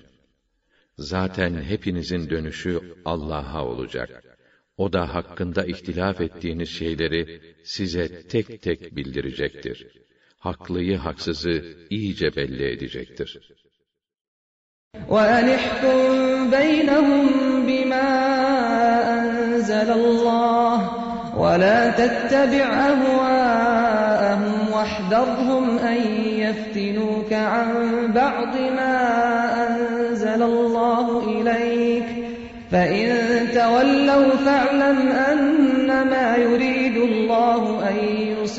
Zaten 0.98 1.62
hepinizin 1.62 2.30
dönüşü 2.30 2.80
Allah'a 3.04 3.66
olacak. 3.66 4.24
O 4.76 4.92
da 4.92 5.14
hakkında 5.14 5.64
ihtilaf 5.64 6.20
ettiğiniz 6.20 6.68
şeyleri 6.68 7.40
size 7.64 8.26
tek 8.28 8.62
tek 8.62 8.96
bildirecektir. 8.96 9.99
Haklıyı 10.40 10.96
haksızı 10.96 11.64
iyice 11.90 12.36
belli 12.36 12.64
edecektir. 12.72 13.30
وَأَنِحْكُمْ 15.08 15.98
بَيْنَهُم 16.56 17.26
بِمَا 17.68 18.08
أَنزَلَ 19.16 19.88
اللَّهُ 20.00 20.78
وَلَا 21.42 21.80
تَتَّبِعْ 22.00 22.68
أَهْوَاءَهُمْ 22.90 24.54
وَاحْذَرْهُمْ 24.74 25.78
أَن 25.78 26.00
يَفْتِنُوكَ 26.44 27.32
عَن 27.32 27.68
بَعْضِ 28.12 28.54
مَا 28.78 28.96
أَنزَلَ 29.66 30.42
اللَّهُ 30.42 31.06
إِلَيْكَ 31.36 32.08
فَإِن 32.70 33.08
تَوَلَّوْا 33.54 34.30
فَاعْلَمْ 34.46 34.98
أَنَّمَا 35.08 36.36
يُرِيدُ 36.36 36.96
اللَّهُ 36.96 37.88
أَن 37.88 37.96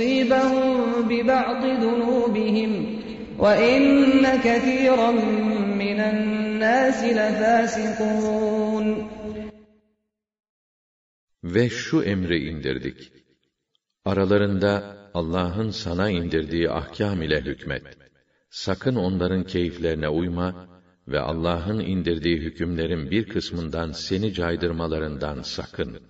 يُصِيبَهُم 0.00 0.68
بِبَعْضِ 1.10 1.62
ذُنُوبِهِمْ 1.84 2.72
وَإِنَّ 3.42 4.24
كَثِيرًا 4.46 5.10
مِنَ 5.82 5.98
النَّاسِ 6.12 7.00
لَفَاسِقُونَ 7.18 8.86
Ve 11.44 11.68
şu 11.68 12.02
emri 12.02 12.48
indirdik. 12.48 13.12
Aralarında 14.04 14.96
Allah'ın 15.14 15.70
sana 15.70 16.10
indirdiği 16.10 16.70
ahkam 16.70 17.22
ile 17.22 17.40
hükmet. 17.40 17.82
Sakın 18.50 18.96
onların 18.96 19.44
keyiflerine 19.44 20.08
uyma 20.08 20.68
ve 21.08 21.20
Allah'ın 21.20 21.80
indirdiği 21.80 22.36
hükümlerin 22.36 23.10
bir 23.10 23.28
kısmından 23.28 23.92
seni 23.92 24.34
caydırmalarından 24.34 25.42
sakın. 25.42 26.00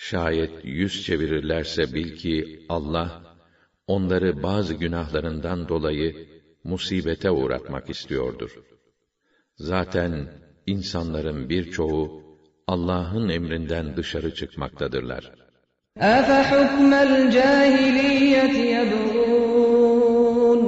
Şayet 0.00 0.64
yüz 0.64 1.04
çevirirlerse 1.04 1.94
bil 1.94 2.16
ki 2.16 2.66
Allah 2.68 3.22
onları 3.86 4.42
bazı 4.42 4.74
günahlarından 4.74 5.68
dolayı 5.68 6.28
musibete 6.64 7.30
uğratmak 7.30 7.90
istiyordur. 7.90 8.50
Zaten 9.56 10.28
insanların 10.66 11.48
birçoğu 11.48 12.22
Allah'ın 12.66 13.28
emrinden 13.28 13.96
dışarı 13.96 14.34
çıkmaktadırlar. 14.34 15.32
أَفَحُكْمَ 15.98 16.92
الْجَاهِلِيَّةِ 17.08 18.54
يَبْغُونَ 18.76 20.60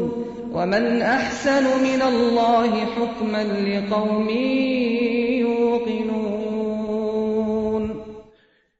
وَمَنْ 0.56 0.84
أَحْسَنُ 1.16 1.64
مِنَ 1.88 2.00
اللَّهِ 2.12 2.72
حُكْمًا 2.94 3.42
لِقَوْمٍ 3.68 4.28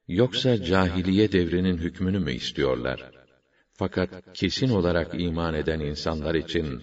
Yoksa 0.08 0.62
cahiliye 0.62 1.32
devrinin 1.32 1.76
hükmünü 1.76 2.18
mü 2.18 2.32
istiyorlar? 2.32 3.10
Fakat 3.72 4.10
kesin 4.34 4.68
olarak 4.68 5.08
iman 5.12 5.54
eden 5.54 5.80
insanlar 5.80 6.34
için 6.34 6.82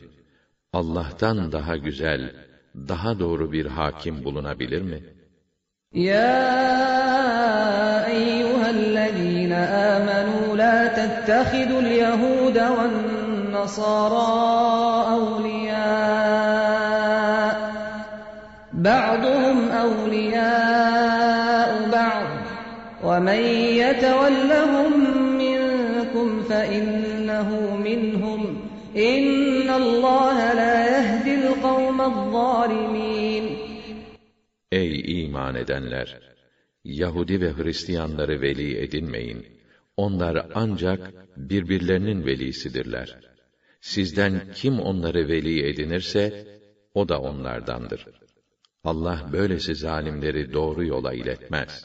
Allah'tan 0.74 1.51
daha 1.51 1.78
güzel, 1.78 2.36
daha 2.76 3.19
doğru 3.19 3.51
bir 3.51 3.65
hakim 3.65 4.24
bulunabilir 4.24 4.82
mi? 4.82 5.03
Ya 5.93 6.38
eyyühellezîne 8.09 9.63
âmenû 9.89 10.57
lâ 10.57 10.95
tettehidul 10.95 11.86
yehûde 11.86 12.67
ve'n-nasâra 12.78 14.30
evliyâ. 15.17 15.91
Ba'duhum 18.74 19.72
evliyâ 19.72 21.50
ومن 23.11 23.41
يتولهم 23.83 24.92
منكم 25.38 26.42
فإنه 26.42 27.76
منهم 27.76 28.41
إن 28.96 29.70
الله 29.70 30.53
لا 30.54 30.76
يهدي 30.96 31.34
القوم 31.34 32.00
الظالمين 32.00 33.66
Ey 34.72 35.24
iman 35.24 35.54
edenler! 35.54 36.20
Yahudi 36.84 37.41
ve 37.41 37.53
Hristiyanları 37.53 38.41
veli 38.41 38.78
edinmeyin. 38.78 39.46
Onlar 39.96 40.46
ancak 40.54 41.12
birbirlerinin 41.37 42.26
velisidirler. 42.26 43.18
Sizden 43.80 44.42
kim 44.54 44.80
onları 44.80 45.28
veli 45.28 45.68
edinirse, 45.68 46.46
o 46.95 47.08
da 47.08 47.20
onlardandır. 47.20 48.07
Allah 48.84 49.28
böylesi 49.33 49.74
zalimleri 49.74 50.53
doğru 50.53 50.84
yola 50.84 51.12
iletmez. 51.12 51.84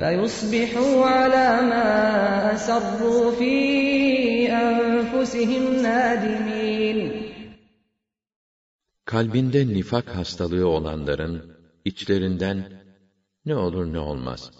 فيصبحوا 0.00 1.04
على 1.06 1.48
ما 1.70 1.88
أسروا 2.54 3.30
في 3.38 3.54
أنفسهم 4.48 5.82
نادمين 5.82 7.26
Kalbinde 9.04 9.66
nifak 9.68 10.08
hastalığı 10.08 10.68
olanların 10.68 11.52
içlerinden 11.84 12.72
ne 13.46 13.56
olur 13.56 13.92
ne 13.92 13.98
olmaz. 13.98 14.50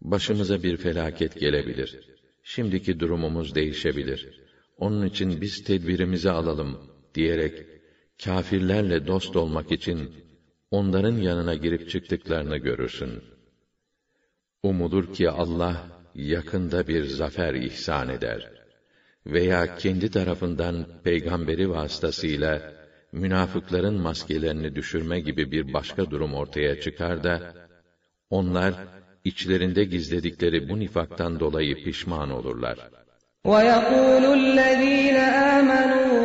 Başımıza 0.00 0.62
bir 0.62 0.76
felaket 0.76 1.40
gelebilir. 1.40 2.00
Şimdiki 2.42 3.00
durumumuz 3.00 3.54
değişebilir. 3.54 4.40
Onun 4.78 5.06
için 5.06 5.40
biz 5.40 5.64
tedbirimizi 5.64 6.30
alalım. 6.30 6.78
diyerek 7.14 7.66
kâfirlerle 8.24 9.06
dost 9.06 9.36
olmak 9.36 9.72
için 9.72 10.14
onların 10.70 11.16
yanına 11.16 11.54
girip 11.54 11.90
çıktıklarını 11.90 12.56
görürsün. 12.56 13.22
Umudur 14.62 15.12
ki 15.12 15.30
Allah 15.30 15.76
yakında 16.14 16.88
bir 16.88 17.04
zafer 17.04 17.54
ihsan 17.54 18.08
eder 18.08 18.50
veya 19.26 19.74
kendi 19.74 20.10
tarafından 20.10 20.86
peygamberi 21.04 21.70
vasıtasıyla 21.70 22.62
münafıkların 23.12 24.00
maskelerini 24.00 24.74
düşürme 24.74 25.20
gibi 25.20 25.52
bir 25.52 25.72
başka 25.72 26.10
durum 26.10 26.34
ortaya 26.34 26.80
çıkar 26.80 27.24
da 27.24 27.54
onlar 28.30 28.74
içlerinde 29.24 29.84
gizledikleri 29.84 30.68
bu 30.68 30.78
nifaktan 30.78 31.40
dolayı 31.40 31.84
pişman 31.84 32.30
olurlar. 32.30 32.78
وَيَقُولُ 33.46 34.24
الَّذ۪ينَ 34.40 35.16
آمَنُوا 35.56 36.16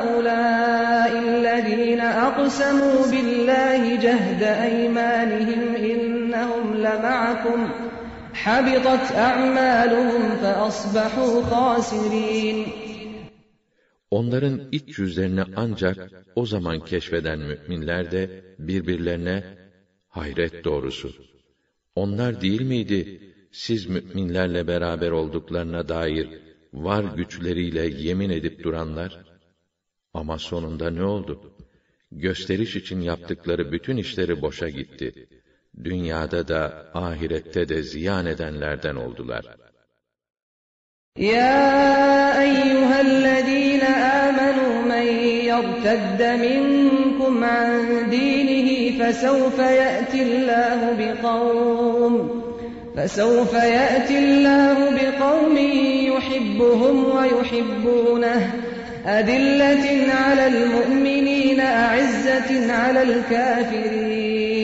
الَّذ۪ينَ 1.29 2.01
أَقْسَمُوا 2.27 3.01
بِاللّٰهِ 3.13 3.83
جَهْدَ 4.07 4.43
أَيْمَانِهِمْ 4.69 5.63
إِنَّهُمْ 5.91 6.02
لَمَعَكُمْ 6.85 7.61
حَبِطَتْ 8.33 9.05
أَعْمَالُهُمْ 9.29 10.23
فَأَصْبَحُوا 10.43 11.43
خَاسِرِينَ 11.51 12.67
Onların 14.11 14.61
iç 14.73 14.99
yüzlerini 14.99 15.43
ancak 15.57 16.11
o 16.35 16.47
zaman 16.47 16.85
keşfeden 16.85 17.39
müminler 17.39 18.11
de 18.11 18.45
birbirlerine 18.59 19.45
hayret 20.09 20.65
doğrusu. 20.65 21.13
Onlar 21.95 22.41
değil 22.41 22.63
miydi 22.63 23.21
siz 23.53 23.87
müminlerle 23.87 24.67
beraber 24.67 25.11
olduklarına 25.11 25.89
dair 25.89 26.29
var 26.73 27.05
güçleriyle 27.17 27.87
yemin 27.87 28.31
edip 28.31 28.65
duranlar? 28.65 29.19
Ama 30.15 30.39
sonunda 30.39 30.91
ne 30.91 31.05
oldu? 31.05 31.55
Gösteriş 32.13 32.77
için 32.77 33.01
yaptıkları 33.01 33.73
bütün 33.73 33.97
işleri 33.97 34.43
boşa 34.43 34.69
gitti. 34.69 35.29
dünyada 35.84 36.48
da 36.48 36.86
ahirette 36.94 37.70
de 37.70 37.84
ziyan 37.84 38.26
edenlerden 38.26 38.96
oldular. 38.96 39.46
Ya 41.18 42.44
eyyühellezîne 42.44 43.94
âmenû 44.24 44.88
men 44.88 45.10
yertedde 45.50 46.38
minkum 46.38 47.44
an 47.44 47.72
dînihi 48.12 48.98
fesevfe 48.98 49.72
ye'tillâhu 49.82 50.98
biqavm 51.00 52.44
فسوف 52.96 53.54
يأتي 53.54 54.20
الله 54.20 54.78
بقوم 54.98 55.58
يحبهم 56.12 56.96
ويحبونه 57.16 58.42
أذلة 59.06 60.14
على 60.14 60.48
المؤمنين 60.48 61.60
أعزة 61.60 62.74
على 62.74 63.02
الكافرين 63.04 64.63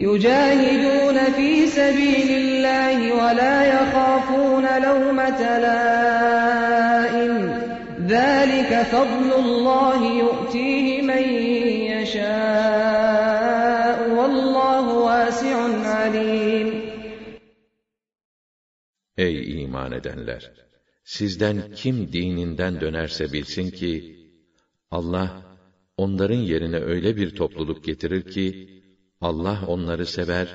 يجاهدون 0.00 1.18
في 1.36 1.66
سبيل 1.66 2.30
الله 2.42 3.12
ولا 3.12 3.56
يخافون 3.64 4.64
لومة 4.82 5.40
لائم 5.58 7.34
ذلك 8.06 8.82
فضل 8.82 9.32
الله 9.44 10.18
يؤتيه 10.18 11.02
من 11.02 11.24
يشاء 11.92 13.30
والله 14.10 14.84
واسع 14.94 15.56
عليم 15.88 16.90
Ey 19.18 19.62
iman 19.62 19.92
edenler! 19.92 20.52
Sizden 21.04 21.72
kim 21.74 22.12
dininden 22.12 22.80
dönerse 22.80 23.32
bilsin 23.32 23.70
ki, 23.70 24.16
Allah, 24.90 25.42
onların 25.96 26.38
yerine 26.52 26.76
öyle 26.76 27.16
bir 27.16 27.36
topluluk 27.36 27.84
getirir 27.84 28.22
ki, 28.22 28.73
Allah 29.29 29.59
onları 29.67 30.05
sever, 30.05 30.47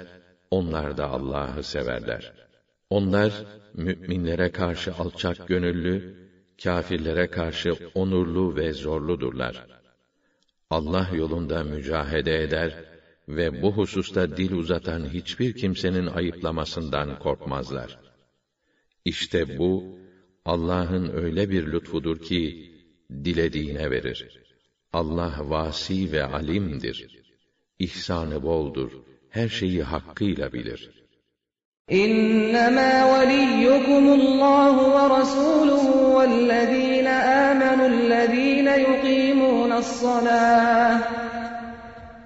onlar 0.51 0.97
da 0.97 1.11
Allah'ı 1.11 1.63
severler. 1.63 2.33
Onlar, 2.91 3.33
müminlere 3.75 4.51
karşı 4.51 4.95
alçak 4.95 5.49
gönüllü, 5.49 6.15
kâfirlere 6.63 7.27
karşı 7.31 7.75
onurlu 7.95 8.57
ve 8.57 8.73
zorludurlar. 8.73 9.67
Allah 10.71 11.11
yolunda 11.15 11.65
mücahede 11.65 12.43
eder 12.43 12.85
ve 13.29 13.63
bu 13.63 13.73
hususta 13.73 14.37
dil 14.37 14.53
uzatan 14.53 15.09
hiçbir 15.09 15.53
kimsenin 15.53 16.07
ayıplamasından 16.07 17.19
korkmazlar. 17.19 17.99
İşte 19.05 19.59
bu, 19.59 19.99
Allah'ın 20.45 21.17
öyle 21.17 21.51
bir 21.51 21.73
lütfudur 21.73 22.19
ki, 22.19 22.73
dilediğine 23.11 23.91
verir. 23.91 24.41
Allah 24.93 25.37
vasi 25.39 26.13
ve 26.13 26.25
alimdir 26.25 27.20
İhsanı 27.80 28.44
boldur, 28.44 28.92
her 29.30 29.50
şeyi 29.50 29.84
hakkıyla 29.84 30.54
bilir. 30.54 31.06
إنما 31.92 32.94
وليكم 33.14 34.06
الله 34.20 34.76
ورسوله 34.96 35.86
والذين 36.18 37.08
آمنوا 37.48 37.88
الذين 37.88 38.68
يقيمون 38.68 39.72
الصلاة 39.72 41.00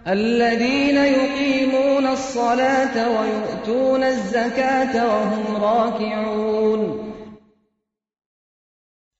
الذين 0.07 0.97
يقيمون 1.19 2.07
الصلاة 2.07 2.95
ويؤتون 3.15 4.03
الزكاة 4.03 4.93
وهم 5.11 5.45
راكعون 5.63 7.09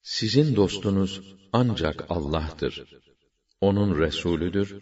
Sizin 0.02 0.56
dostunuz 0.56 1.22
ancak 1.54 2.06
Allah'tır. 2.10 2.86
Onun 3.62 4.00
Resulüdür 4.00 4.82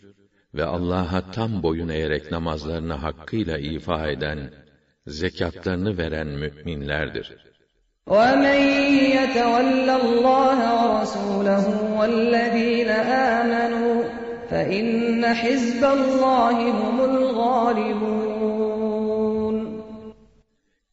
ve 0.53 0.65
Allah'a 0.65 1.31
tam 1.31 1.63
boyun 1.63 1.89
eğerek 1.89 2.31
namazlarını 2.31 2.93
hakkıyla 2.93 3.57
ifa 3.57 4.07
eden, 4.07 4.51
zekatlarını 5.07 5.97
veren 5.97 6.27
müminlerdir. 6.27 7.37
وَمَنْ 8.07 8.59
يَتَوَلَّ 9.17 9.87
اللّٰهَ 10.01 10.59
وَرَسُولَهُ 10.81 11.65
وَالَّذ۪ينَ 11.97 12.89
آمَنُوا 13.37 13.97
فَإِنَّ 14.49 15.21
حِزْبَ 15.41 15.83
اللّٰهِ 15.97 16.57
هُمُ 16.81 16.97
الْغَالِبُونَ 17.11 18.37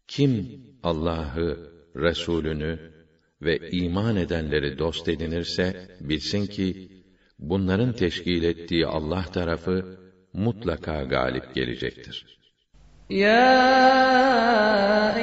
Kim 0.09 0.32
Allah'ı, 0.82 1.59
Resulünü 1.97 2.78
ve 3.43 3.70
iman 3.70 4.16
edenleri 4.16 4.78
dost 4.78 5.09
edinirse, 5.09 5.89
bilsin 6.01 6.47
ki, 6.47 6.89
bunların 7.40 7.94
teşkil 7.94 8.44
ettiği 8.44 8.88
Allah 8.88 9.24
tarafı, 9.34 9.99
mutlaka 10.34 11.03
galip 11.03 11.56
gelecektir. 11.56 12.40
يا 13.10 13.56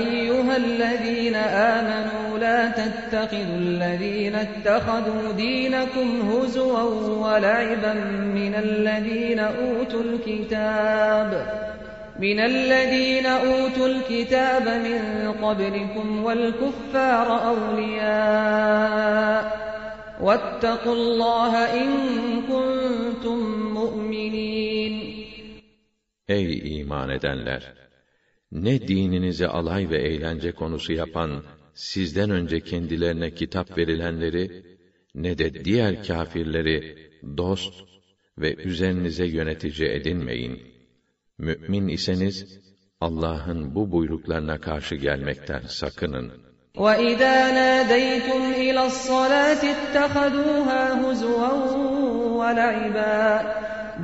أيها 0.03 0.57
الذين 0.57 1.35
آمنوا 1.75 2.39
لا 2.39 2.61
تتخذوا 2.81 3.59
الذين 3.67 4.35
اتخذوا 4.35 5.33
دينكم 5.33 6.09
هزوا 6.31 6.83
ولعبا 7.25 7.95
أوتوا 9.41 10.03
الكتاب 10.03 11.31
من 12.19 12.41
الذين 12.41 13.27
أوتوا 13.27 13.89
الكتاب 13.89 14.69
من 14.69 15.33
قبلكم 15.43 16.25
والكفار 16.25 17.49
أولياء 17.49 18.47
واتقوا 20.22 20.96
الله 20.96 21.54
إن 21.82 21.90
كنتم 22.48 23.40
مؤمنين 23.74 25.22
Ey 26.28 26.80
iman 26.80 27.10
edenler! 27.10 27.74
Ne 28.52 28.88
dininizi 28.88 29.48
alay 29.48 29.90
ve 29.90 29.98
eğlence 29.98 30.52
konusu 30.52 30.94
yapan, 30.94 31.44
sizden 31.74 32.30
önce 32.30 32.60
kendilerine 32.60 33.32
kitap 33.32 33.78
verilenleri, 33.78 34.64
ne 35.16 35.38
de 35.38 35.66
diğer 35.66 36.04
kâfirleri 36.04 36.98
dost 37.38 37.74
ve 38.38 38.56
üzerinize 38.56 39.26
yönetici 39.26 39.90
edinmeyin. 39.90 40.62
Mü'min 41.38 41.88
iseniz, 41.88 42.60
Allah'ın 43.02 43.76
bu 43.76 43.92
buyruklarına 43.92 44.58
karşı 44.58 44.96
gelmekten 44.96 45.62
sakının. 45.62 46.45
وَإِذَا 46.77 47.37
نَادَيْتُمْ 47.61 48.43
إِلَى 48.65 48.83
الصَّلَاةِ 48.87 49.63
اتَّخَذُوهَا 49.77 50.83
هُزُوًا 51.03 51.53
وَلَعِبًا 52.41 53.21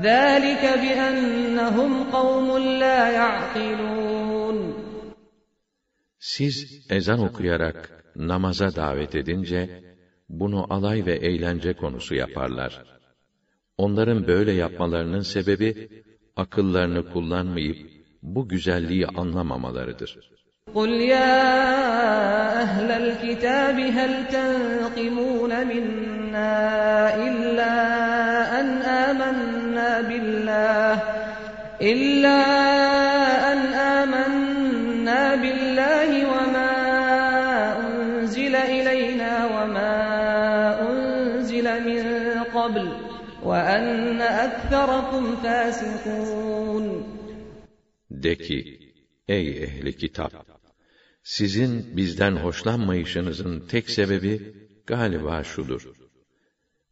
ذَٰلِكَ 0.06 0.64
بِأَنَّهُمْ 0.82 1.90
قَوْمٌ 2.16 2.48
لَا 2.82 3.00
يَعْقِلُونَ 3.20 4.58
Siz 6.18 6.86
ezan 6.90 7.18
okuyarak 7.18 8.04
namaza 8.16 8.76
davet 8.76 9.14
edince, 9.14 9.82
bunu 10.28 10.66
alay 10.74 11.06
ve 11.06 11.14
eğlence 11.14 11.72
konusu 11.72 12.14
yaparlar. 12.14 12.82
Onların 13.78 14.26
böyle 14.26 14.52
yapmalarının 14.52 15.20
sebebi, 15.20 15.88
akıllarını 16.36 17.12
kullanmayıp, 17.12 17.78
bu 18.22 18.48
güzelliği 18.48 19.06
anlamamalarıdır.'' 19.06 20.31
قُلْ 20.74 20.90
يَا 20.90 22.62
أَهْلَ 22.62 22.90
الكتاب 22.90 23.80
هل 23.80 24.28
تنقمون 24.28 25.66
منا 25.66 26.54
إلا 27.14 27.74
أن 28.60 28.68
آمنا 28.82 30.00
بالله 30.00 31.02
إلا 31.82 32.38
أن 33.52 33.58
آمنا 33.74 35.34
بالله 35.34 36.10
وما 36.30 36.72
أنزل 37.86 38.54
إلينا 38.56 39.46
وما 39.46 39.94
أنزل 40.90 41.66
من 41.84 42.04
قبل 42.54 42.92
وأن 43.42 44.20
أكثركم 44.20 45.36
فاسقون 45.36 47.12
De 48.10 48.36
ki, 48.36 48.78
ey! 49.26 49.82
Sizin 51.23 51.97
bizden 51.97 52.35
hoşlanmayışınızın 52.35 53.67
tek 53.67 53.89
sebebi 53.89 54.53
galiba 54.85 55.43
şudur. 55.43 55.91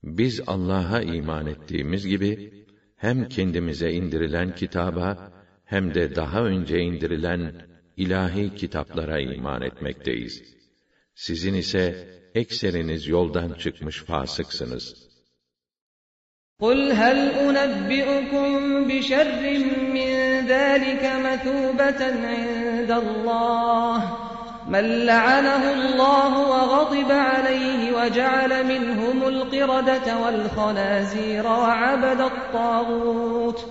Biz 0.03 0.41
Allah'a 0.47 1.01
iman 1.01 1.47
ettiğimiz 1.47 2.07
gibi, 2.07 2.65
hem 2.95 3.29
kendimize 3.29 3.91
indirilen 3.91 4.55
kitaba, 4.55 5.33
hem 5.65 5.93
de 5.93 6.15
daha 6.15 6.43
önce 6.43 6.79
indirilen 6.79 7.67
ilahi 7.97 8.55
kitaplara 8.55 9.19
iman 9.19 9.61
etmekteyiz. 9.61 10.43
Sizin 11.15 11.53
ise 11.53 12.09
ekseriniz 12.35 13.07
yoldan 13.07 13.53
çıkmış 13.53 14.03
fasıksınız.'' 14.03 15.15
قل 16.59 16.91
هل 16.91 17.17
أنبئكم 17.57 18.87
بشر 18.87 19.59
من 19.97 20.11
ذلك 20.47 21.03
مثوبة 21.03 22.01
عند 22.05 22.91
الله 22.91 24.18
من 24.69 25.05
لعنه 25.05 25.73
الله 25.73 26.49
وغضب 26.49 27.11
عليه 27.11 27.91
وجعل 27.91 28.65
منهم 28.65 29.27
القردة 29.27 30.17
والخنازير 30.19 31.45
وعبد 31.45 32.21
الطاغوت 32.21 33.65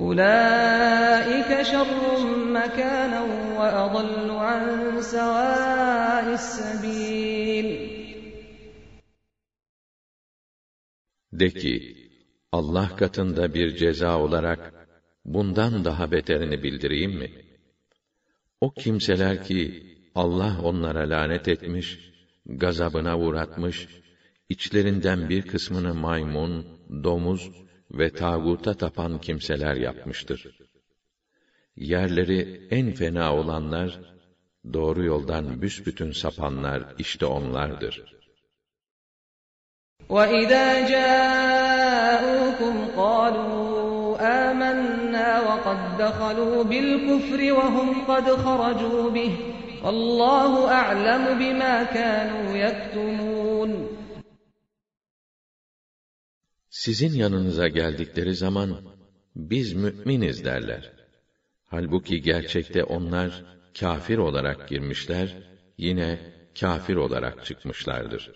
أولئك 0.00 1.62
شر 1.62 2.26
مكانا 2.36 3.20
وأضل 3.58 4.30
عن 4.30 5.02
سواء 5.02 6.32
السبيل 6.32 7.90
De 11.32 11.50
ki, 11.50 11.96
Allah 12.52 12.96
katında 12.96 13.54
bir 13.54 13.76
ceza 13.76 14.18
olarak 14.18 14.72
bundan 15.24 15.84
daha 15.84 16.12
beterini 16.12 16.62
bildireyim 16.62 17.18
mi? 17.18 17.30
O 18.60 18.70
kimseler 18.70 19.44
ki 19.44 19.90
Allah 20.14 20.56
onlara 20.62 21.10
lanet 21.10 21.48
etmiş, 21.48 22.12
gazabına 22.46 23.18
uğratmış, 23.18 23.88
içlerinden 24.48 25.28
bir 25.28 25.42
kısmını 25.42 25.94
maymun, 25.94 26.66
domuz 27.04 27.50
ve 27.90 28.10
tağuta 28.10 28.74
tapan 28.74 29.18
kimseler 29.18 29.74
yapmıştır. 29.74 30.46
Yerleri 31.76 32.66
en 32.70 32.92
fena 32.92 33.36
olanlar, 33.36 34.00
doğru 34.72 35.04
yoldan 35.04 35.62
büsbütün 35.62 36.12
sapanlar 36.12 36.94
işte 36.98 37.26
onlardır.'' 37.26 38.20
وَإِذَا 40.10 40.66
جَاءُوكُمْ 40.94 42.74
قَالُوا 42.96 44.18
آمَنَّا 44.48 45.30
وَقَدْ 45.48 45.78
دَخَلُوا 45.98 46.64
بِالْكُفْرِ 46.64 47.40
وَهُمْ 47.58 47.88
قَدْ 48.10 48.26
خَرَجُوا 48.44 49.10
بِهِ 49.10 49.32
Allahu 49.83 50.67
a'lemu 50.67 51.39
bima 51.39 51.89
kanu 51.93 52.57
yektumun. 52.57 53.97
Sizin 56.69 57.13
yanınıza 57.13 57.67
geldikleri 57.67 58.35
zaman 58.35 58.81
biz 59.35 59.73
müminiz 59.73 60.45
derler. 60.45 60.91
Halbuki 61.65 62.21
gerçekte 62.21 62.83
onlar 62.83 63.45
kafir 63.79 64.17
olarak 64.17 64.69
girmişler, 64.69 65.37
yine 65.77 66.19
kafir 66.59 66.95
olarak 66.95 67.45
çıkmışlardır. 67.45 68.31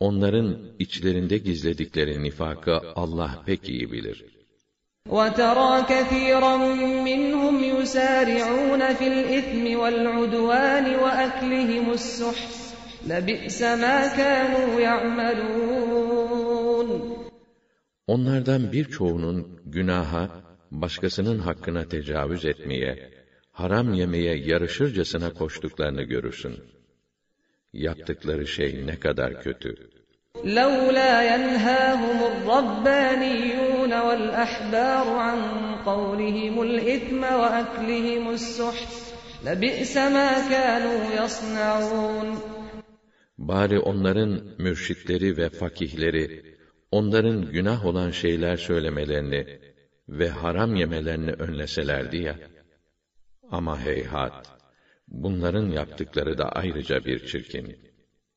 Onların 0.00 0.76
içlerinde 0.78 1.38
gizledikleri 1.38 2.22
nifakı 2.22 2.72
Allah 2.94 3.42
pek 3.46 3.68
iyi 3.68 3.92
bilir.'' 3.92 4.35
وَتَرَى 5.08 5.82
كَثِيرًا 5.92 6.56
مِّنْهُمْ 7.08 7.56
يُسَارِعُونَ 7.64 8.82
فِي 8.98 9.06
الْإِثْمِ 9.14 9.64
وَالْعُدْوَانِ 9.80 10.86
وَأَكْلِهِمُ 11.02 11.86
السُّحْتَ 11.92 12.52
لَبِئْسَ 13.06 13.62
مَا 13.62 13.98
كَانُوا 14.18 14.80
يَعْمَلُونَ 14.80 16.36
Onlardan 18.06 18.72
birçoğunun 18.72 19.60
günaha, 19.66 20.30
başkasının 20.70 21.38
hakkına 21.38 21.88
tecavüz 21.88 22.44
etmeye, 22.44 23.10
haram 23.50 23.94
yemeye 23.94 24.36
yarışırcasına 24.36 25.32
koştuklarını 25.32 26.02
görürsün. 26.02 26.54
Yaptıkları 27.72 28.46
şey 28.46 28.86
ne 28.86 28.98
kadar 28.98 29.42
kötü. 29.42 29.95
لولا 30.43 31.35
ينهاهم 31.35 32.17
الربانيون 32.31 33.93
والأحبار 33.93 35.07
عن 35.09 35.39
قولهم 35.85 36.61
الإثم 36.61 37.23
وأكلهم 37.23 38.29
السحت 38.29 38.93
لبئس 39.45 39.97
ما 39.97 40.49
كانوا 40.49 41.23
يصنعون 41.23 42.37
Bari 43.37 43.79
onların 43.79 44.41
mürşitleri 44.57 45.37
ve 45.37 45.49
fakihleri, 45.49 46.57
onların 46.91 47.51
günah 47.51 47.85
olan 47.85 48.11
şeyler 48.11 48.57
söylemelerini 48.57 49.59
ve 50.09 50.29
haram 50.29 50.75
yemelerini 50.75 51.31
önleselerdi 51.31 52.17
ya. 52.17 52.35
Ama 53.51 53.79
heyhat! 53.79 54.47
Bunların 55.07 55.71
yaptıkları 55.71 56.37
da 56.37 56.49
ayrıca 56.49 57.05
bir 57.05 57.27
çirkin. 57.27 57.84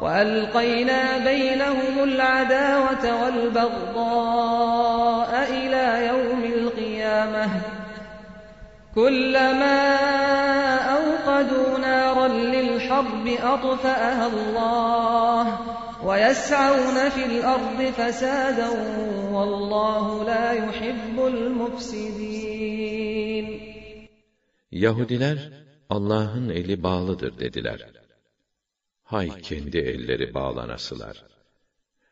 وَأَلْقَيْنَا 0.00 1.24
بَيْنَهُمُ 1.24 2.04
الْعَدَاوَةَ 2.04 3.22
وَالْبَغْضَاءَ 3.22 4.62
إِلَى 5.50 6.06
يَوْمِ 6.06 6.44
الْقِيَامَةِ 6.44 7.50
كُلَّمَا 8.94 9.80
أَوْقَدُوا 10.96 11.78
نَارًا 11.78 12.28
لِلْحَرْبِ 12.28 13.26
أَطْفَأَهَا 13.28 14.26
اللَّهُ 14.26 15.44
وَيَسْعَوْنَ 16.04 17.08
فِي 17.08 17.24
الْأَرْضِ 17.26 17.80
فَسَادًا 17.98 18.68
وَاللَّهُ 19.32 20.24
لَا 20.24 20.52
يُحِبُّ 20.52 21.16
الْمُفْسِدِينَ 21.26 22.36
Yahudiler, 24.72 25.38
Allah'ın 25.90 26.48
eli 26.48 26.82
bağlıdır 26.82 27.38
dediler. 27.38 28.05
Hay 29.06 29.28
kendi 29.40 29.78
elleri 29.78 30.34
bağlanasılar. 30.34 31.24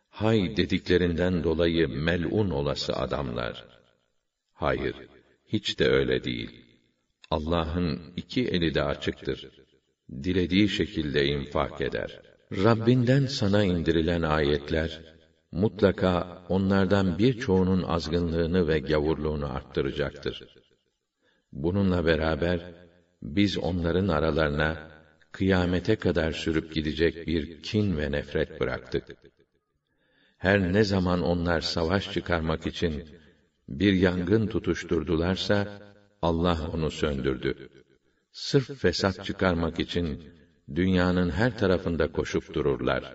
Hay 0.09 0.57
dediklerinden 0.57 1.45
dolayı 1.45 1.89
melun 1.89 2.51
olası 2.51 2.93
adamlar. 2.97 3.65
Hayır, 4.53 4.95
hiç 5.47 5.79
de 5.79 5.89
öyle 5.89 6.25
değil. 6.25 6.65
Allah'ın 7.31 8.01
iki 8.17 8.49
eli 8.49 8.75
de 8.75 8.83
açıktır. 8.83 9.49
Dilediği 10.11 10.69
şekilde 10.69 11.27
infak 11.27 11.81
eder. 11.81 12.21
Rabbinden 12.53 13.27
sana 13.27 13.65
indirilen 13.65 14.23
ayetler, 14.23 15.01
mutlaka 15.53 16.45
onlardan 16.49 17.19
birçoğunun 17.19 17.83
azgınlığını 17.83 18.69
ve 18.69 18.79
gavurluğunu 18.79 19.53
arttıracaktır. 19.53 20.45
Bununla 21.53 22.07
beraber, 22.07 22.75
biz 23.23 23.59
onların 23.59 24.09
aralarına, 24.09 24.94
kıyamete 25.37 25.97
kadar 25.97 26.33
sürüp 26.33 26.75
gidecek 26.75 27.27
bir 27.27 27.63
kin 27.63 27.97
ve 27.99 28.13
nefret 28.13 28.61
bıraktık. 28.61 29.05
Her 30.39 30.73
ne 30.73 30.85
zaman 30.85 31.23
onlar 31.23 31.61
savaş 31.61 32.13
çıkarmak 32.13 32.67
için 32.67 33.09
bir 33.69 33.93
yangın 33.93 34.47
tutuşturdularsa, 34.47 35.59
Allah 36.23 36.71
onu 36.75 36.91
söndürdü. 36.91 37.69
Sırf 38.33 38.81
fesat 38.81 39.25
çıkarmak 39.25 39.81
için 39.81 40.09
dünyanın 40.75 41.31
her 41.31 41.59
tarafında 41.59 42.13
koşup 42.13 42.55
dururlar. 42.55 43.15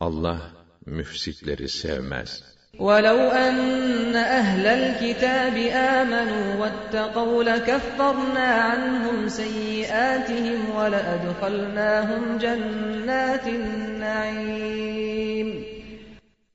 Allah 0.00 0.40
müfsitleri 0.86 1.68
sevmez. 1.68 2.30
وَلَوْ 2.79 3.19
أَنَّ 3.45 4.15
أَهْلَ 4.15 4.65
الْكِتَابِ 4.79 5.57
آمَنُوا 5.99 6.45
وَاتَّقَوْا 6.61 7.43
لَكَفَّرْنَا 7.43 8.47
عَنْهُمْ 8.69 9.17
سَيِّئَاتِهِمْ 9.27 10.59
وَلَأَدْخَلْنَاهُمْ 10.77 12.23
جَنَّاتِ 12.43 13.45
النَّعِيمِ 13.59 15.49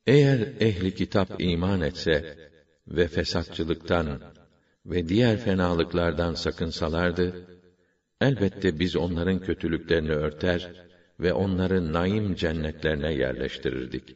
Eğer 0.07 0.39
ehli 0.61 0.95
kitap 0.95 1.29
iman 1.39 1.81
etse 1.81 2.37
ve 2.89 3.09
fesatçılıktan 3.09 4.21
ve 4.87 5.09
diğer 5.09 5.37
fenalıklardan 5.37 6.35
sakınsalardı, 6.35 7.47
elbette 8.21 8.79
biz 8.79 8.97
onların 8.97 9.39
kötülüklerini 9.39 10.13
örter 10.13 10.73
ve 11.21 11.33
onları 11.33 11.93
naim 11.93 12.35
cennetlerine 12.35 13.15
yerleştirirdik. 13.15 14.16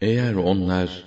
Eğer 0.00 0.34
onlar 0.34 1.04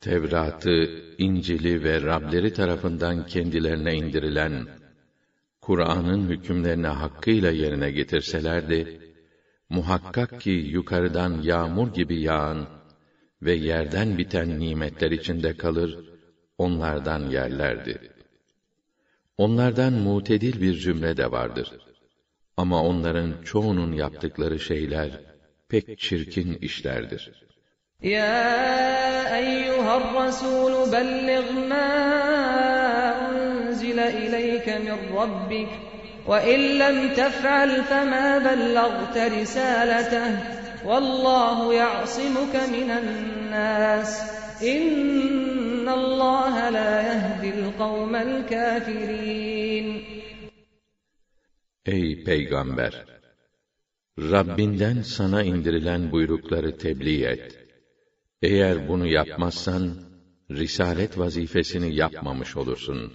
Tevrat'ı, 0.00 1.04
İncil'i 1.18 1.84
ve 1.84 2.02
Rableri 2.02 2.52
tarafından 2.52 3.26
kendilerine 3.26 3.94
indirilen 3.94 4.66
Kur'an'ın 5.60 6.28
hükümlerini 6.28 6.86
hakkıyla 6.86 7.50
yerine 7.50 7.90
getirselerdi, 7.90 9.00
muhakkak 9.68 10.40
ki 10.40 10.50
yukarıdan 10.50 11.42
yağmur 11.42 11.94
gibi 11.94 12.20
yağan 12.20 12.68
ve 13.42 13.52
yerden 13.52 14.18
biten 14.18 14.60
nimetler 14.60 15.10
içinde 15.10 15.56
kalır, 15.56 15.98
onlardan 16.58 17.30
yerlerdi. 17.30 17.98
Onlardan 19.38 19.92
mutedil 19.92 20.60
bir 20.60 20.74
cümle 20.74 21.16
de 21.16 21.30
vardır. 21.32 21.72
Ama 22.56 22.82
onların 22.82 23.42
çoğunun 23.42 23.92
yaptıkları 23.92 24.60
şeyler 24.60 25.20
pek 25.68 25.98
çirkin 25.98 26.54
işlerdir. 26.54 27.43
يا 28.03 29.37
أيها 29.37 29.97
الرسول 29.97 30.89
بلغ 30.91 31.51
ما 31.51 31.89
أنزل 33.29 33.99
إليك 33.99 34.69
من 34.69 35.17
ربك 35.17 35.69
وإن 36.27 36.59
لم 36.59 37.13
تفعل 37.13 37.83
فما 37.83 38.37
بلغت 38.37 39.17
رسالته 39.17 40.39
والله 40.85 41.73
يعصمك 41.73 42.55
من 42.55 42.91
الناس 42.91 44.21
إن 44.63 45.89
الله 45.89 46.69
لا 46.69 47.01
يهدي 47.01 47.49
القوم 47.49 48.15
الكافرين 48.15 50.03
Ey 51.85 52.23
peygamber! 52.23 53.05
Rabbinden 54.19 55.01
sana 55.01 55.43
indirilen 55.43 56.11
buyrukları 56.11 56.77
tebliğ 56.77 57.25
et. 57.25 57.62
Eğer 58.43 58.87
bunu 58.87 59.07
yapmazsan, 59.07 59.95
risalet 60.51 61.17
vazifesini 61.17 61.95
yapmamış 61.95 62.57
olursun. 62.57 63.13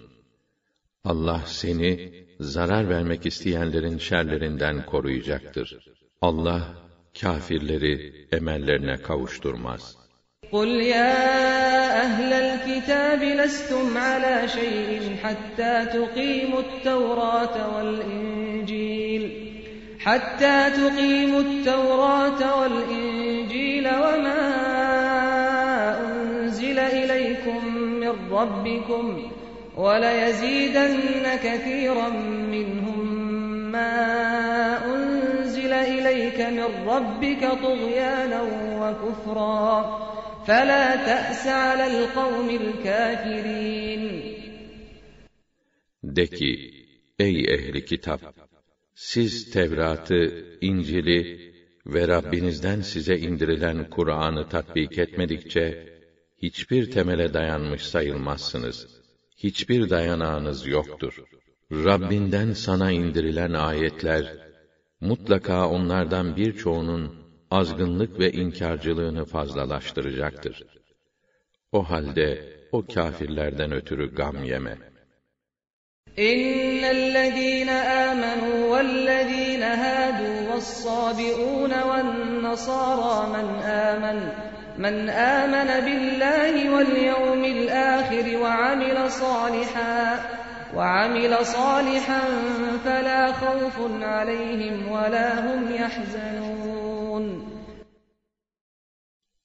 Allah 1.04 1.42
seni, 1.46 2.12
zarar 2.40 2.88
vermek 2.88 3.26
isteyenlerin 3.26 3.98
şerlerinden 3.98 4.86
koruyacaktır. 4.86 5.78
Allah, 6.20 6.74
kâfirleri 7.20 8.26
emellerine 8.32 8.96
kavuşturmaz. 8.96 9.96
قُلْ 10.52 10.70
يَا 10.96 11.14
أَهْلَ 12.06 12.30
الْكِتَابِ 12.46 13.22
لَسْتُمْ 13.40 13.86
عَلَى 14.08 14.36
شَيْءٍ 14.56 15.16
حَتَّى 15.22 15.74
تُقِيمُوا 15.96 16.60
التَّوْرَاةَ 16.66 17.56
وَالْإِنْجِيلَ 17.74 19.24
حَتَّى 20.04 20.58
تُقِيمُوا 20.80 21.40
التَّوْرَاةَ 21.40 22.40
وَالْإِنْجِيلَ 22.58 23.86
وَمَا 24.04 24.57
أُنْزِلَ 26.78 26.78
إِلَيْكُمْ 26.78 27.60
مِنْ 28.02 28.14
رَبِّكُمْ 28.30 29.04
وَلَيَزِيدَنَّ 29.76 31.26
كَثِيرًا 31.46 32.08
مِنْهُمْ 32.54 33.00
مَا 33.72 33.96
أُنْزِلَ 34.94 35.72
إِلَيْكَ 35.72 36.40
مِنْ 36.58 36.70
رَبِّكَ 36.94 37.42
طُغْيَانًا 37.66 38.42
وَكُفْرًا 38.82 39.70
فَلَا 40.46 40.86
تَأْسَ 41.10 41.46
عَلَى 41.46 41.86
الْقَوْمِ 41.92 42.48
الْكَافِرِينَ 42.62 44.04
De 46.02 46.26
ki, 46.26 46.52
ey 47.18 47.36
ehli 47.54 47.84
kitap! 47.84 48.20
Siz 48.94 49.50
Tevrat'ı, 49.50 50.22
İncil'i 50.60 51.20
ve 51.86 52.08
Rabbinizden 52.08 52.80
size 52.80 53.16
indirilen 53.16 53.90
Kur'an'ı 53.90 54.48
tatbik 54.48 54.98
etmedikçe, 54.98 55.94
hiçbir 56.42 56.90
temele 56.90 57.34
dayanmış 57.34 57.86
sayılmazsınız. 57.86 58.86
Hiçbir 59.36 59.90
dayanağınız 59.90 60.66
yoktur. 60.66 61.24
Rabbinden 61.72 62.52
sana 62.52 62.90
indirilen 62.90 63.52
ayetler, 63.52 64.34
mutlaka 65.00 65.68
onlardan 65.68 66.36
birçoğunun 66.36 67.14
azgınlık 67.50 68.18
ve 68.18 68.32
inkarcılığını 68.32 69.24
fazlalaştıracaktır. 69.24 70.64
O 71.72 71.82
halde 71.90 72.54
o 72.72 72.86
kâfirlerden 72.86 73.72
ötürü 73.72 74.14
gam 74.14 74.44
yeme. 74.44 74.78
إن 76.18 76.84
الذين 76.98 77.68
آمنوا 78.08 78.58
والذين 78.72 79.62
هادوا 79.62 80.36
والصابئون 80.50 81.72
والنصارى 81.90 83.16
من 83.34 83.46
Men 84.83 84.95
amene 85.07 85.77
billahi 85.87 86.61
vel 86.73 86.93
yevmil 87.09 87.63
ahir 87.95 88.25
ve 88.41 88.47
amile 88.47 89.09
saliha 89.09 89.95
ve 90.75 90.81
amile 90.81 91.45
salihan 91.45 92.31
fela 92.83 93.41
havfun 93.41 94.01
aleyhim 94.01 94.77
ve. 94.93 95.09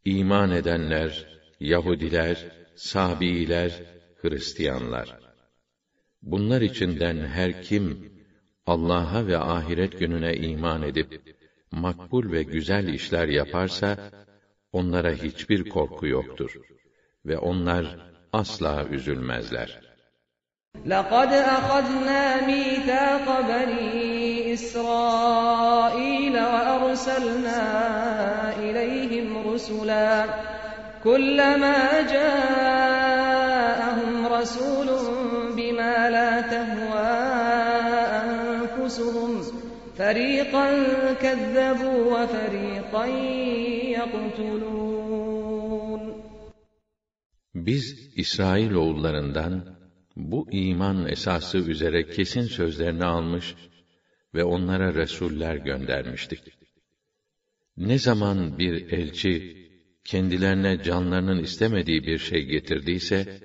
İman 0.05 0.51
edenler, 0.51 1.27
Yahudiler, 1.61 2.37
Sabiler, 2.77 3.73
Hristiyanlar. 4.23 5.09
Bunlar 6.23 6.61
içinden 6.61 7.17
her 7.17 7.63
kim 7.63 8.13
Allah'a 8.67 9.27
ve 9.27 9.39
ahiret 9.39 9.99
gününe 9.99 10.35
iman 10.35 10.83
edip 10.83 11.37
makbul 11.71 12.33
ve 12.33 12.43
güzel 12.43 12.89
işler 12.89 13.29
yaparsa 13.29 13.99
onlara 14.74 15.12
hiçbir 15.12 15.70
korku 15.70 16.08
yoktur 16.08 16.52
ve 17.26 17.38
onlar 17.38 17.86
asla 18.34 18.86
üzülmezler. 18.86 19.90
لقد 20.86 21.32
أخذنا 21.58 22.22
ميثاق 22.50 23.42
بني 23.52 24.54
إسرائيل 24.54 26.36
وأرسلنا 26.54 27.62
إليهم 28.66 29.28
رسلا 29.50 30.26
كلما 31.04 32.02
جاءهم 32.16 34.12
رسول 34.28 34.88
بما 35.58 36.10
لا 36.10 36.42
تهوى 36.42 36.93
فريقا 40.14 40.68
كذبوا 41.14 42.00
وفريقا 42.14 43.06
يقتلون 43.98 44.90
Biz 47.56 48.14
İsrail 48.16 48.72
oğullarından 48.72 49.76
bu 50.16 50.48
iman 50.52 51.08
esası 51.08 51.58
üzere 51.58 52.08
kesin 52.08 52.42
sözlerini 52.42 53.06
almış 53.06 53.56
ve 54.36 54.44
onlara 54.44 54.94
resuller 54.96 55.56
göndermiştik. 55.56 56.40
Ne 57.78 58.00
zaman 58.00 58.60
bir 58.60 58.92
elçi 58.92 59.58
kendilerine 60.04 60.84
canlarının 60.84 61.44
istemediği 61.44 62.04
bir 62.04 62.18
şey 62.18 62.46
getirdiyse 62.46 63.40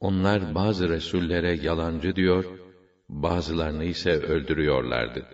onlar 0.00 0.54
bazı 0.54 0.88
resullere 0.88 1.56
yalancı 1.56 2.16
diyor, 2.16 2.44
bazılarını 3.08 3.84
ise 3.84 4.10
öldürüyorlardı. 4.10 5.26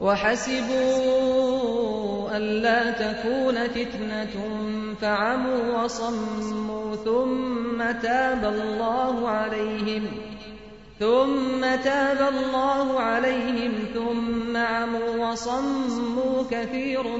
وحسبوا 0.00 1.56
ألا 2.36 2.90
تكون 2.90 3.68
فتنة 3.68 4.34
فعموا 5.00 5.82
وصموا 5.82 6.96
ثم 6.96 7.78
تاب 8.02 8.44
الله 8.44 9.28
عليهم 9.28 10.02
ثم 10.98 11.60
تاب 11.60 12.34
الله 12.34 13.00
عليهم 13.00 13.72
ثم 13.94 14.56
عموا 14.56 15.30
وصموا 15.30 16.42
كثير 16.50 17.16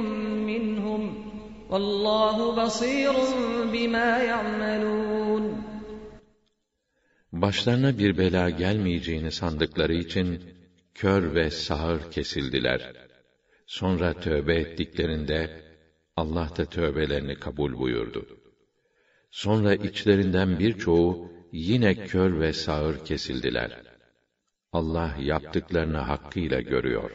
منهم 0.50 1.02
والله 1.70 2.64
بصير 2.64 3.12
بما 3.72 4.18
يعملون 4.18 5.64
Başlarına 7.32 7.98
bir 7.98 8.18
bela 8.18 8.50
gelmeyeceğini 8.50 9.32
sandıkları 9.32 9.94
için 9.94 10.40
kör 10.98 11.34
ve 11.34 11.50
sağır 11.50 12.10
kesildiler. 12.10 12.92
Sonra 13.66 14.12
tövbe 14.12 14.54
ettiklerinde 14.54 15.62
Allah 16.16 16.48
da 16.56 16.64
tövbelerini 16.64 17.34
kabul 17.34 17.78
buyurdu. 17.78 18.26
Sonra 19.30 19.74
içlerinden 19.74 20.58
birçoğu 20.58 21.32
yine 21.52 21.94
kör 21.94 22.40
ve 22.40 22.52
sağır 22.52 23.04
kesildiler. 23.04 23.82
Allah 24.72 25.14
yaptıklarını 25.18 25.98
hakkıyla 25.98 26.60
görüyor. 26.60 27.10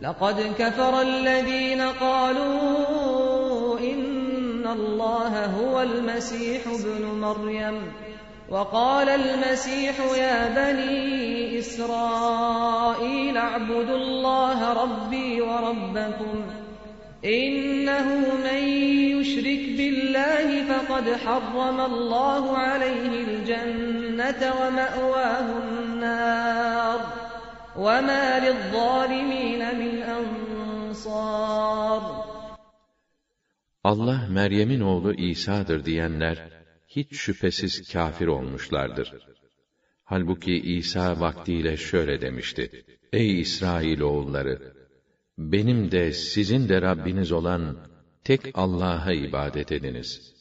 لقد 0.00 0.38
كفر 0.58 0.94
الذين 1.10 1.80
قالوا 1.80 3.78
إن 3.90 4.66
الله 4.66 5.32
هو 5.46 5.82
المسيح 5.82 6.62
ابن 6.66 7.02
مريم 7.24 7.76
وقال 8.49 9.09
المسيح 9.09 9.95
يا 10.17 10.49
بني 10.55 11.59
إسرائيل 11.59 13.37
اعبدوا 13.37 13.97
الله 13.97 14.83
ربي 14.83 15.41
وربكم 15.41 16.45
إنه 17.25 18.07
من 18.43 18.63
يشرك 19.15 19.63
بالله 19.77 20.63
فقد 20.63 21.15
حرم 21.15 21.81
الله 21.81 22.57
عليه 22.57 23.23
الجنة 23.27 24.53
ومأواه 24.61 25.47
النار 25.63 26.99
وما 27.77 28.39
للظالمين 28.39 29.59
من 29.79 30.03
أنصار. 30.03 32.23
Allah 33.83 34.27
Meryem'in 34.29 34.81
oğlu 34.81 35.13
İsa'dır 35.13 35.85
diyenler 35.85 36.62
hiç 36.95 37.15
şüphesiz 37.15 37.91
kafir 37.93 38.27
olmuşlardır. 38.27 39.13
Halbuki 40.03 40.53
İsa 40.53 41.19
vaktiyle 41.19 41.77
şöyle 41.77 42.21
demişti: 42.21 42.85
Ey 43.13 43.39
İsrail 43.39 43.99
oğulları, 44.01 44.73
benim 45.37 45.91
de 45.91 46.13
sizin 46.13 46.69
de 46.69 46.81
Rabbiniz 46.81 47.31
olan 47.31 47.87
tek 48.23 48.41
Allah'a 48.53 49.13
ibadet 49.13 49.71
ediniz. 49.71 50.33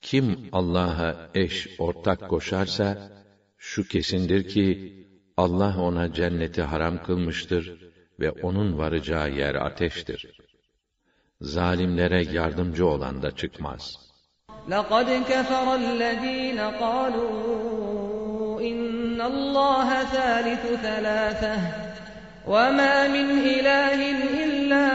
Kim 0.00 0.48
Allah'a 0.52 1.30
eş, 1.34 1.68
ortak 1.78 2.28
koşarsa, 2.28 3.12
şu 3.58 3.88
kesindir 3.88 4.48
ki, 4.48 4.92
Allah 5.36 5.80
ona 5.80 6.12
cenneti 6.12 6.62
haram 6.62 7.02
kılmıştır 7.02 7.90
ve 8.20 8.30
onun 8.30 8.78
varacağı 8.78 9.30
yer 9.32 9.54
ateştir. 9.54 10.40
Zalimlere 11.40 12.24
yardımcı 12.24 12.86
olan 12.86 13.22
da 13.22 13.30
çıkmaz. 13.30 14.05
لقد 14.67 15.23
كفر 15.29 15.75
الذين 15.75 16.59
قالوا 16.59 18.61
إن 18.61 19.21
الله 19.21 20.03
ثالث 20.03 20.65
ثلاثة 20.81 21.57
وما 22.47 23.07
من 23.07 23.29
إله 23.39 24.11
إلا 24.43 24.87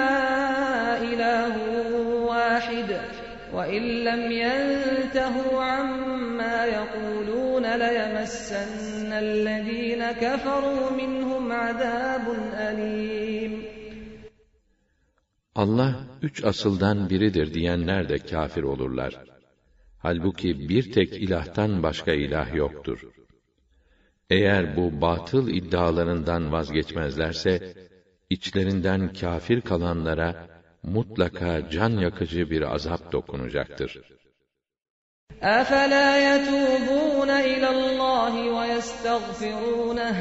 إله 1.02 1.56
واحد 2.24 3.01
وإن 3.55 3.82
لم 3.82 4.32
ينتهوا 4.32 5.62
عما 5.62 6.64
يقولون 6.64 7.76
ليمسن 7.76 9.12
الذين 9.12 10.12
كفروا 10.12 10.90
منهم 10.90 11.52
عذاب 11.52 12.22
أليم 12.55 13.66
Allah 15.56 15.94
üç 16.22 16.44
asıldan 16.44 17.10
biridir 17.10 17.55
diyenler 17.55 18.09
de 18.09 18.18
kafir 18.18 18.62
olurlar. 18.62 19.30
Halbuki 20.01 20.68
bir 20.68 20.93
tek 20.93 21.12
ilahtan 21.12 21.82
başka 21.82 22.12
ilah 22.12 22.55
yoktur. 22.55 23.01
Eğer 24.30 24.76
bu 24.76 25.01
batıl 25.01 25.48
iddialarından 25.48 26.52
vazgeçmezlerse, 26.52 27.74
içlerinden 28.30 29.12
kafir 29.12 29.60
kalanlara 29.60 30.48
mutlaka 30.82 31.70
can 31.70 31.90
yakıcı 31.90 32.51
bir 32.51 32.74
azap 32.74 33.12
dokunacaktır. 33.12 34.16
أفلا 35.43 36.09
يتوبون 36.28 37.30
إلى 37.30 37.68
الله 37.76 38.34
ويستغفرونه 38.56 40.16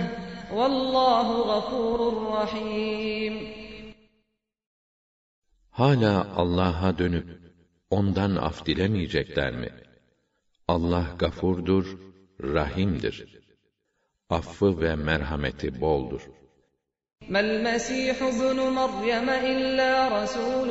والله 0.54 1.28
غفور 1.52 2.00
رحيم 2.38 3.56
Hala 5.72 6.28
Allah'a 6.36 6.98
dönüp 6.98 7.28
ondan 7.90 8.36
af 8.36 8.66
dilemeyecekler 8.66 9.54
mi? 9.62 9.70
Allah 10.68 11.08
gafurdur, 11.20 11.86
rahimdir. 12.56 13.18
Affı 14.30 14.82
ve 14.82 14.96
merhameti 14.96 15.82
boldur. 15.82 16.22
ما 17.30 17.40
المسيح 17.40 18.24
ابن 18.24 18.60
مريم 18.60 19.30
إلا 19.30 20.24
رسول 20.24 20.70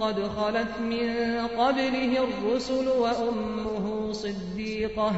قد 0.00 0.28
خلت 0.28 0.78
من 0.78 1.08
قبله 1.46 2.12
الرسل 2.24 2.88
وأمه 2.88 4.12
صديقة 4.12 5.12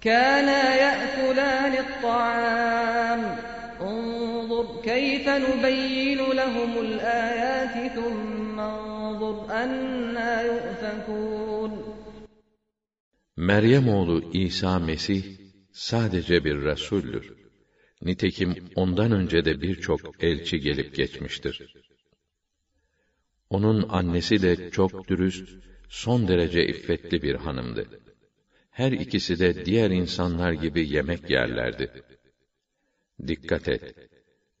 كانا 0.00 0.74
يأكلان 0.74 1.72
الطعام 1.72 3.36
انظر 3.80 4.82
كيف 4.82 5.28
نبين 5.28 6.18
لهم 6.18 6.78
الآيات 6.86 7.92
ثم 7.92 8.60
انظر 8.60 9.36
أنا 9.50 10.42
يؤفكون 10.42 11.96
Meryem 13.36 13.88
oğlu 13.88 14.30
İsa 14.32 14.78
Mesih 14.78 15.24
sadece 15.72 16.44
bir 16.44 16.56
resuldür. 16.64 17.32
Nitekim 18.02 18.54
ondan 18.74 19.12
önce 19.12 19.44
de 19.44 19.62
birçok 19.62 20.24
elçi 20.24 20.60
gelip 20.60 20.94
geçmiştir. 20.94 21.74
Onun 23.50 23.88
annesi 23.88 24.42
de 24.42 24.70
çok 24.70 25.08
dürüst, 25.08 25.48
son 25.88 26.28
derece 26.28 26.66
iffetli 26.66 27.22
bir 27.22 27.34
hanımdı. 27.34 27.86
Her 28.70 28.92
ikisi 28.92 29.38
de 29.38 29.66
diğer 29.66 29.90
insanlar 29.90 30.52
gibi 30.52 30.88
yemek 30.88 31.30
yerlerdi. 31.30 31.90
Dikkat 33.26 33.68
et, 33.68 33.94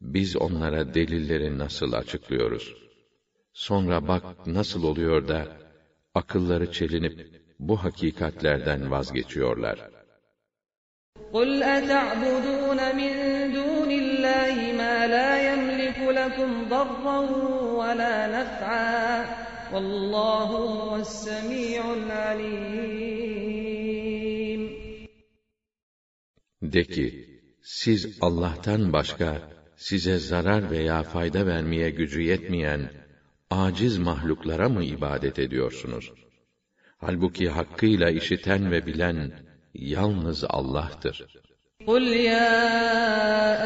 biz 0.00 0.36
onlara 0.36 0.94
delilleri 0.94 1.58
nasıl 1.58 1.92
açıklıyoruz? 1.92 2.74
Sonra 3.52 4.08
bak 4.08 4.46
nasıl 4.46 4.82
oluyor 4.82 5.28
da, 5.28 5.56
akılları 6.14 6.72
çelinip, 6.72 7.42
bu 7.58 7.84
hakikatlerden 7.84 8.90
vazgeçiyorlar. 8.90 9.96
قل 11.32 11.62
أتعبدون 11.62 12.80
من 13.00 13.12
دون 13.58 13.90
الله 14.02 14.56
ما 14.80 14.96
لا 15.14 15.30
يملك 15.48 15.98
لكم 15.98 16.50
ضرا 16.68 17.18
ولا 17.80 18.16
نفعا 18.36 19.26
والله 19.72 20.44
هو 20.44 20.96
السميع 20.96 21.94
العليم 21.94 23.46
De 26.62 26.84
ki, 26.84 27.29
siz 27.62 28.18
Allah'tan 28.20 28.92
başka 28.92 29.40
size 29.76 30.18
zarar 30.18 30.70
veya 30.70 31.02
fayda 31.02 31.46
vermeye 31.46 31.90
gücü 31.90 32.22
yetmeyen 32.22 32.90
aciz 33.50 33.98
mahluklara 33.98 34.68
mı 34.68 34.84
ibadet 34.84 35.38
ediyorsunuz? 35.38 36.12
Halbuki 36.98 37.48
hakkıyla 37.48 38.10
işiten 38.10 38.70
ve 38.70 38.86
bilen 38.86 39.32
yalnız 39.74 40.44
Allah'tır. 40.48 41.26
قل 41.86 42.02
يا 42.02 42.52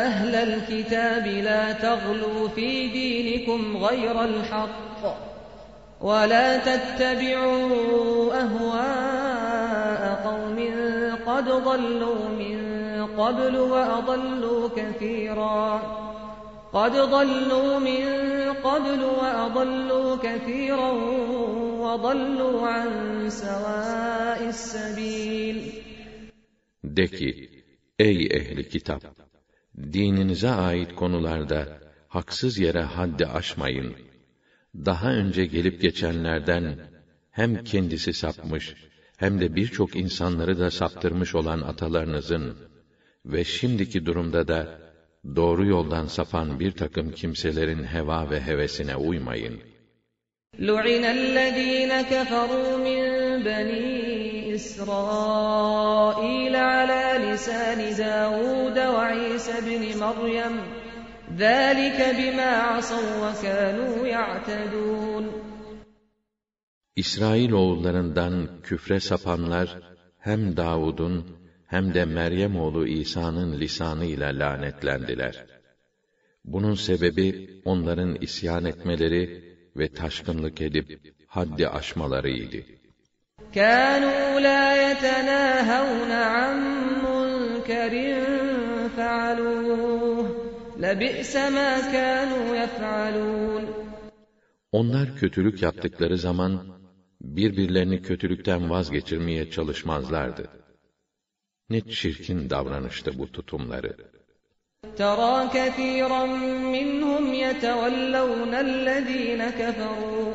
أهل 0.06 0.34
الكتاب 0.34 1.26
لا 1.26 1.72
تغلوا 1.72 2.48
في 2.48 2.88
دينكم 2.88 3.76
غير 3.76 4.24
الحق 4.24 5.02
ولا 6.00 6.58
تتبعوا 6.58 8.34
أهواء 8.44 10.02
قوم 10.28 10.58
قد 11.26 11.44
ضلوا 11.44 12.28
من 12.28 12.63
قبل 13.16 13.56
وأضلوا 13.56 14.68
كثيرا 14.68 15.80
قد 16.72 16.92
ضلوا 16.92 17.78
من 17.78 18.04
قبل 18.52 19.00
وأضلوا 19.04 20.16
كثيرا 20.16 20.90
وضلوا 21.84 22.68
عن 22.68 22.90
سواء 23.30 24.48
السبيل 24.48 25.72
De 26.84 27.06
ki, 27.06 27.50
ey 27.98 28.26
ehli 28.38 28.68
kitap! 28.68 29.02
Dininize 29.76 30.50
ait 30.50 30.94
konularda 30.94 31.78
haksız 32.08 32.58
yere 32.58 32.82
haddi 32.82 33.26
aşmayın. 33.26 33.94
daha 34.74 35.12
önce 35.12 35.46
gelip 35.46 35.80
geçenlerden 35.80 36.78
hem 37.30 37.64
kendisi 37.64 38.12
sapmış 38.12 38.74
hem 39.16 39.40
de 39.40 39.54
birçok 39.56 39.96
insanları 39.96 40.58
da 40.58 40.70
saptırmış 40.70 41.34
olan 41.34 41.60
atalarınızın 41.60 42.56
ve 43.26 43.44
şimdiki 43.44 44.06
durumda 44.06 44.48
da 44.48 44.78
doğru 45.36 45.66
yoldan 45.66 46.06
sapan 46.06 46.60
bir 46.60 46.72
takım 46.72 47.12
kimselerin 47.12 47.84
heva 47.84 48.30
ve 48.30 48.40
hevesine 48.40 48.96
uymayın. 48.96 49.60
لُعِنَ 50.58 51.04
الَّذ۪ينَ 51.18 51.92
كَفَرُوا 52.12 52.70
مِنْ 52.88 53.02
بَن۪ي 53.46 53.88
إِسْرَائِيلَ 54.58 56.54
عَلَى 56.72 57.04
لِسَانِ 57.24 57.80
دَاوُودَ 58.02 58.78
وَعِيسَى 58.96 59.56
بْنِ 59.68 59.82
مَرْيَمَ 60.04 60.54
ذَٰلِكَ 61.42 61.98
بِمَا 62.18 62.52
عَصَوْا 62.70 63.12
وَكَانُوا 63.24 63.96
يَعْتَدُونَ 64.16 65.24
İsrail 66.96 67.52
oğullarından 67.52 68.48
küfre 68.62 69.00
sapanlar 69.00 69.78
hem 70.18 70.56
Davud'un 70.56 71.40
hem 71.66 71.94
de 71.94 72.04
Meryem 72.04 72.56
oğlu 72.60 72.86
İsa'nın 72.86 73.60
lisanı 73.60 74.04
ile 74.04 74.38
lanetlendiler. 74.38 75.46
Bunun 76.44 76.74
sebebi 76.74 77.60
onların 77.64 78.16
isyan 78.20 78.64
etmeleri 78.64 79.44
ve 79.76 79.88
taşkınlık 79.88 80.60
edip 80.60 81.14
haddi 81.26 81.68
aşmalarıydı. 81.68 82.60
كانوا 83.54 84.40
لا 84.48 84.64
يتناهون 84.86 86.12
عن 86.34 86.56
منكر 87.06 87.94
فعلوه 88.96 90.26
لبئس 90.84 91.36
ما 91.36 91.70
كانوا 91.94 92.46
يفعلون 92.62 93.64
Onlar 94.72 95.16
kötülük 95.16 95.62
yaptıkları 95.62 96.18
zaman 96.18 96.80
birbirlerini 97.20 98.02
kötülükten 98.02 98.70
vazgeçirmeye 98.70 99.50
çalışmazlardı. 99.50 100.48
Ne 101.70 101.80
çirkin 101.80 102.50
davranıştı 102.50 103.18
bu 103.18 103.32
tutumları. 103.32 103.96
ترى 104.96 105.36
كثيرا 105.58 106.24
منهم 106.76 107.24
يتولون 107.34 108.54
الذين 108.54 109.42
كفروا 109.50 110.32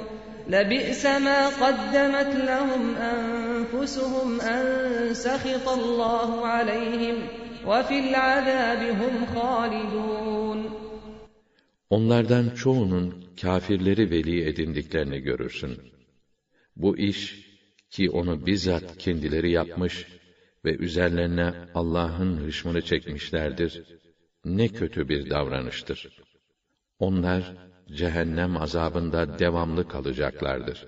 لبئس 0.47 1.05
ما 1.05 1.41
قدمت 1.63 2.31
لهم 2.51 2.83
أنفسهم 2.95 4.41
أن 4.41 4.63
سخط 5.13 5.67
الله 5.69 6.29
عليهم 6.47 7.17
وفي 7.69 7.99
العذاب 7.99 8.81
هم 9.01 9.25
خالدون 9.33 10.59
Onlardan 11.89 12.49
çoğunun 12.49 13.25
kafirleri 13.41 14.11
veli 14.11 14.49
edindiklerini 14.49 15.19
görürsün. 15.19 15.77
Bu 16.75 16.97
iş 16.97 17.35
ki 17.89 18.09
onu 18.09 18.45
bizzat 18.45 18.97
kendileri 18.97 19.51
yapmış 19.51 20.05
ve 20.65 20.75
üzerlerine 20.75 21.53
Allah'ın 21.75 22.47
hışmını 22.47 22.81
çekmişlerdir, 22.81 23.83
ne 24.45 24.67
kötü 24.67 25.09
bir 25.09 25.29
davranıştır. 25.29 26.09
Onlar 26.99 27.53
cehennem 27.91 28.57
azabında 28.57 29.39
devamlı 29.39 29.87
kalacaklardır. 29.87 30.87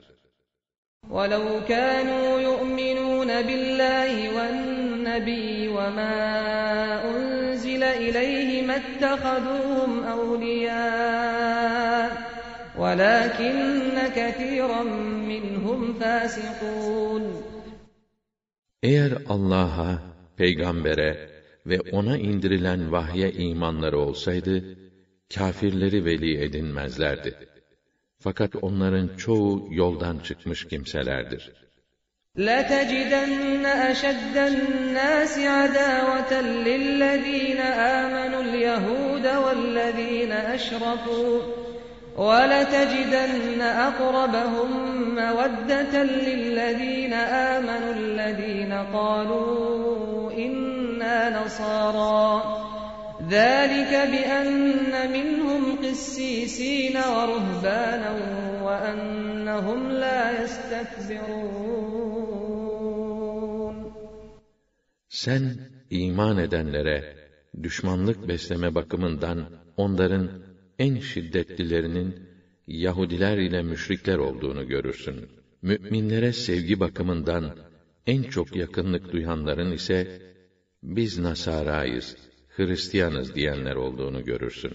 وَلَوْ 1.10 1.46
كَانُوا 1.74 2.32
يُؤْمِنُونَ 2.50 3.32
بِاللَّهِ 3.48 4.14
وَالنَّبِيِّ 4.38 5.70
وَمَا 5.78 6.16
أُنزِلَ 7.12 7.84
إِلَيْهِ 8.06 8.50
مَا 8.68 8.76
اتَّخَذُوهُمْ 8.84 9.92
أَوْلِيَاءَ 10.16 12.08
وَلَكِنَّ 12.82 13.98
كَثِيرًا 14.20 14.82
مِّنْهُمْ 15.32 15.80
فَاسِقُونَ 16.00 17.24
Eğer 18.84 19.14
Allah'a, 19.30 20.02
peygambere 20.38 21.30
ve 21.66 21.82
ona 21.82 22.18
indirilen 22.18 22.92
vahye 22.92 23.32
imanları 23.32 24.00
olsaydı, 24.00 24.64
kâfirleri 25.36 26.06
veli 26.06 26.44
edinmezlerdi. 26.44 27.36
Fakat 28.20 28.56
onların 28.62 29.18
çoğu 29.18 29.68
yoldan 29.72 30.20
çıkmış 30.20 30.68
kimselerdir. 30.68 31.52
لَتَجِدَنَّ 32.38 33.66
أَشَدَّ 33.92 34.36
النَّاسِ 34.52 35.34
عَدَاوَةً 35.58 36.32
لِلَّذ۪ينَ 36.68 37.60
آمَنُوا 38.02 38.44
الْيَهُودَ 38.48 39.26
وَالَّذ۪ينَ 39.44 40.32
أَشْرَكُوا 40.56 41.61
وَلَتَجِدَنَّ 42.18 43.62
أَقْرَبَهُمْ 43.62 44.70
مَوَدَّةً 45.16 46.04
لِلَّذ۪ينَ 46.04 47.14
آمَنُوا 47.54 47.94
الَّذ۪ينَ 47.94 48.74
قَالُوا 48.94 50.32
إِنَّا 50.32 51.18
نَصَارَى 51.40 52.28
ذَٰلِكَ 53.30 53.94
بِأَنَّ 54.14 54.94
مِنْهُمْ 55.12 55.62
قِسِّيسِينَ 55.84 56.98
وَرُهْبَانًا 56.98 58.12
وَأَنَّهُمْ 58.66 59.80
لَا 59.92 60.22
يَسْتَكْبِرُونَ 60.42 61.78
Sen 65.10 65.44
iman 65.90 66.38
edenlere 66.38 67.16
düşmanlık 67.64 68.28
besleme 68.28 68.76
bakımından 68.76 69.38
onların 69.78 70.30
en 70.85 70.99
şiddetlilerinin 70.99 72.15
Yahudiler 72.67 73.39
ile 73.39 73.63
müşrikler 73.63 74.19
olduğunu 74.19 74.69
görürsün. 74.69 75.17
Müminlere 75.63 76.33
sevgi 76.33 76.81
bakımından 76.81 77.57
en 78.07 78.23
çok 78.23 78.57
yakınlık 78.57 79.13
duyanların 79.13 79.73
ise 79.73 80.23
biz 80.83 81.19
Nasarayız, 81.19 82.17
Hristiyanız 82.49 83.35
diyenler 83.35 83.77
olduğunu 83.77 84.25
görürsün. 84.25 84.73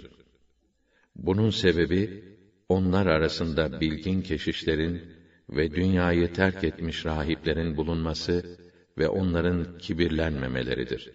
Bunun 1.16 1.50
sebebi 1.50 2.24
onlar 2.70 3.06
arasında 3.06 3.82
bilgin 3.82 4.22
keşişlerin 4.22 5.02
ve 5.50 5.76
dünyayı 5.76 6.34
terk 6.34 6.64
etmiş 6.64 7.06
rahiplerin 7.06 7.78
bulunması 7.78 8.58
ve 8.98 9.08
onların 9.08 9.78
kibirlenmemeleridir. 9.78 11.12